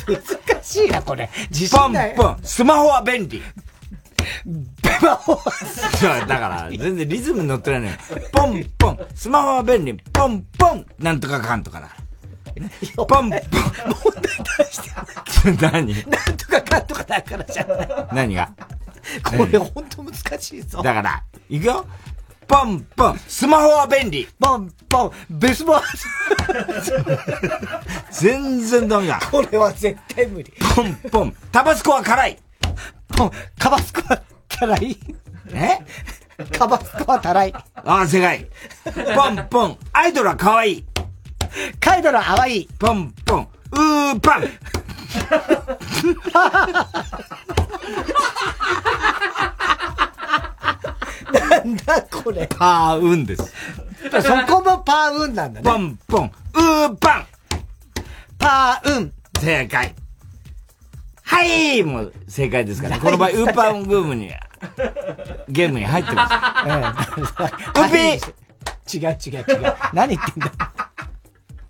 [0.07, 1.30] 難しいな、これ。
[1.49, 2.15] 自ポン信ない。
[2.15, 2.40] ポン。
[2.44, 3.41] スマホは便利。
[5.02, 5.52] スマホは。
[5.98, 7.94] そうだから、全然リズムに乗ってないのよ。
[8.32, 8.99] ポンポン。
[9.15, 9.94] スマホは便利。
[9.95, 10.86] ポンポン。
[10.99, 12.02] なんとかかんとかだから。
[12.95, 13.30] ポンポン。
[13.30, 14.91] 問題出して
[15.60, 15.94] 何？
[16.07, 18.07] なんとかかんとかだからじゃない。
[18.14, 18.52] 何が？
[19.23, 20.84] これほんと難しいぞ。
[20.84, 21.86] だから、いくよ。
[22.48, 23.19] ポンポン。
[23.28, 24.28] スマホは便利。
[24.40, 25.11] ポンポン。
[25.32, 25.82] ベスボー
[28.11, 29.19] 全然ダメだ。
[29.32, 30.53] これは絶対無理。
[30.76, 31.36] ポンポン。
[31.52, 32.38] タバスコは辛い。
[33.18, 33.32] ポン。
[33.57, 34.22] タバスコは
[34.60, 34.98] 辛い？
[35.53, 35.80] え？
[36.52, 37.53] タバスコは辛い？
[37.53, 38.48] ああ、正解。
[39.15, 39.78] ポンポン。
[39.94, 40.86] アイドルは可愛い。
[41.80, 42.68] カイドルは可愛い。
[42.80, 43.48] ポンポン。
[43.72, 44.41] うーパン。
[51.32, 52.48] なんだこれ？
[52.48, 53.53] パーウンです。
[54.11, 55.69] そこもパーウンなんだね。
[55.69, 56.32] ポンポン。
[56.53, 57.26] うーパン。
[58.38, 59.14] パーウン。
[59.40, 59.95] 正解。
[61.32, 62.99] はいもう正解ですから。
[62.99, 64.32] この場合、ウーパンブームに、
[65.48, 67.10] ゲームに入ってます。
[67.80, 69.76] ウピ違う違う違う。
[69.94, 70.52] 何言ってんだ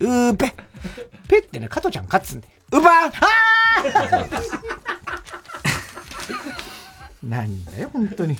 [0.00, 0.52] うーペ。
[1.28, 2.52] ペってね、加トちゃん勝つんだよ。
[2.72, 3.12] ウパンあ
[7.22, 8.36] なんだよ、本当に。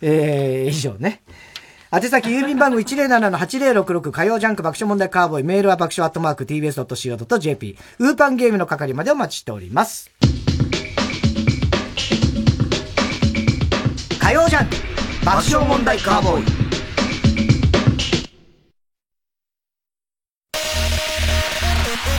[0.00, 1.20] えー、以上ね。
[1.90, 10.10] 宛先郵便番号107-8066火曜ジャンク爆笑問題カーボーイメールは爆笑アットマーク tbs.co.jp ウーパンゲームの係までお待ちしております。
[14.20, 14.76] 火曜ジャンク
[15.24, 16.77] 爆笑問題カーボーイ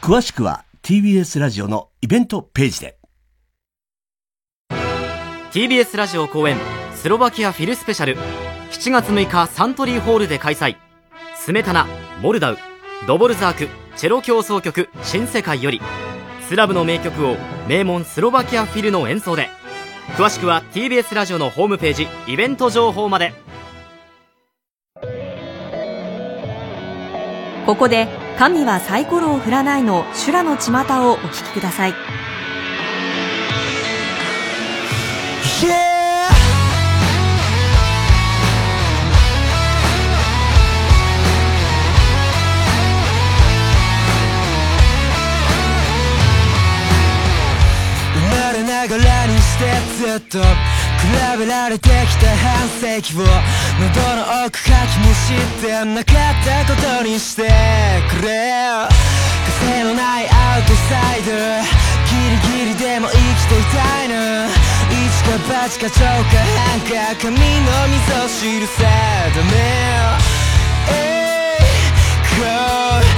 [0.00, 2.98] 詳しくは TBS ラジオのイベントページで。
[5.52, 6.56] TBS ラジオ公演
[6.94, 8.16] スロバキアフィルスペシャル。
[8.70, 10.76] 7月6日サントリーホールで開催。
[11.36, 11.86] スメタナ
[12.22, 12.58] モルダウ。
[13.06, 15.82] ドボルザークチェロ協奏曲新世界より。
[16.48, 17.36] スラブの名曲を
[17.68, 19.50] 名門スロバキアフィルの演奏で。
[20.16, 23.34] 詳しくは TBS ラジオのホームページイベント情報まで。
[27.66, 28.08] ここで
[28.38, 30.72] 神はサイコロを振らないの修羅の巷
[31.08, 31.94] をお聞きください
[35.60, 35.90] Yeah!
[48.80, 49.64] ながらにして
[49.98, 50.38] ずっと
[51.10, 56.14] 比べられてきた半世紀を喉の奥かきむしってなかっ
[56.44, 57.42] たことにして
[58.10, 58.52] くれ。
[59.60, 61.32] 風のないアウトサイド。
[62.06, 62.14] ギ
[62.62, 63.18] リギリでも生き
[63.48, 64.14] ていたいの。
[64.90, 68.06] 一か八か超か半か髪の溝
[68.40, 68.82] 知るさ
[69.34, 69.50] ダメ
[70.90, 70.94] え
[73.06, 73.09] い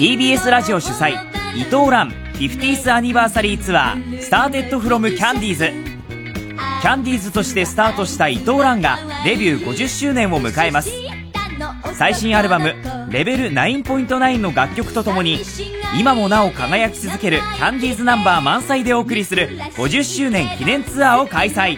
[0.00, 1.12] TBS ラジオ主催
[1.54, 5.66] 伊藤蘭 50th アニバーサリーツアースターテッドフロムキャンディーズ。
[6.80, 10.90] キャンディーズとしてスタートした伊藤蘭がデビュー50周年を迎えます。
[11.92, 12.74] 最新アルバム
[13.12, 15.42] 「レベル9.9」の楽曲とともに
[15.98, 21.76] 今もなお輝き続けるキャンディーズナンバー満載でお送りする50周年記念ツアーを開催。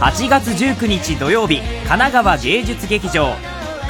[0.00, 3.34] 8月19日土曜日神奈川芸術劇場。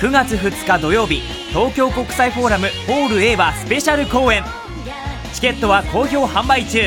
[0.00, 4.44] 9月2日土曜日東京国際フォーラムホール A はスペシャル公演。
[5.32, 6.80] チケットは好評販売中。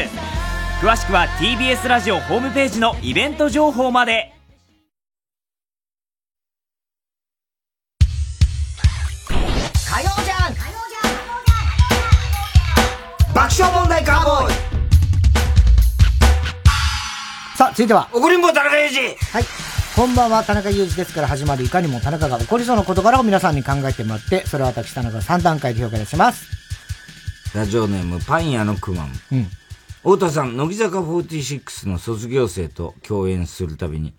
[0.82, 4.32] 詳しくは TBS ラジオホームページのイベント情報まで。
[9.90, 10.54] 火曜じゃん。
[13.34, 14.54] 爆笑問題カーボーイ。
[17.58, 18.08] さあ、続いては。
[18.14, 19.16] 怒りんぼ田中裕二。
[19.32, 19.71] はい。
[20.02, 26.48] こんばんは、田中裕二ですから始まるいかにも田中が起こりそうな事柄を皆さんに考えてもらって、それを私田中が3段階で評価いたします。
[27.56, 29.12] ラジオネームパン屋のくまん。
[29.32, 29.48] うん。
[29.98, 34.16] 太田さん、乃木坂46の卒業生と共演するたびに、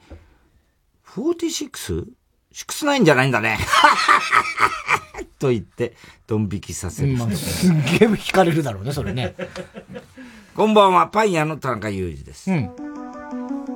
[1.17, 3.59] 46?69 じゃないんだね。
[5.41, 5.97] と言って、
[6.29, 7.17] ドン引きさせる。
[7.17, 9.35] まあ、すっげえ惹かれるだろうね、それね。
[10.55, 12.53] こんばんは、パン屋の田中裕二です。
[12.53, 12.71] うん。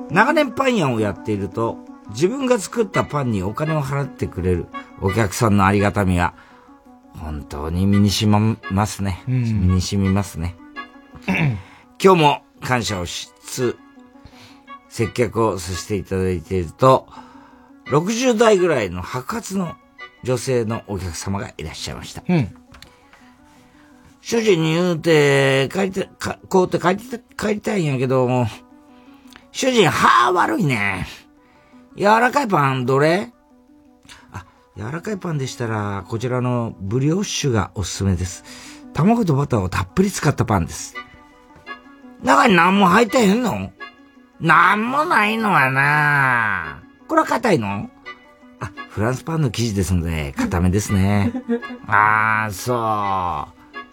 [0.09, 1.85] 長年パン屋をやっていると、
[2.17, 4.65] 自分が作ったパンにお金を払ってくれる
[5.01, 6.33] お客さんのありがたみが、
[7.13, 9.23] 本当に身にしまますね。
[9.27, 9.35] 身
[9.67, 10.55] にしみますね。
[12.01, 13.77] 今日も感謝をしつつ、
[14.89, 17.07] 接客をさせていただいていると、
[17.85, 19.75] 60代ぐらいの白髪の
[20.23, 22.23] 女性のお客様がいらっしゃいました。
[22.27, 22.55] うん。
[24.21, 28.27] 主人に言うて、帰りた、かこうって帰りた、帰りたいんやけど、
[29.51, 31.05] 主人、歯悪いね。
[31.97, 33.33] 柔らかいパン、どれ？
[34.31, 34.45] あ、
[34.77, 38.43] 柔らかいパンでしたら、こちらのブリオッシュがおすすめです。
[38.93, 40.93] 卵とバターをたっぷり使ったパンです。
[42.23, 43.71] 中に何も入ってへんの？
[44.39, 47.89] なんもないのはなこれは硬いの？
[48.59, 51.33] あ、フランスパンの生地ですので、硬めですね。
[51.87, 52.73] あー、そ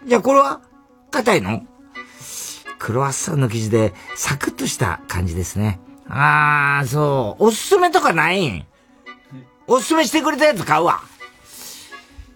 [0.05, 0.07] う。
[0.07, 0.61] じゃあこれは
[1.09, 1.63] 硬いの？
[2.77, 5.79] クロワッサンの生地でサクッとした感じですね。
[6.07, 7.45] あー、そう。
[7.45, 8.65] おすすめとかないん？
[9.67, 11.01] おすすめしてくれたやつ買うわ。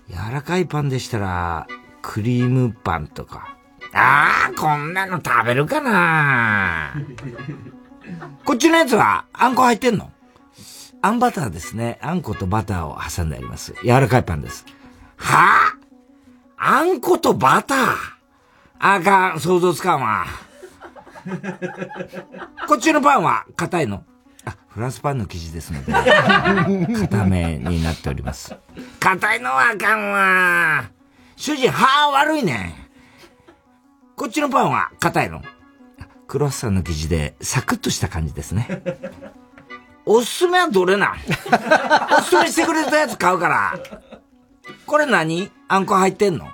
[0.09, 1.67] 柔らかいパンでしたら、
[2.01, 3.55] クリームパンとか。
[3.93, 6.93] あー、こんなの食べるかな
[8.45, 10.11] こっちのやつは、あんこ入ってんの？
[11.01, 11.97] あんバターですね。
[12.01, 13.73] あんことバターを挟んであります。
[13.83, 14.65] 柔らかいパンです。
[15.17, 15.75] は？
[15.75, 15.79] ぁ
[16.57, 17.95] あんことバター？
[18.79, 20.25] あかん、想像つかんわ。
[22.67, 24.03] こっちのパンは硬いの
[24.45, 25.91] あ、フフランスパンの生地ですので、
[27.07, 28.55] 固めになっております。
[28.99, 30.83] 硬いのはあかんわ。
[31.35, 32.89] 主人、歯悪いね。
[34.15, 35.41] こっちのパンは硬いの
[36.27, 38.81] クロッサンの生地でサクッとした感じですね。
[40.05, 41.15] おすすめはどれなん？
[42.17, 43.79] おすすめしてくれたやつ買うから。
[44.85, 45.51] これ何？
[45.67, 46.49] あんこ入ってんの？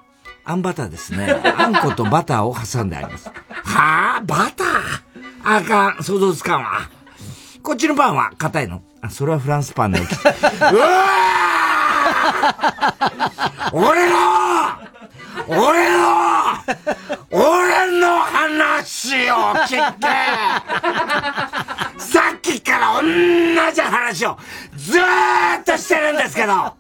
[0.45, 1.41] あんバターですね。
[1.57, 3.29] あんことバターを挟んであります。
[3.49, 4.67] はあバター？
[5.43, 6.03] あかん。
[6.03, 6.81] 想像つかんわ。
[7.63, 8.83] こっちのパンは硬いの？
[9.01, 9.99] あ、それはフランスパンの。
[9.99, 10.07] うわ
[13.73, 14.15] 俺の
[15.47, 15.97] 俺の
[17.31, 19.35] 俺の話を
[19.65, 20.07] 聞け
[21.97, 24.37] さっきから同じ話を
[24.77, 25.01] ずー
[25.61, 26.75] っとしてるんですけど、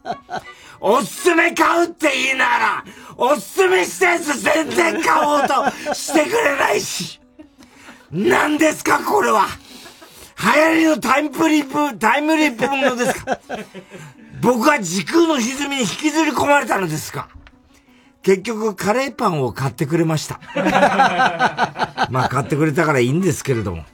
[0.79, 2.83] おすすめ買うって言いながら、
[3.17, 7.19] おすすめしたやつ全然買おうとしてくれないし。
[8.11, 9.45] 何ですかこれは。
[10.37, 13.39] 流行りのタイムリップ、タイムリップものですか
[14.41, 17.29] 僕は時空の歪みに引きずり込まれたのですか
[18.21, 20.39] 結局カレーパンを買ってくれました。
[22.09, 23.85] まあ買ってくれたからいいんですけれども。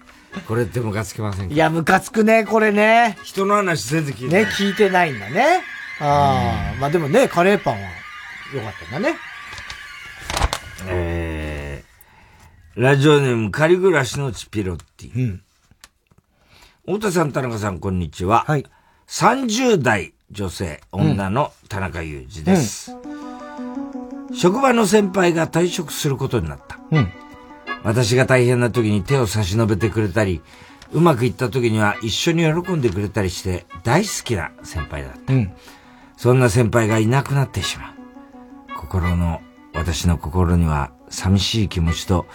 [0.48, 1.53] これってムカつきませんか？
[1.53, 3.18] いや、ムカつくね、これね。
[3.23, 4.45] 人の話全然聞いてない。
[4.45, 5.61] ね、聞いてないんだね。
[5.99, 7.89] ああ、まあでもね、カレーパンは
[8.53, 9.18] 良かったんだね。
[10.88, 15.15] えー、ラジオネーム、仮暮らしのチピロッティ。
[15.15, 15.41] うん。
[16.86, 18.44] 太田さん、田中さん、こんにちは。
[18.48, 18.65] はい。
[19.07, 22.94] 30代女性、女の田中裕二です。
[22.94, 26.80] うん、職場の先輩が退職することになった。
[26.91, 27.11] うん。
[27.84, 30.41] 私が大変な時に手を差し伸べてくれたり、
[30.91, 35.34] うまくいった時には一緒に喜んでくれたりして大好きな先輩だった。
[35.34, 35.53] うん。
[36.18, 38.01] そんな先輩がいなくなってしまう。
[38.91, 39.41] 心の、
[39.73, 42.26] 私の心には寂しい気持ちと、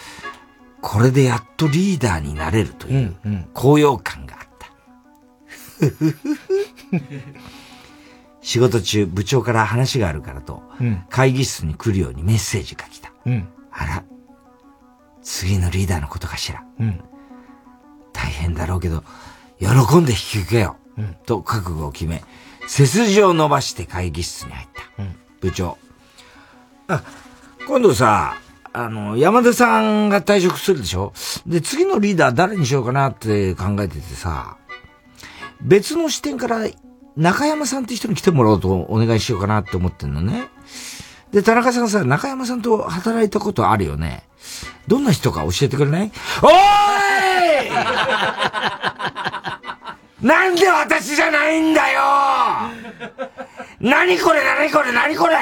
[0.80, 3.14] これでやっとリーダーになれるという
[3.52, 4.66] 高揚感があった。
[8.40, 13.12] 仕事中、部長から話があるからと、うん会議室に来るようにメッセージが来た。
[13.26, 13.48] うん。
[13.70, 14.04] あら、
[15.22, 16.64] 次のリーダーのことかしら。
[16.80, 17.00] うん。
[18.14, 19.04] 大変だろうけど、
[19.58, 21.02] 喜んで引き受けよう。
[21.02, 22.22] うんと覚悟を決め、
[22.66, 25.02] 背筋を伸ばして会議室に入った。
[25.02, 25.76] うん部長。
[26.88, 27.02] あ、
[27.66, 28.36] 今度さ、
[28.72, 31.12] あの、山田さんが退職するでしょ？
[31.46, 34.56] で、次のリーダー誰にしようかなって考えててさ、
[35.62, 36.66] 別の視点から
[37.16, 40.48] 中山さんって人に来てもらおうとお願いしようかなって思ってんのね。
[41.32, 44.22] で、田中さんさ、中山さんと働いたことあるよね。
[44.86, 46.12] どんな人か教えてくれない？
[46.42, 46.50] おー
[47.66, 47.70] い！
[50.26, 52.02] なんで私じゃないんだよ！
[53.80, 55.36] 何これ何これ何これ！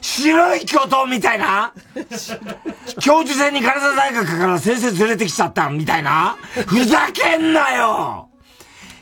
[0.00, 1.72] 白い巨頭みたいな？
[3.00, 6.36] 教授選に金沢大学から先生連れてきちゃったみたいな？
[6.66, 8.28] ふざけんなよ！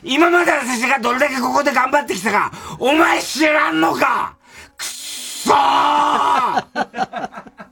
[0.03, 4.35] 今まで私がどれだけここで頑張ってきたか、お前知らんのか！
[4.77, 6.63] くっそー！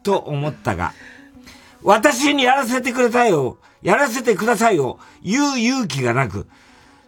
[0.04, 0.94] と思ったが、
[1.84, 6.48] 私にやらせてくれたよ、やらせてくださいよ、言う勇気がなく、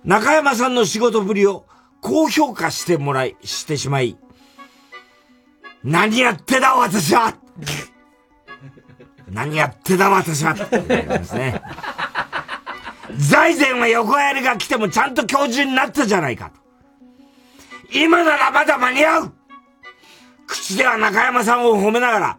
[0.06, 1.66] 中山さんの仕事ぶりを
[2.02, 4.18] 高評価してもらい、してしまい、
[5.84, 7.34] 何やってだ私は
[9.30, 11.62] 何やってだ私はってですね。
[13.18, 16.60] 財前は横やりが来てもちゃんと教授になったじゃないかと。
[17.92, 19.34] 今ならまだ間に合う
[20.50, 22.38] 口では中山さんを褒めながら、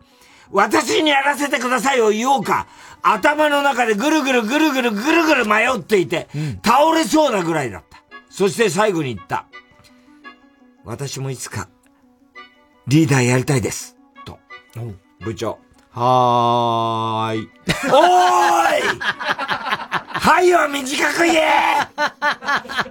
[0.51, 2.67] 私にやらせてくださいを言おうか、
[3.03, 6.29] 頭の中でぐるぐるぐるぐるぐるぐる迷っていて、
[6.65, 7.99] 倒れそうなぐらいだった。
[8.29, 9.47] そして最後に言った。
[10.85, 11.69] 私もいつか、
[12.87, 13.97] リーダーやりたいです。
[14.25, 14.39] と。
[15.21, 15.59] 部長。
[15.91, 17.49] はーい。
[17.87, 19.01] おーい
[20.21, 21.43] はいは短く言え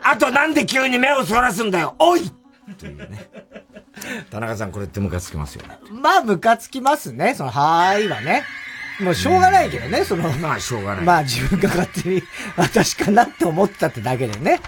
[0.03, 2.31] あとなんで急に目をそらすんだよおい
[2.77, 3.29] というね。
[4.29, 5.77] 田中さんこれってムカつきますよね。
[5.91, 7.35] まあ、ムカつきますね。
[7.35, 8.43] その、はーいはね。
[8.99, 10.29] もうしょうがないけどね、その。
[10.37, 11.05] まあ、しょうがない。
[11.05, 12.23] まあ、自分が勝手に、
[12.55, 14.59] 私かなって思ったってだけでね。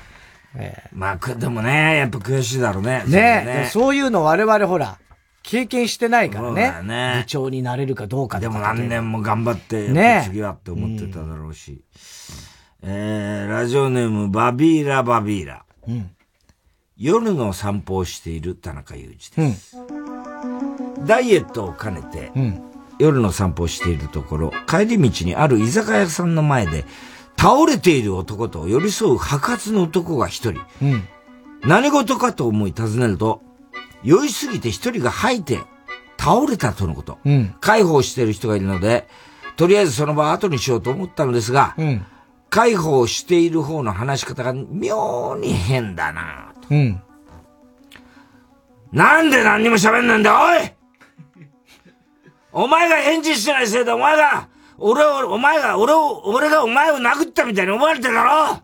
[0.94, 3.04] まあ、くでもね、やっぱ悔しいだろうね。
[3.08, 4.98] ねそれそういうの我々ほら、
[5.44, 6.78] 経験してないからそうだね。
[6.78, 11.82] よね部長になれるかどうかでも何年も頑張って、ね次はって思ってただろうし。
[12.84, 15.66] えー、ラジオネーム、バビーラバビーラ。
[15.88, 16.12] うん。
[16.98, 19.78] 夜の散歩をしている田中裕二です。
[21.06, 22.62] ダイエットを兼ねて、うん。
[23.00, 26.86] 夜の散歩をしているところ、帰り道にある居酒屋さんの前で、
[27.40, 30.62] 倒れている男と寄り添う白髪の男が一人。
[30.82, 31.08] うん。
[31.62, 33.42] 何事かと思い尋ねると、
[34.04, 35.60] 酔いすぎて一人が吐いて
[36.18, 37.20] 倒れたとのこと。
[37.26, 37.56] うん。
[37.60, 39.08] 介抱している人がいるので、
[39.58, 42.06] とりあえずその場を後にしようと思ったのですが、うん。
[42.50, 47.02] 介抱している方の話し方が妙に変だなうん。
[48.92, 50.72] なんで何にも喋んないんだ、おい
[52.54, 58.62] お前が返事してないせいでお前が、俺を、お前が、俺を、俺がお前を殴ったみたいに思われてるだろ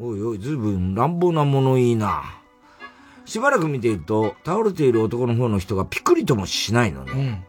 [0.00, 2.37] おいおい、ずいぶん乱暴な物言いな。
[3.28, 7.44] しばらく見ていると、倒れている男の方の人がピクリともしないのね。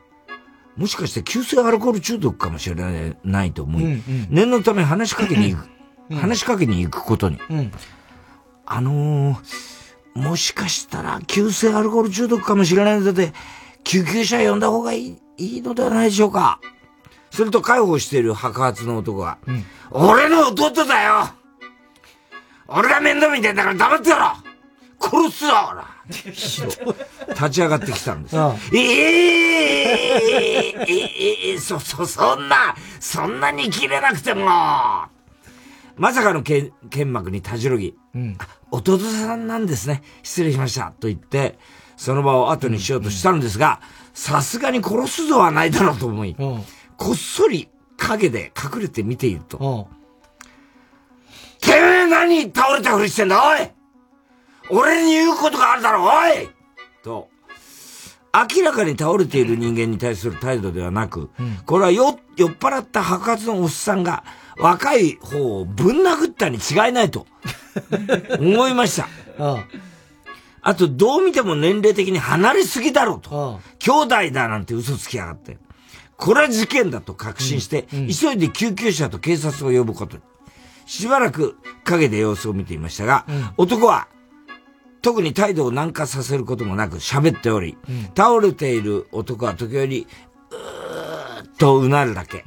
[0.76, 5.70] うん、もしかして急性アルコール中毒かもしれないと思い、うんうん、念のため話しかけに行く、
[6.10, 7.40] うん、話しかけに行くことに。
[7.50, 7.72] うん、
[8.66, 13.32] あのー、もしかしたら急性アルコール中毒かもしれないので、
[13.86, 16.60] 救急車呼んだ方がいい、いいのではないでしょうか。
[17.32, 21.30] すると介抱している白髪の男が、うん、俺の弟だよ。
[22.68, 24.49] 俺が面倒見てんだから黙ってろ
[25.00, 25.54] 殺すぞ
[27.30, 28.36] 立ち上がってきたんです。
[28.36, 28.40] え
[29.92, 34.46] えー、ええー、そ、そ、そんな、そんなに切れなくても。
[35.96, 36.74] まさかの剣
[37.14, 38.38] 幕にたじろぎ、うん、
[38.72, 40.02] 弟さんなんですね。
[40.24, 40.94] 失礼しました。
[41.00, 41.60] と言って、
[41.98, 43.82] その場を後にしようとしたのですが、
[44.14, 46.64] さすがに殺すぞはないだろうと思い、うん
[46.98, 49.88] こっそり影で隠れて見ていると、
[51.62, 53.79] てめえ何倒れたふりしてんだおい
[54.70, 56.50] 俺に言うことがあるだろおい
[57.04, 57.30] と、
[58.34, 64.24] 明らかに倒れている人間に対する態度ではなく、うん、これは酔酔っ払った白髪のおっさんが
[64.58, 67.26] 若い方をぶん殴ったに違いないと
[68.40, 69.08] 思いました。
[70.62, 73.62] あと、どう見ても年齢的に離れすぎだろうと。
[73.80, 75.58] 兄弟だなんて嘘つきやがって。
[76.18, 80.24] これは事件だと確信して、うんうん、急いで救急車と警察を呼ぶことに。
[80.86, 84.08] しばらく影で様子を見ていましたが、うん、男は、
[85.02, 87.78] 特に態度を軟化させることもなく喋っており、
[88.16, 90.08] 倒れている男は時折、
[90.52, 92.44] うーっとうなるだけ。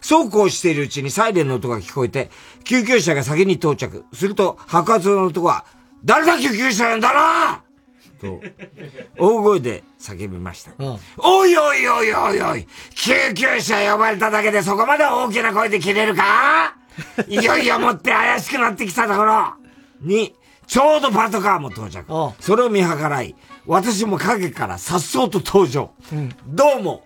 [0.00, 2.30] そうこうしているうちにサイレンの音が聞こえて、
[2.64, 4.04] 救急車が先に到着。
[4.12, 5.64] すると、白髪の男は、
[6.04, 7.62] 誰だ救急車呼んだな
[8.20, 8.40] と、
[9.18, 10.72] 大声で叫びました。
[10.76, 12.66] うん、おいおいおいおいおい
[12.96, 16.74] 救急車呼ばれただけでそこまで大きな声で切れるか？
[17.28, 19.54] いよいよもって怪しくなってきたところ
[20.00, 20.34] に、
[20.66, 22.06] ちょうどパトカーも到着。
[22.40, 23.34] それを見計らい、
[23.66, 25.90] 私も影から颯爽と登場。
[26.12, 27.04] うん、どうも、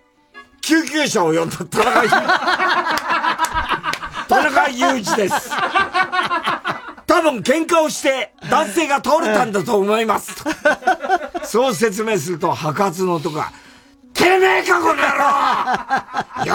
[0.61, 2.07] 救急車を呼んだ田中
[4.27, 5.49] 田中裕一です。
[7.05, 10.33] 多分喧嘩をして男性が倒れたんだと思います。
[11.43, 13.51] そう説明すると白髪の男が、
[14.13, 15.09] てめえかこの野郎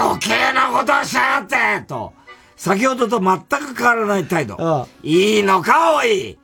[0.09, 2.13] 余計なことをしやがってと、
[2.57, 4.87] 先ほどと全く変わらない態度。
[5.03, 6.39] いいのかおい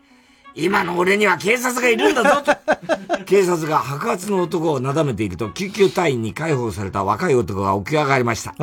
[0.60, 2.56] 今の俺には警察がいるんだぞと。
[3.26, 8.54] 警察が白髪の男をなだめていると、救急隊員に解放された若い男が起き上がりました。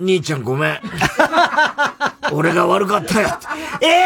[0.00, 0.80] 兄ちゃんごめん。
[2.32, 3.28] 俺が悪かったよ。
[3.80, 4.04] ええ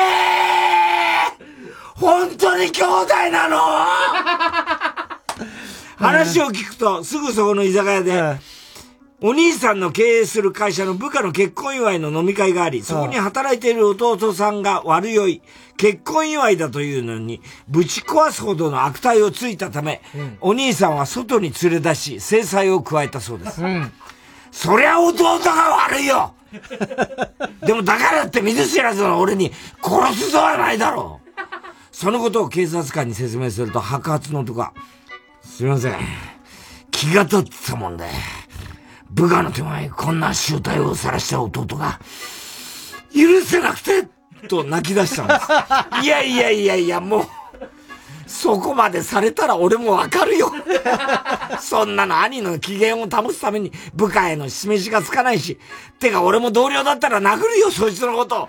[1.96, 3.58] ー、本当に兄弟なの？
[5.96, 8.40] 話を聞くと、すぐそこの居酒屋で、
[9.24, 15.42] お兄さんの経営する会社の部下の結婚祝いの飲み会があり、そこに働いている弟さんが悪酔い、
[15.76, 23.62] 結婚祝いだというのに、ぶち壊すほどの悪態をついたため、うん、お兄さんは外に連れ出し、制裁を加えたそうです。
[23.62, 23.92] うん、
[24.50, 26.34] そりゃ弟が悪いよ。
[27.64, 31.30] でもだからって見ず知らずの俺に殺すぞはないだろう。
[31.92, 34.72] そのことを警察官に説明すると白髪の男が、
[35.42, 35.94] すいません。
[36.90, 38.04] 気が立ってたもんで、
[39.12, 42.00] 部下の手前こんな集体を晒した弟が、
[43.14, 44.08] 許せなくて
[44.48, 45.46] と泣き出したんです。
[46.02, 47.26] いやいやいやいや、もう、
[48.26, 50.50] そこまでされたら俺もわかるよ。
[51.60, 55.58] そんなの兄の機嫌を保つために部下への示しがつかないし。
[56.00, 58.48] てか俺も同僚だったら殴るよ、そいつのこと。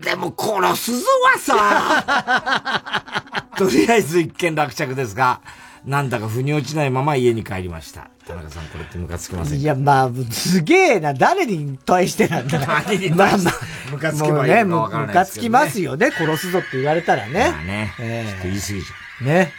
[0.00, 3.44] でも殺すぞはさ。
[3.58, 5.42] とりあえず一件落着ですが、
[5.86, 8.10] なんだか腑に落ちないまま家に帰りました。
[8.26, 11.14] 田中さん、これってムカつきませんいや、まあ、すげえな。
[11.14, 13.52] 誰に対してなんだ何に対して、
[13.92, 16.10] ムカつけばいいのか分からないムカつきますよね。
[16.10, 17.50] 殺すぞって言われたらね。
[17.52, 17.94] まあね。
[18.00, 19.26] えー、ちょっと言い過ぎじゃん。
[19.26, 19.52] ね。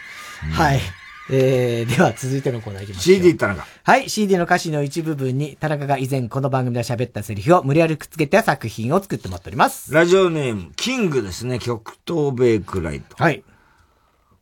[0.44, 0.80] うん、はい。
[1.30, 3.16] えー、では続いてのコーナーいきましょう。
[3.16, 3.66] CD 田中。
[3.82, 9.94] はい、CD の歌詞の一部分に、田中が以前この番組で喋ったセリフを無理やりくっつけた作品を作ってもらっております。
[9.94, 11.58] ラジオネーム、キングですね。
[11.58, 13.16] 極東ベイクライト。
[13.22, 13.42] はい。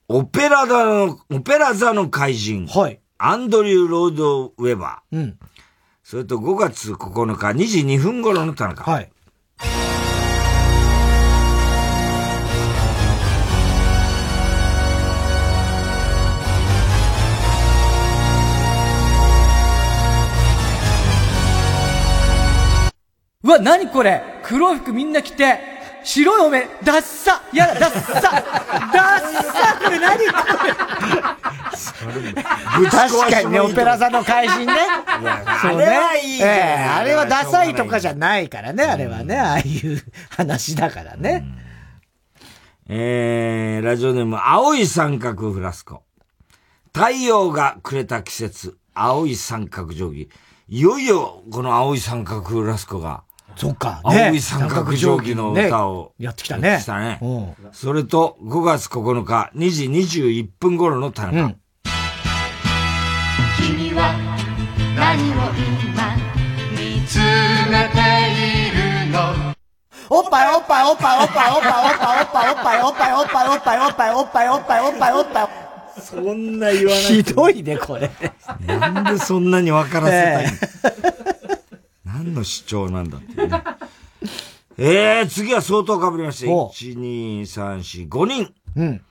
[0.09, 2.69] オペラ座の、オペラ座の怪人。
[2.69, 3.01] はい。
[3.19, 5.17] アンドリュー・ロード・ウェバー。
[5.17, 5.39] うん。
[6.05, 8.89] それと5月9日2時2分頃の田中。
[8.89, 9.11] はい。
[23.43, 25.76] うわ、何これ黒い服みんな着て、
[26.07, 28.43] 白いお面、ダッサやだ、ダッサダッ
[29.43, 30.25] サこれ何こ
[32.85, 34.73] れ確かにね、オペラ座の怪人ね。
[35.61, 35.99] そうね。
[36.41, 36.45] ええ
[36.97, 40.01] あれはダサいとかじゃないからね、あれはね、ああいう
[40.31, 41.45] 話だからね。
[42.89, 46.05] えー、ラジオネーム、青い三角フラスコ。
[46.95, 50.29] 太陽がくれた季節、青い三角定規。
[50.69, 53.25] いよいよ、この青い三角フラスコが、
[53.57, 54.01] そっか。
[54.05, 56.83] 青い三角定規の歌を、ねやってきたね。
[56.85, 57.19] たね。
[57.73, 61.55] それと、5月9日、2時21分頃の田中。
[63.59, 64.15] 君は
[64.97, 65.35] 何を
[65.83, 66.17] 今
[66.73, 67.19] 見つ
[67.71, 67.97] めて
[68.31, 69.19] いるの？
[70.09, 75.49] おっぱいおっぱいおっぱいおっぱいおっぱいおっぱいおっぱいおっぱいおっぱいおっぱいおっぱいおっぱいおっぱいおっぱいおっぱいおっぱい
[76.01, 77.01] そんな言わない。
[77.01, 78.11] ひどいね、これ。
[78.67, 80.51] なんでそんなに分からせたいの、
[82.17, 83.65] 何の主張なんだって、ね。
[84.79, 86.51] えー、次は相当被りました。
[86.51, 88.55] 1、2、3、4、5人。
[88.77, 89.03] うん。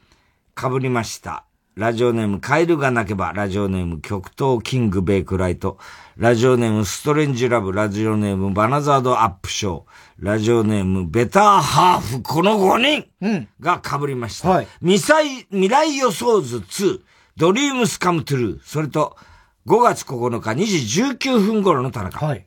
[0.59, 1.45] 被りました。
[1.75, 5.77] ラジオネーム、カエルが鳴けば、ラジオネーム、極東キングベイクライト、
[6.17, 9.83] ラジオネーム、ストレンジラブ、ラジオネーム、バナザードアップショー、
[10.19, 14.63] ラジオネーム、ベターハーフ、この5人が被りました。
[14.79, 17.01] 未来、未来予想図2、
[17.35, 19.17] ドリームスカムトゥルー、それと、
[19.67, 22.25] 5月9日2時19分頃の田中。
[22.25, 22.45] はい。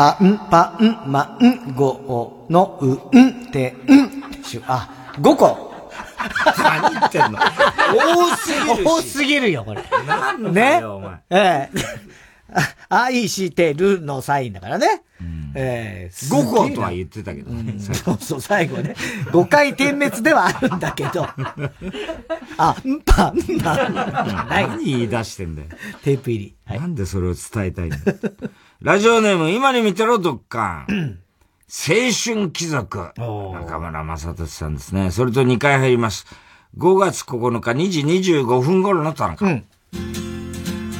[0.00, 4.88] あんぱんまんごのうんてんしゅ、あ、
[5.20, 5.90] 5個。
[6.56, 7.38] 何言ってんの？
[7.38, 9.82] 多すぎるし多すぎるよ、これ。
[10.06, 10.78] なんだね？
[10.80, 11.20] よ、お前。
[11.30, 11.70] ええ。
[12.90, 15.02] あ愛してるのサインだからね。
[15.56, 16.14] ええ。
[16.14, 17.74] 5個とは言ってたけどね。
[17.80, 18.94] そうそう、最後ね。
[19.32, 21.26] 5回点滅ではあるんだけど。
[22.56, 24.46] あ、んぱんまん。
[24.48, 25.68] 何言い出してんだよ。
[26.04, 26.78] テープ入り。
[26.78, 28.04] なんでそれを伝えたいんだよ
[28.80, 31.18] ラジオネーム、今に見てろ、どっかん。
[31.68, 33.10] 青春貴族。
[33.16, 35.10] 中村正俊さんですね。
[35.10, 36.26] それと2回入ります。
[36.76, 39.62] 5月9日2時25分頃の田中。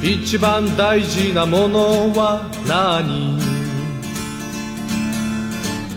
[0.03, 3.39] 一番大事なものは何？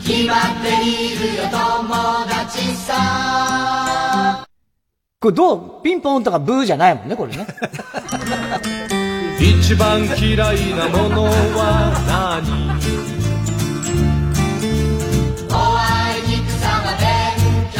[0.05, 1.95] 決まっているよ友
[2.29, 4.47] 達さ
[5.21, 5.83] これどう？
[5.83, 7.45] ピンポンとかブーじゃないもんね、これね。
[9.41, 12.43] 一番嫌いなものは何？
[15.49, 15.59] 怖
[16.17, 17.79] い肉さは勉強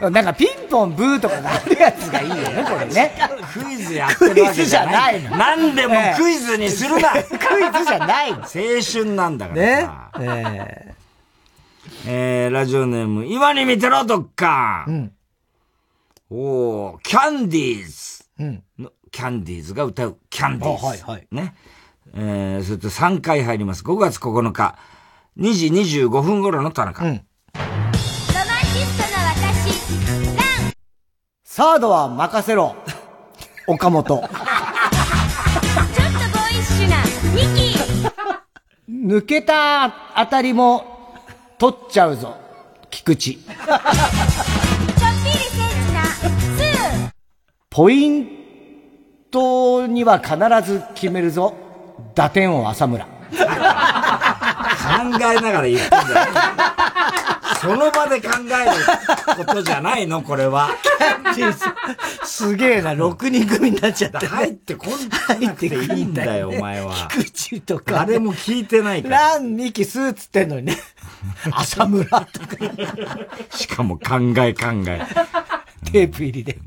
[0.00, 3.12] さなんかピンポンブーとかがあるやつがいいよね、これね。
[3.52, 5.14] クイズやってるわけじゃない。
[5.14, 10.10] クイズじゃないの何でもクイズにするな、クイズじゃないの青春なんだからねさ。。
[10.20, 10.94] え
[12.06, 14.86] えー、ラジオネーム、今に見てろ、どっか。
[16.30, 18.24] おー、キャンディーズ。
[18.40, 18.62] うん。
[19.14, 20.84] のキャンディーズが歌うキャンディーズ。
[20.84, 21.54] あはいはいね。
[22.14, 23.84] えー、それと3回入ります。
[23.84, 24.76] 5月9日、
[25.38, 27.04] 2時25分頃の田中。
[27.04, 27.24] ロマンチ
[28.84, 30.72] ストな私ラン
[31.44, 32.74] サードは任せろ。
[33.66, 34.04] 岡本。
[34.04, 34.50] ちょっとボー
[36.52, 36.96] イッシュな
[37.32, 37.74] ミキ
[38.90, 40.84] 抜けたあたりも
[41.58, 42.36] 取っちゃうぞ。
[42.90, 43.22] 菊池。
[43.22, 43.38] ちょっ
[45.24, 47.10] ぴりセンチなスー
[47.70, 48.43] ポイント
[49.86, 50.36] には必
[50.70, 51.54] ず決めるぞ。
[52.14, 53.04] 打点王浅村。
[53.04, 53.10] 考
[55.20, 56.04] えながら言ってんだよ。
[57.60, 60.70] その場で考えることじゃないの、これは。
[62.24, 64.90] すげえな、6人組になっちゃった、入ってこん
[65.40, 67.08] なくていいんだよ、お前は。
[67.10, 67.94] 菊池とか。
[67.94, 69.18] 誰も聞いてないから。
[69.18, 70.76] ラン、ミキ、スーツってんのにね。
[71.52, 72.56] 浅村とか。
[73.50, 75.02] しかも考え考え。
[75.90, 76.58] テープ入りで。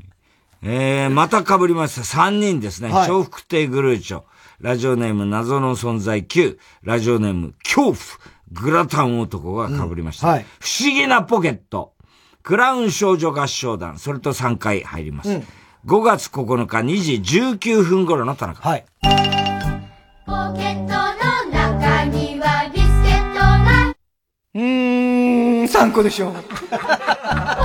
[0.62, 2.02] えー、また被りました。
[2.02, 2.90] 3人ですね。
[2.90, 4.22] はい笑福亭グルーチョ。
[4.60, 6.58] ラジオネーム謎の存在 Q。
[6.82, 7.96] ラジオネーム恐怖。
[8.50, 10.26] グラタン男が被りました。
[10.26, 11.94] うんはい不思議なポケット。
[12.42, 13.98] クラウン少女合唱団。
[13.98, 15.30] それと3回入ります。
[15.30, 15.46] うん
[15.86, 18.68] 5月9日2時19分頃の田中。
[18.68, 18.84] はい。
[19.00, 23.94] ポケットの中にはビスケットが
[24.54, 26.34] うーん、3個でしょう。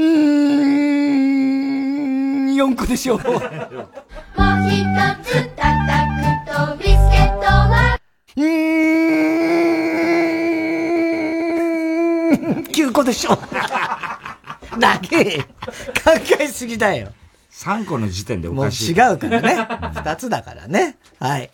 [0.00, 0.06] うー
[2.46, 3.18] ん、4個でしょう。
[3.18, 3.44] もう一
[5.22, 5.68] つ叩
[6.16, 7.98] くとビスケットは
[8.36, 8.44] うー
[12.60, 13.38] ん、9個でしょう。
[14.80, 15.44] だけ、考
[16.38, 17.12] えすぎだよ。
[17.52, 18.94] 3個の時点でおもうかしい。
[18.94, 19.68] 違うからね。
[19.94, 20.96] 二つだからね。
[21.18, 21.50] はい。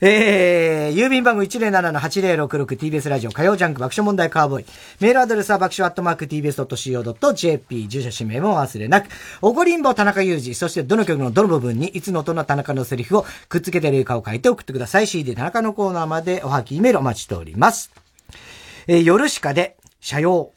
[0.00, 4.66] えー、郵便番号 107-8066TBS ラジオ火曜ジャンク爆笑問題カーボーイ。
[5.00, 7.88] メールアドレスは爆笑アットマーク TBS.CO.JP。
[7.88, 9.08] 住所氏名も忘れなく。
[9.40, 10.54] おごりんぼ田中裕二。
[10.54, 15.06] そしてどの曲のどの部分にいつの音の田中のセリフをくっつけて例歌を書いて送ってください。
[15.06, 17.90] CD 田中のコーナーまでおはきメールお待ちしております。
[18.88, 20.55] えー、夜しかで、社用。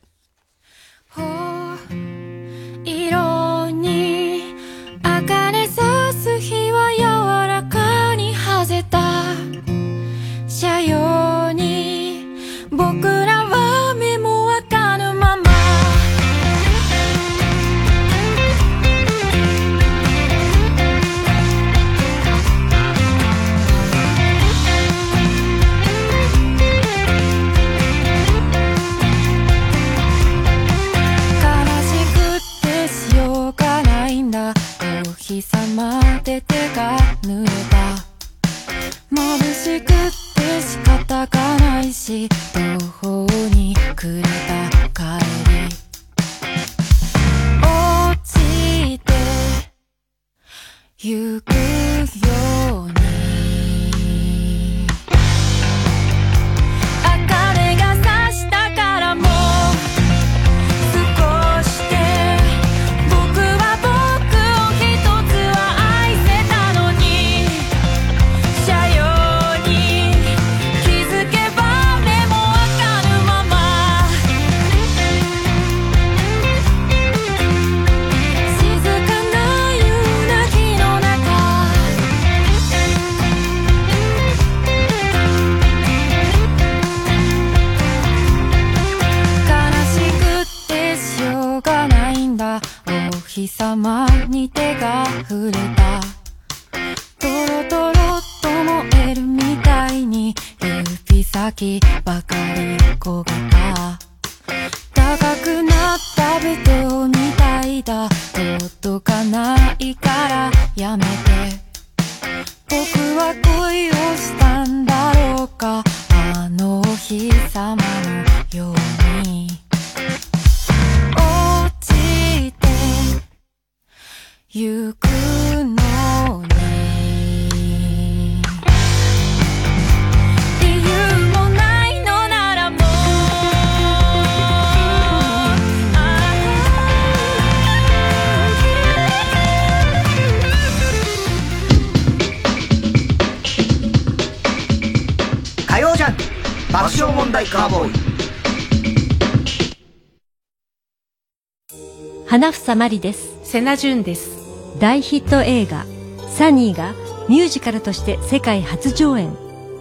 [153.00, 153.40] です。
[153.44, 154.38] セナジュンです。
[154.80, 155.86] 大ヒット映画、
[156.30, 156.94] サニーが
[157.28, 159.36] ミュージカルとして世界初上演。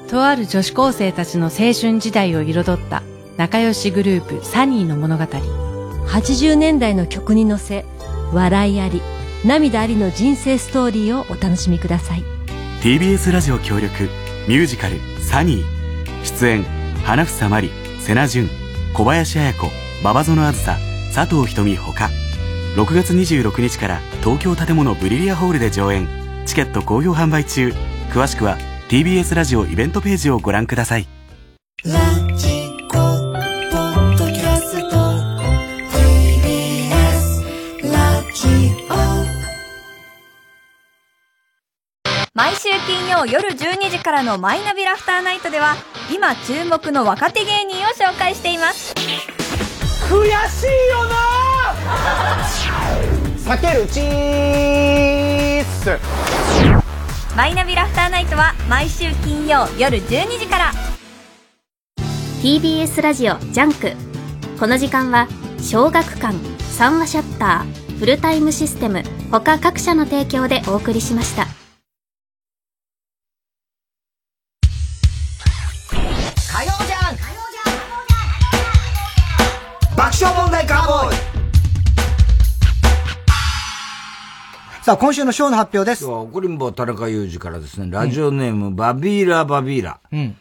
[0.09, 3.03] とある女子高生たちの青春時代を彩った
[3.37, 5.25] 仲良しグループサニーの物語。
[5.25, 7.85] 80年代の曲に乗せ、
[8.33, 9.03] 笑いあり、
[9.45, 12.39] 涙ありの人生ストーリーをお楽しみください。
[12.81, 14.09] TBS ラジオ協力
[14.47, 15.65] ミュージカル「サニー」
[16.25, 16.65] 出演
[17.05, 17.71] 花房まり
[18.01, 18.49] 瀬名淳
[18.95, 19.69] 小林綾子
[20.01, 20.79] 馬場園あずさ
[21.13, 22.09] 佐藤瞳ほか
[22.79, 26.07] 6月26日から東京建物ブリリアホールで上演。
[26.47, 27.75] チケット好評販売中。
[28.13, 28.57] 詳しくは
[28.89, 31.09] TBS ラジオイベントページをご覧ください。
[31.83, 31.91] ラ
[32.37, 32.47] ジ
[32.89, 34.97] コポッドキャスト
[35.99, 38.47] TBS ラジ
[42.33, 45.75] 毎週金曜夜12時からのマイナビラフターナイトでは
[46.15, 48.95] 今注目の若手芸人を紹介しています。
[48.95, 51.48] 悔しいよな
[53.39, 55.99] 避けるチース。
[57.37, 60.73] マイナビラフターナイトは毎週金曜夜12時から。
[62.43, 63.93] TBS ラジオジャンク。
[64.59, 65.29] この時間は
[65.61, 66.37] 小学館
[66.79, 71.58] 三和シャッターフルタイムシステム他各社の提供でお送りしました
[84.89, 86.07] さあ、今週のショーの発表です。
[86.07, 90.01] 怒りんぼ田中裕二からですね、ラジオネーム、バビーラバビーラ。
[90.11, 90.35] うん。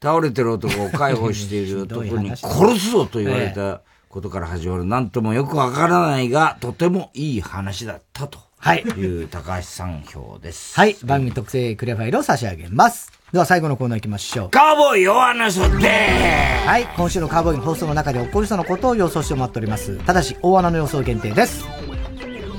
[0.00, 8.82] 倒れてる男を介抱している男に殺すぞと言われたことから始まる、なんともよくわからないが、とてもいい話だったとはい。
[8.82, 10.76] いう高橋さん票です。
[10.76, 10.96] はい。
[11.02, 13.10] 番組特製クリアファイルを差し上げます。
[13.32, 14.50] では最後のコーナー行きましょう。
[14.50, 16.86] カーボーイ弱なそではい。
[16.96, 19.96] 今週のカーボーイの放送の中で起こりそうなことを予想してもらっております。
[20.06, 21.64] ただし、大穴の予想限定です。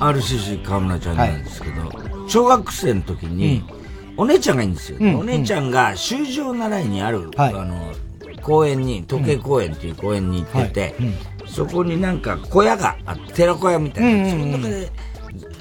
[0.00, 1.90] RCC 河村ちゃんなんですけど、
[2.28, 3.64] 小学生の時に、
[4.16, 4.98] お姉ちゃんがいいんですよ。
[5.00, 5.14] うん。
[5.20, 7.92] お姉ちゃんが修行習いにある、あの、
[8.42, 10.94] 公園に、時計公園っていう公園に行ってて、
[11.46, 14.10] そこになんか小屋があって、寺小屋みたいな。
[14.10, 14.30] うんうんうん。
[14.30, 14.92] その中で、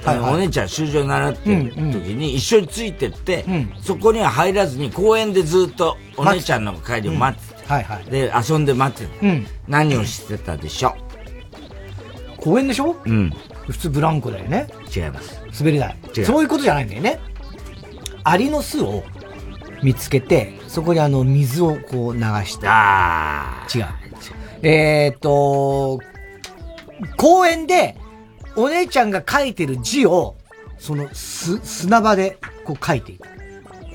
[0.05, 0.31] あはいはい。
[0.31, 1.79] のお姉ちゃん修行習ってる時
[2.15, 3.45] に一緒についてって、
[3.81, 8.05] そこには入らずに公園でずっとお姉ちゃんの帰りを待ってて、はいはい。
[8.05, 9.47] で、遊んで待ってて、うん。
[9.67, 10.95] 何をしてたでしょ
[12.37, 12.91] 公園でしょ？
[13.05, 13.33] ううん。
[13.67, 14.67] 普通ブランコだよね。
[14.95, 15.41] 違います。
[15.59, 15.95] 滑り台。
[16.25, 17.19] そういうことじゃないんだよね。
[18.23, 19.03] アリの巣を
[19.83, 22.67] 見つけて、そこにあの水をこう流して。
[22.67, 23.85] あ違う。
[24.63, 25.99] えーっと、
[27.17, 27.95] 公園で
[28.55, 30.35] お姉ちゃんが書いてる字を、
[30.79, 33.27] そのす砂場でこう書いていく。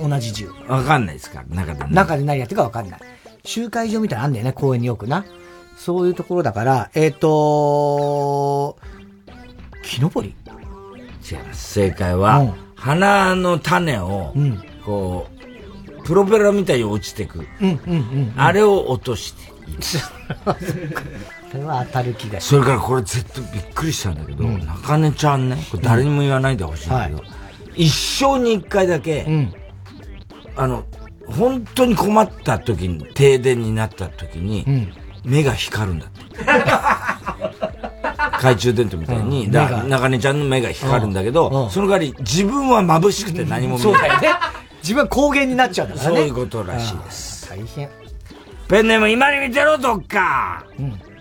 [0.01, 0.51] 同じ字を。
[0.69, 1.44] わかんないですか？
[1.49, 1.90] ら、中でね。
[1.90, 3.01] 中で何やってるかわかんない。
[3.44, 5.24] 集会場みたいなのあんだよね、公園によくな。
[5.77, 8.78] そういうところだから、えっ、と
[9.83, 10.35] 木登り。
[11.31, 11.73] 違います。
[11.73, 14.35] 正解は、花の種を、
[14.85, 15.29] こ
[16.01, 17.47] う、プロペラみたいに落ちてく。
[18.37, 19.53] あれを落として。
[21.53, 27.23] それは当たる気がしそれからこれ絶対びっくりしたんだけど、中根ちゃんね、これ誰にも言わないでほしいんだけど、
[27.77, 29.27] 一生に一回だけ、
[30.57, 30.85] あの、
[31.27, 34.89] 本当に困った時に、停電になった時に、
[35.25, 36.27] 目が光るんだって。
[38.31, 43.99] 懐中電灯みたいに、だ中根ちゃんの目が光るんだけど、その代わり自分は眩しくて何も見えない。
[43.99, 44.28] そうだよね。
[44.82, 46.16] 自分は光源になっちゃうんだからね。
[46.16, 47.49] そういうことらしいです。
[47.49, 47.89] 大変。
[48.69, 50.65] ペンネーム今に見てろ、どっか、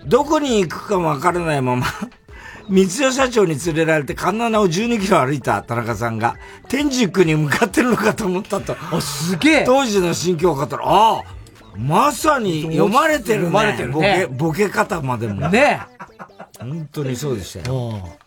[0.06, 1.86] どこに行くかもわからないまま、
[2.68, 6.36] 三代社長に連れられて神奈川を12キロ歩いた田中さんが、
[6.68, 8.74] 天竺に向かってるのかと思ったと。
[9.00, 11.22] すげえ当時の心境を語ったら、ああ
[11.76, 13.46] まさに読まれてるね。
[13.46, 15.48] 読まれてるねボケ、ボケ方までも。
[15.48, 15.80] ね
[16.64, 18.18] 本当にそうでしたよ。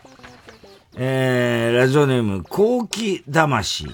[0.98, 3.88] えー、ラジオネーム、後期魂。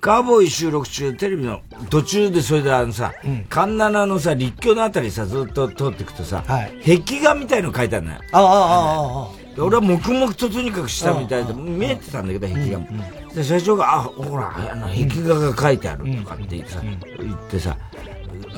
[0.00, 3.14] カーボーイ収録中、テレビの途中でそれであのさ、
[3.48, 8.20] 神奈のさ、立教のあたりさ、ずっと通っていくとさ、壁画みたいの書いてあるのよ。
[8.32, 9.46] ああ、ああ、ああ。
[9.56, 12.86] で俺は黙々ととにかくしたみたいで、見えてたんだけど、壁画も。
[13.34, 16.82] で、社長が、あ、ほら、あの、壁画が書いてあるとかって言ってさ、
[17.18, 17.76] 言ってさ、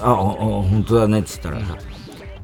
[0.00, 1.78] あ、おお本当だね、っつったらさ、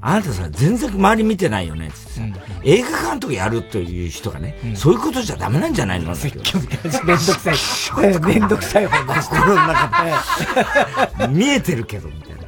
[0.07, 2.23] あなたさ、全然周り見てないよね、つってさ、
[2.63, 6.15] 映画監督やるという人がね、そういうことじゃダメなんじゃないの？
[6.15, 8.21] 積極めんどくさい。
[8.21, 11.29] めんどくさい本心の中で。
[11.29, 12.43] 見えてるけど、みたいな。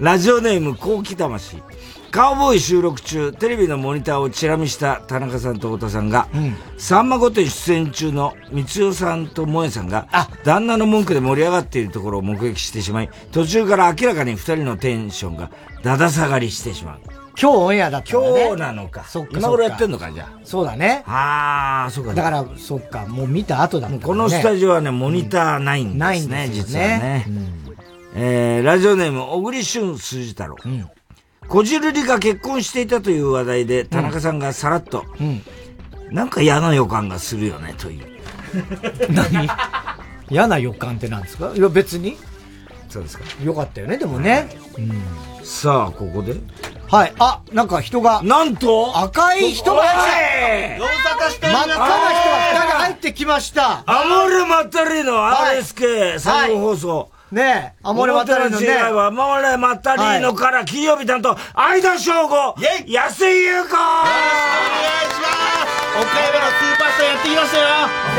[0.00, 1.62] ラジオネーム、後期魂。
[2.10, 6.28] カウボーイ収録中、テレビのモニターをチラ見した田中さんと太田さんが、
[6.78, 10.08] さんま御殿出演中の三代さんと萌えさんが、
[10.44, 15.50] 旦那の文句で盛り上がっているところを目撃してしまい、途中から明らかに二人のテンションが
[15.82, 17.00] だだ下がりしてしまう。
[17.38, 18.46] 今日オンエアだったんだね。
[18.46, 19.04] 今日なのか。
[19.04, 19.38] そっか。
[19.38, 20.40] 今頃やってんのか、じゃあ。
[20.42, 21.04] そうだね。
[21.06, 22.14] ああ、そうか。
[22.14, 27.26] だから、そっか、もう見た後だもんこのスタジオはね、モニターないんですね、ないんですよね実はね。
[28.14, 30.56] えー、ラジオネーム、小栗旬筋太郎。
[31.48, 35.04] こじるりが結婚していたという話題で、田中さんがさらっと、
[36.10, 38.06] なんか嫌な予感がするよね、という。
[39.10, 39.48] 何？
[40.30, 41.52] 嫌な予感って何ですか？
[41.54, 42.16] いや、別に。
[42.88, 43.24] そうですか。
[43.42, 44.48] よかったよね、でもね。
[45.42, 46.34] さあ、ここで？
[46.88, 47.12] はい。
[47.18, 48.22] あ、なんか人が。
[48.22, 48.96] なんと？
[48.98, 53.82] 赤い人がおい真っ赤な人が二人入ってきました。
[53.86, 57.10] アモルマッタリのはい RSK 産後放送。
[57.32, 58.66] ねえ、アモレマタリのね。
[58.68, 62.54] 表の違いは、アモレマッタリーノから金曜日担当、相田翔吾、
[62.86, 63.76] 安井優子岡
[66.20, 67.66] 山のスーパースターやってきましたよ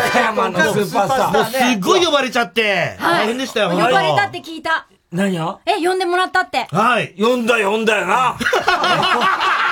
[0.10, 4.88] 岡山のスーパースターもうすっごい呼ばれちゃって、はい大変でしたよ、呼ばれたって聞いた。
[5.10, 6.68] 何よえ、呼んでもらったって。
[6.70, 7.16] はい。
[7.18, 8.36] 呼んだ呼んだよな。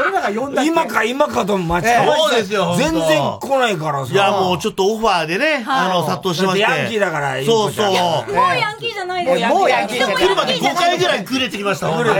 [0.00, 4.12] 俺らが呼んだ今か今かと待ちええそうですよ全然来ないからさ。
[4.12, 6.60] いや、もうちょっとオファーでね、あの、殺到しまして。
[6.60, 7.86] ヤンキーだからそうそう。
[7.86, 7.94] もう
[8.56, 9.48] ヤンキーじゃないですよ。
[9.48, 10.16] もうヤンキーじゃない。
[10.16, 12.12] 来るまで5ヤンキーじゃない回ぐらいくれてきましたもんね。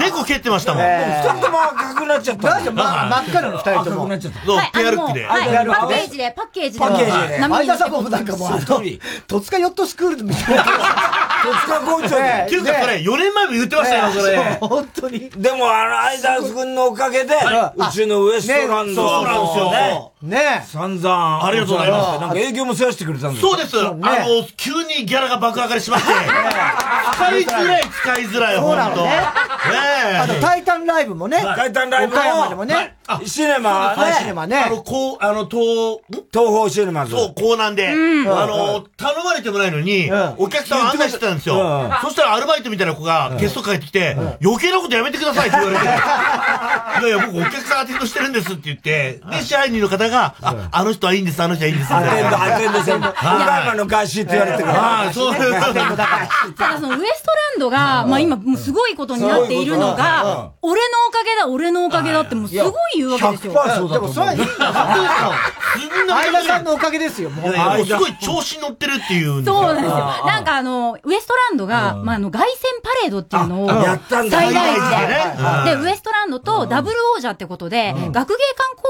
[0.00, 0.84] 猫蹴ってましたもん。
[0.84, 2.50] 二人とも赤くなっちゃった。
[2.50, 3.80] なんでま真っ赤なの二人とも。
[3.80, 4.46] 赤くなっちゃった。
[4.46, 5.26] そうはい、、ペアルックで。
[5.26, 7.38] あのもうはい、パッケージで、パッケージで。
[7.38, 8.82] 相田さんもなんかもうあの、
[9.26, 10.64] 戸塚ヨットスクールみたいな。
[10.64, 14.36] 戸塚こいちゃんねっていうかそれ、4年前も言ってましたよ、それ。
[14.60, 15.30] 本当に。
[15.30, 20.36] でも、あの、相田君のおかげで、うちのウエストランドはもうね。
[20.36, 21.46] ね散々。
[21.46, 23.78] ありがとうございますなんか営業も世話してくれたんですよそうです。
[23.78, 24.00] あの、
[24.56, 26.12] 急にギャラが爆上がりしまして、
[27.14, 28.76] 使いづらい、使いづらい、そう本当。
[28.76, 29.12] なのね
[30.12, 31.38] えあと、タイタンライブもね。
[31.40, 32.95] タイタンライブも岡山でもね。
[33.24, 34.56] シネマはいシネマね。
[34.56, 36.00] あの、こう、あの、東、
[36.32, 37.12] 東方シネマズ。
[37.12, 38.28] そう、港南で、うん。
[38.28, 41.56] あの、頼まれてもないのに、お客さんを案内してたんですよ。
[41.56, 41.58] う
[41.88, 41.90] ん。
[42.02, 45.84] そしたらアルバイトみたいな子がゲスト帰ってきて、余計なことやめてくださいって言われて、
[47.06, 51.94] いやいや、僕お客さんアテンドしてるんですって言って、で、支配人の方が、あ、あの人はいいんです、あの人はいいんです。
[51.94, 53.00] アテンド、アテンドせん。
[53.00, 53.10] はい。
[53.10, 55.34] 岡山の外資って言われてるはい、そう。
[55.34, 55.52] です。
[56.56, 63.52] ただそのウエストランドが、まあ今もうすごいことになっているのが、俺のおかげだ、俺のおかげだってもうすごい言うわけですよ。
[63.88, 64.54] でもそれはいいんだ。
[66.08, 67.50] 相田さんのおかげですよ、もう。
[67.50, 69.96] いやいやもうすごい調子に乗ってるっていうそうなんですよ。
[70.26, 75.70] なんかあの、ウエストランドが、まああの、凱旋パレードっていうのを、あやったんだ最大最大時で。
[75.70, 78.28] でねで、ウエストランドとダブル王者ってことで、学芸館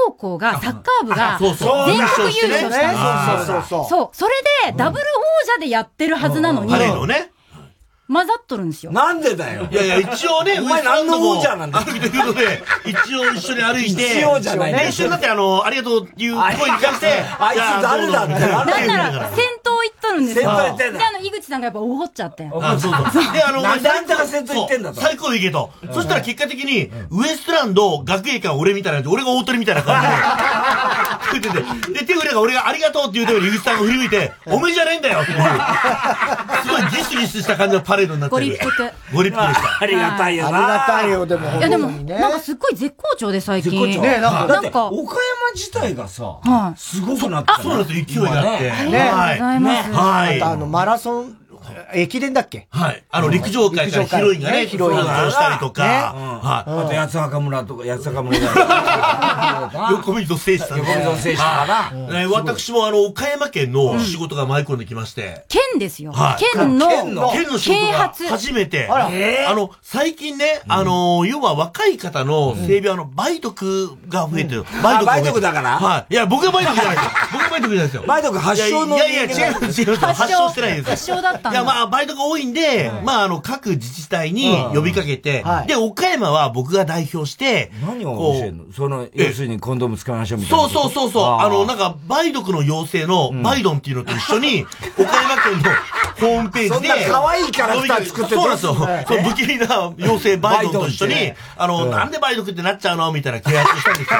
[0.05, 3.37] 高校がサッカー部がそうそう全国優勝したんですよ。
[3.37, 4.09] そうそうそうそう。
[4.13, 4.33] それ
[4.71, 7.31] で、ダブル王者でやってるはずなのに、パレードね。
[8.11, 8.91] 混ざっとるんですよ。
[8.93, 9.67] なんでだよ。
[9.69, 20.43] いやいや、一応ね、 お前何の王者なんだ歩きということで、一応一緒に歩いて、一応じゃない一緒になって、あの、ありがとうっていう声に関して、あいつ誰だってなんなんなら、先頭行っとるんですよ。
[20.45, 22.49] 先頭行ってんだで、あの、井口さんがやっぱおごっちゃって。
[22.53, 23.33] あ、そうそう。
[23.33, 25.69] で、あの、なんであんたが先頭行ってんだと最高行けと。
[25.91, 30.01] そしたら結果的に、ウエストランド、学芸館俺みたいな俺が大鳥みたいな感
[31.31, 35.31] じで、 言ってて、で、手振れが俺がありがとうって言うときに、井口さんが振り向いて、おめえじゃないんだよって。
[35.31, 35.37] す
[36.69, 38.45] ごいギスギスした感じのパレードになってる。
[38.45, 38.93] ご立腹。
[39.13, 39.79] ご立腹でした。
[39.81, 40.57] ありがたいよな。
[40.57, 41.57] ありがたいよ、でも。
[41.57, 43.71] いやでも、なんかすっごい絶好調で最近。
[43.71, 45.19] 絶好調ねなんかだって、なんか岡山
[45.55, 48.63] 自体がさ、はいすごくなってそうなんですよ、勢いがあって。
[48.63, 49.91] ねありがとうございます。
[49.91, 50.41] はい。
[50.41, 51.37] あとあの、マラソン、
[51.93, 52.67] 駅伝だっけ？
[52.71, 53.03] はい。
[53.09, 55.89] あの、陸上界からヒロインがね、陸上界ね登場したりとか、ね。
[55.89, 58.39] はあと、八つ墓村とか、八つ墓村。
[58.39, 59.91] だい。
[59.91, 60.85] 横溝聖史さんね。
[61.03, 61.73] 横溝聖史かな。
[62.07, 62.27] はい。
[62.27, 66.11] ね私もあの、岡山県の仕事が舞い込んできまして、県ですよ。
[66.11, 66.43] はい。
[66.53, 68.27] 県の、県の、県の仕事。
[68.29, 69.05] 初めて、あら。
[69.49, 74.65] あの、最近ね、あの、要は若い方の整備、あの、梅毒が増えてる。
[74.79, 75.33] 梅あ梅毒が増えてる。
[75.33, 75.69] 毒だから？
[75.79, 76.13] はい。
[76.13, 77.11] いや、僕が梅毒じゃないですよ。
[77.33, 78.03] 僕が梅毒じゃないですよ。
[78.07, 80.49] 梅毒発症のいやいや、いや違う、違う、発症。
[80.49, 80.91] してないですよ。
[80.91, 85.67] 発症だったんだいや、まあ、梅毒多いんで、まあ、あの、各自治体に呼びかけては、い。
[85.67, 88.63] で、岡山は僕が代表して、何を教えるの？
[88.73, 90.83] その、要するにコンドーム使いましょうみたいなそう。
[90.83, 91.23] そうそうそう。
[91.39, 94.65] あの、なんか、梅毒の陽性のバイドンっていうのと一緒に、
[94.97, 95.71] 岡山県の
[96.19, 96.75] ホームページで。
[96.75, 98.75] そんな可愛いキャラクター作ってそうなんですよ。
[98.75, 98.83] そ
[99.19, 103.11] う、不気味な陽性バイドンと一緒にあの、なんで梅毒ってなっちゃうの？
[103.11, 104.19] みたいな契約したんですよ。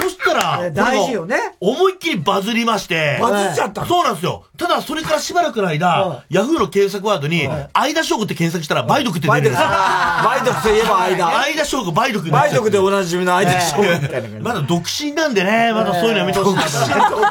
[0.00, 3.18] そ したら、え大事よね思いっきりバズりまして。
[3.20, 4.44] バズっちゃったのそうなんですよ。
[4.58, 9.66] ただ、それからしばらくの間、ヤフーの検索ワードに、相田翔吾って検索したら、梅毒って出るんですよ。
[9.66, 11.30] 梅毒 といえば間。
[11.42, 14.28] 相田翔吾、梅毒梅毒でおなじみの間翔みたいな感じ。
[14.40, 16.62] まだ独身なんでね、まだそういうのやめてほしいな。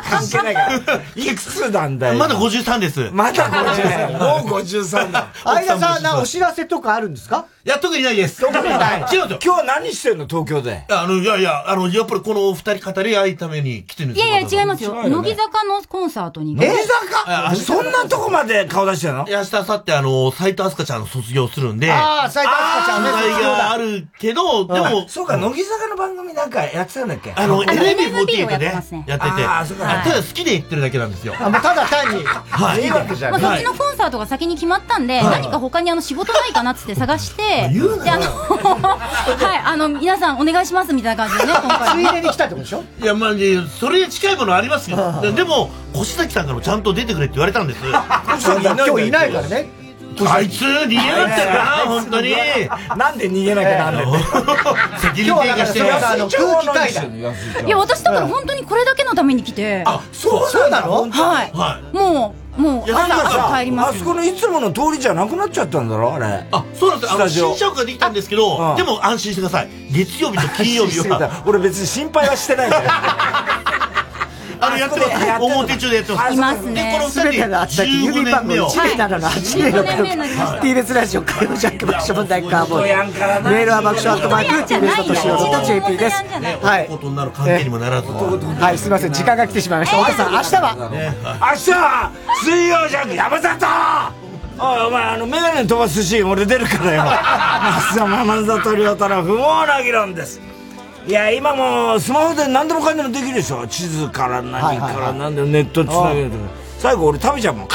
[0.10, 1.02] 関係ないから。
[1.15, 2.14] いくつなんだよ。
[2.15, 3.10] まだ53です。
[3.11, 4.11] まだ53。
[4.19, 5.28] もう53だ。
[5.44, 7.45] 相田さん、なお知らせとかあるんですか？
[7.64, 8.41] いや、特にないです。
[8.41, 9.28] 特にない違うんですよ。
[9.28, 10.26] 今日は何してんの？
[10.28, 10.84] 東京で。
[10.90, 14.27] あの、いやいや、あの、やっぱりこのお二人語り合いために来てるんですよ。
[14.27, 14.93] いやいや、違いますよ。
[15.09, 16.55] 乃木坂のコンサートに。
[16.55, 17.55] 乃木坂？
[17.55, 21.91] そんなとこまで顔出してるのいや、明日、明後日、あの、斎藤飛鳥ちゃん卒業するんで。
[21.91, 23.57] ああ、斎藤飛鳥ちゃんね、卒業だ。
[23.57, 27.34] があるけど、でも、そうか、乃木坂の番組なんかやってたんだっけ？
[27.35, 29.45] あの、の NMB48 をやっててて。
[29.45, 31.35] あーそうかあただ好きで言ってるだけなんですよ。
[31.39, 32.23] あもうただ単に。
[32.23, 32.84] はい。
[32.84, 33.41] いいわけじゃまあ、ん。
[33.41, 38.26] そっちのコンサートが先に決まったんで、何か他にあの仕事ないかなっつって探して、で、あの、
[38.88, 42.05] はい、あの、皆さんお願いしますみたいな感じでね、今回。
[42.05, 42.81] ついでに来たってことでしょ？
[43.02, 43.44] いや、まあ、ね
[43.80, 44.98] それに近いものありますよ。
[45.22, 47.80] ででも、越崎さんからもちゃんと出てくれって言われたんです。
[47.86, 49.70] 今日いないからね。
[50.28, 52.36] あいつ、逃げやがってるな、 本当に。
[52.98, 54.14] なんで逃げなきゃなん
[54.99, 57.66] 責任転嫁して今日はだからそれはあの空気階段。
[57.66, 61.10] いや、私だから本当にこれだけのために来て、あ、そうなの？
[61.10, 61.52] はい。
[61.53, 61.95] はい。
[61.95, 66.46] もう、もう、朝朝帰りますあそこのいつもの通りじゃなくなっちゃったんだろあれ。
[66.52, 67.14] あ、そうなんです。
[67.14, 69.70] あの、スタジオ新社屋ができたんですけど、うんでも安心してください。
[69.92, 72.92] 月曜日と金曜日は、俺別に心配はしてないんだよ。
[74.62, 75.12] あの、やってます。
[75.42, 76.34] 表中でやってます。
[76.34, 76.74] いますね。
[76.74, 78.70] で、このすべての二人、あった指15番号年目を。
[78.70, 80.62] 1年なのの8年の15年目になりました。
[80.62, 86.24] TBS ラジオ火曜ジャック爆笑問題カーボーイメールは爆笑アットマーク TBS.CO.JP です。
[86.40, 86.88] ね、はい。
[86.88, 88.08] ことになる関係にもならず。
[88.12, 89.14] はいすみません。
[89.14, 89.98] 時間が来てしまいました。
[90.04, 90.76] 太田さん明日は？
[91.42, 92.12] 明日は
[92.44, 94.22] 水曜ジャンク山里。
[94.60, 97.02] おいお前あのメガネ飛ばすシーン俺出るからよ。
[97.82, 100.40] 松田山里亮太の不毛な議論です
[101.12, 103.68] いや、今もスマホで何でもかんでもできるでしょ。
[103.68, 106.44] 地図から何から何でもネットつなげるとか。
[106.80, 107.68] 最後俺食べちゃうもん。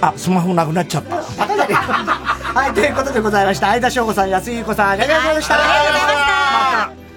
[0.00, 1.16] あ、スマホなくなっちゃった。
[1.18, 3.66] はい、ということでございました。
[3.70, 5.54] 相田翔吾さん、安井優子さん、ありがとうございました。
[5.54, 6.28] ありがとうございまし
[6.94, 7.08] た。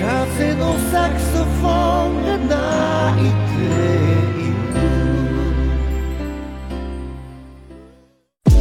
[0.00, 2.38] 風のサクソフォンが
[3.16, 4.09] 泣いて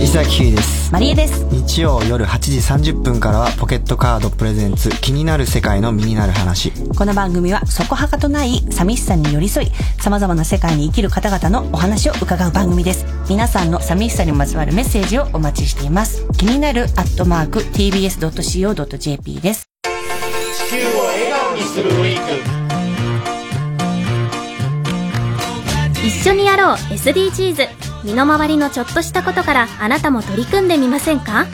[0.01, 0.91] 伊崎ひいです。
[0.93, 1.45] マリエです。
[1.51, 2.57] 日曜夜8時
[2.93, 6.71] 30分からはポケットカードプレゼンツ気になる世界の身になる話。
[6.71, 9.71] この番組はそこはかとない寂しさに寄り添い、
[10.01, 13.05] 様々な世界に生きる方々のお話を伺う番組です。
[13.29, 16.25] 皆さんの寂しさにまつわるメッセージをお待ちしています。
[16.37, 19.67] 気になるアットマーク tbs.co.jp です。
[19.83, 22.59] 地球を笑顔にするウィーク
[26.07, 31.47] 一緒にやろう SDGs 身の回りのちょっとしたことからあなたも取り組んでみませんか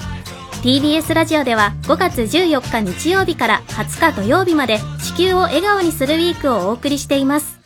[0.61, 7.59] ？TBS ラジオでは5月14日日曜日から20日土曜日まで地球を笑顔にするウィークをお送りしています。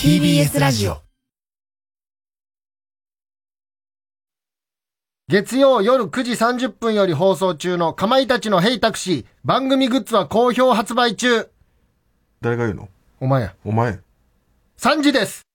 [0.00, 0.98] TBS ラジオ。
[5.28, 11.48] 月曜夜9時30分より放送中のかまいたちのヘイタクシー番組グッズは好評発売中。
[12.40, 12.88] 誰が言うの？
[13.20, 13.42] お前。
[13.42, 13.54] や。
[13.64, 13.98] お前。
[14.78, 15.45] 3時です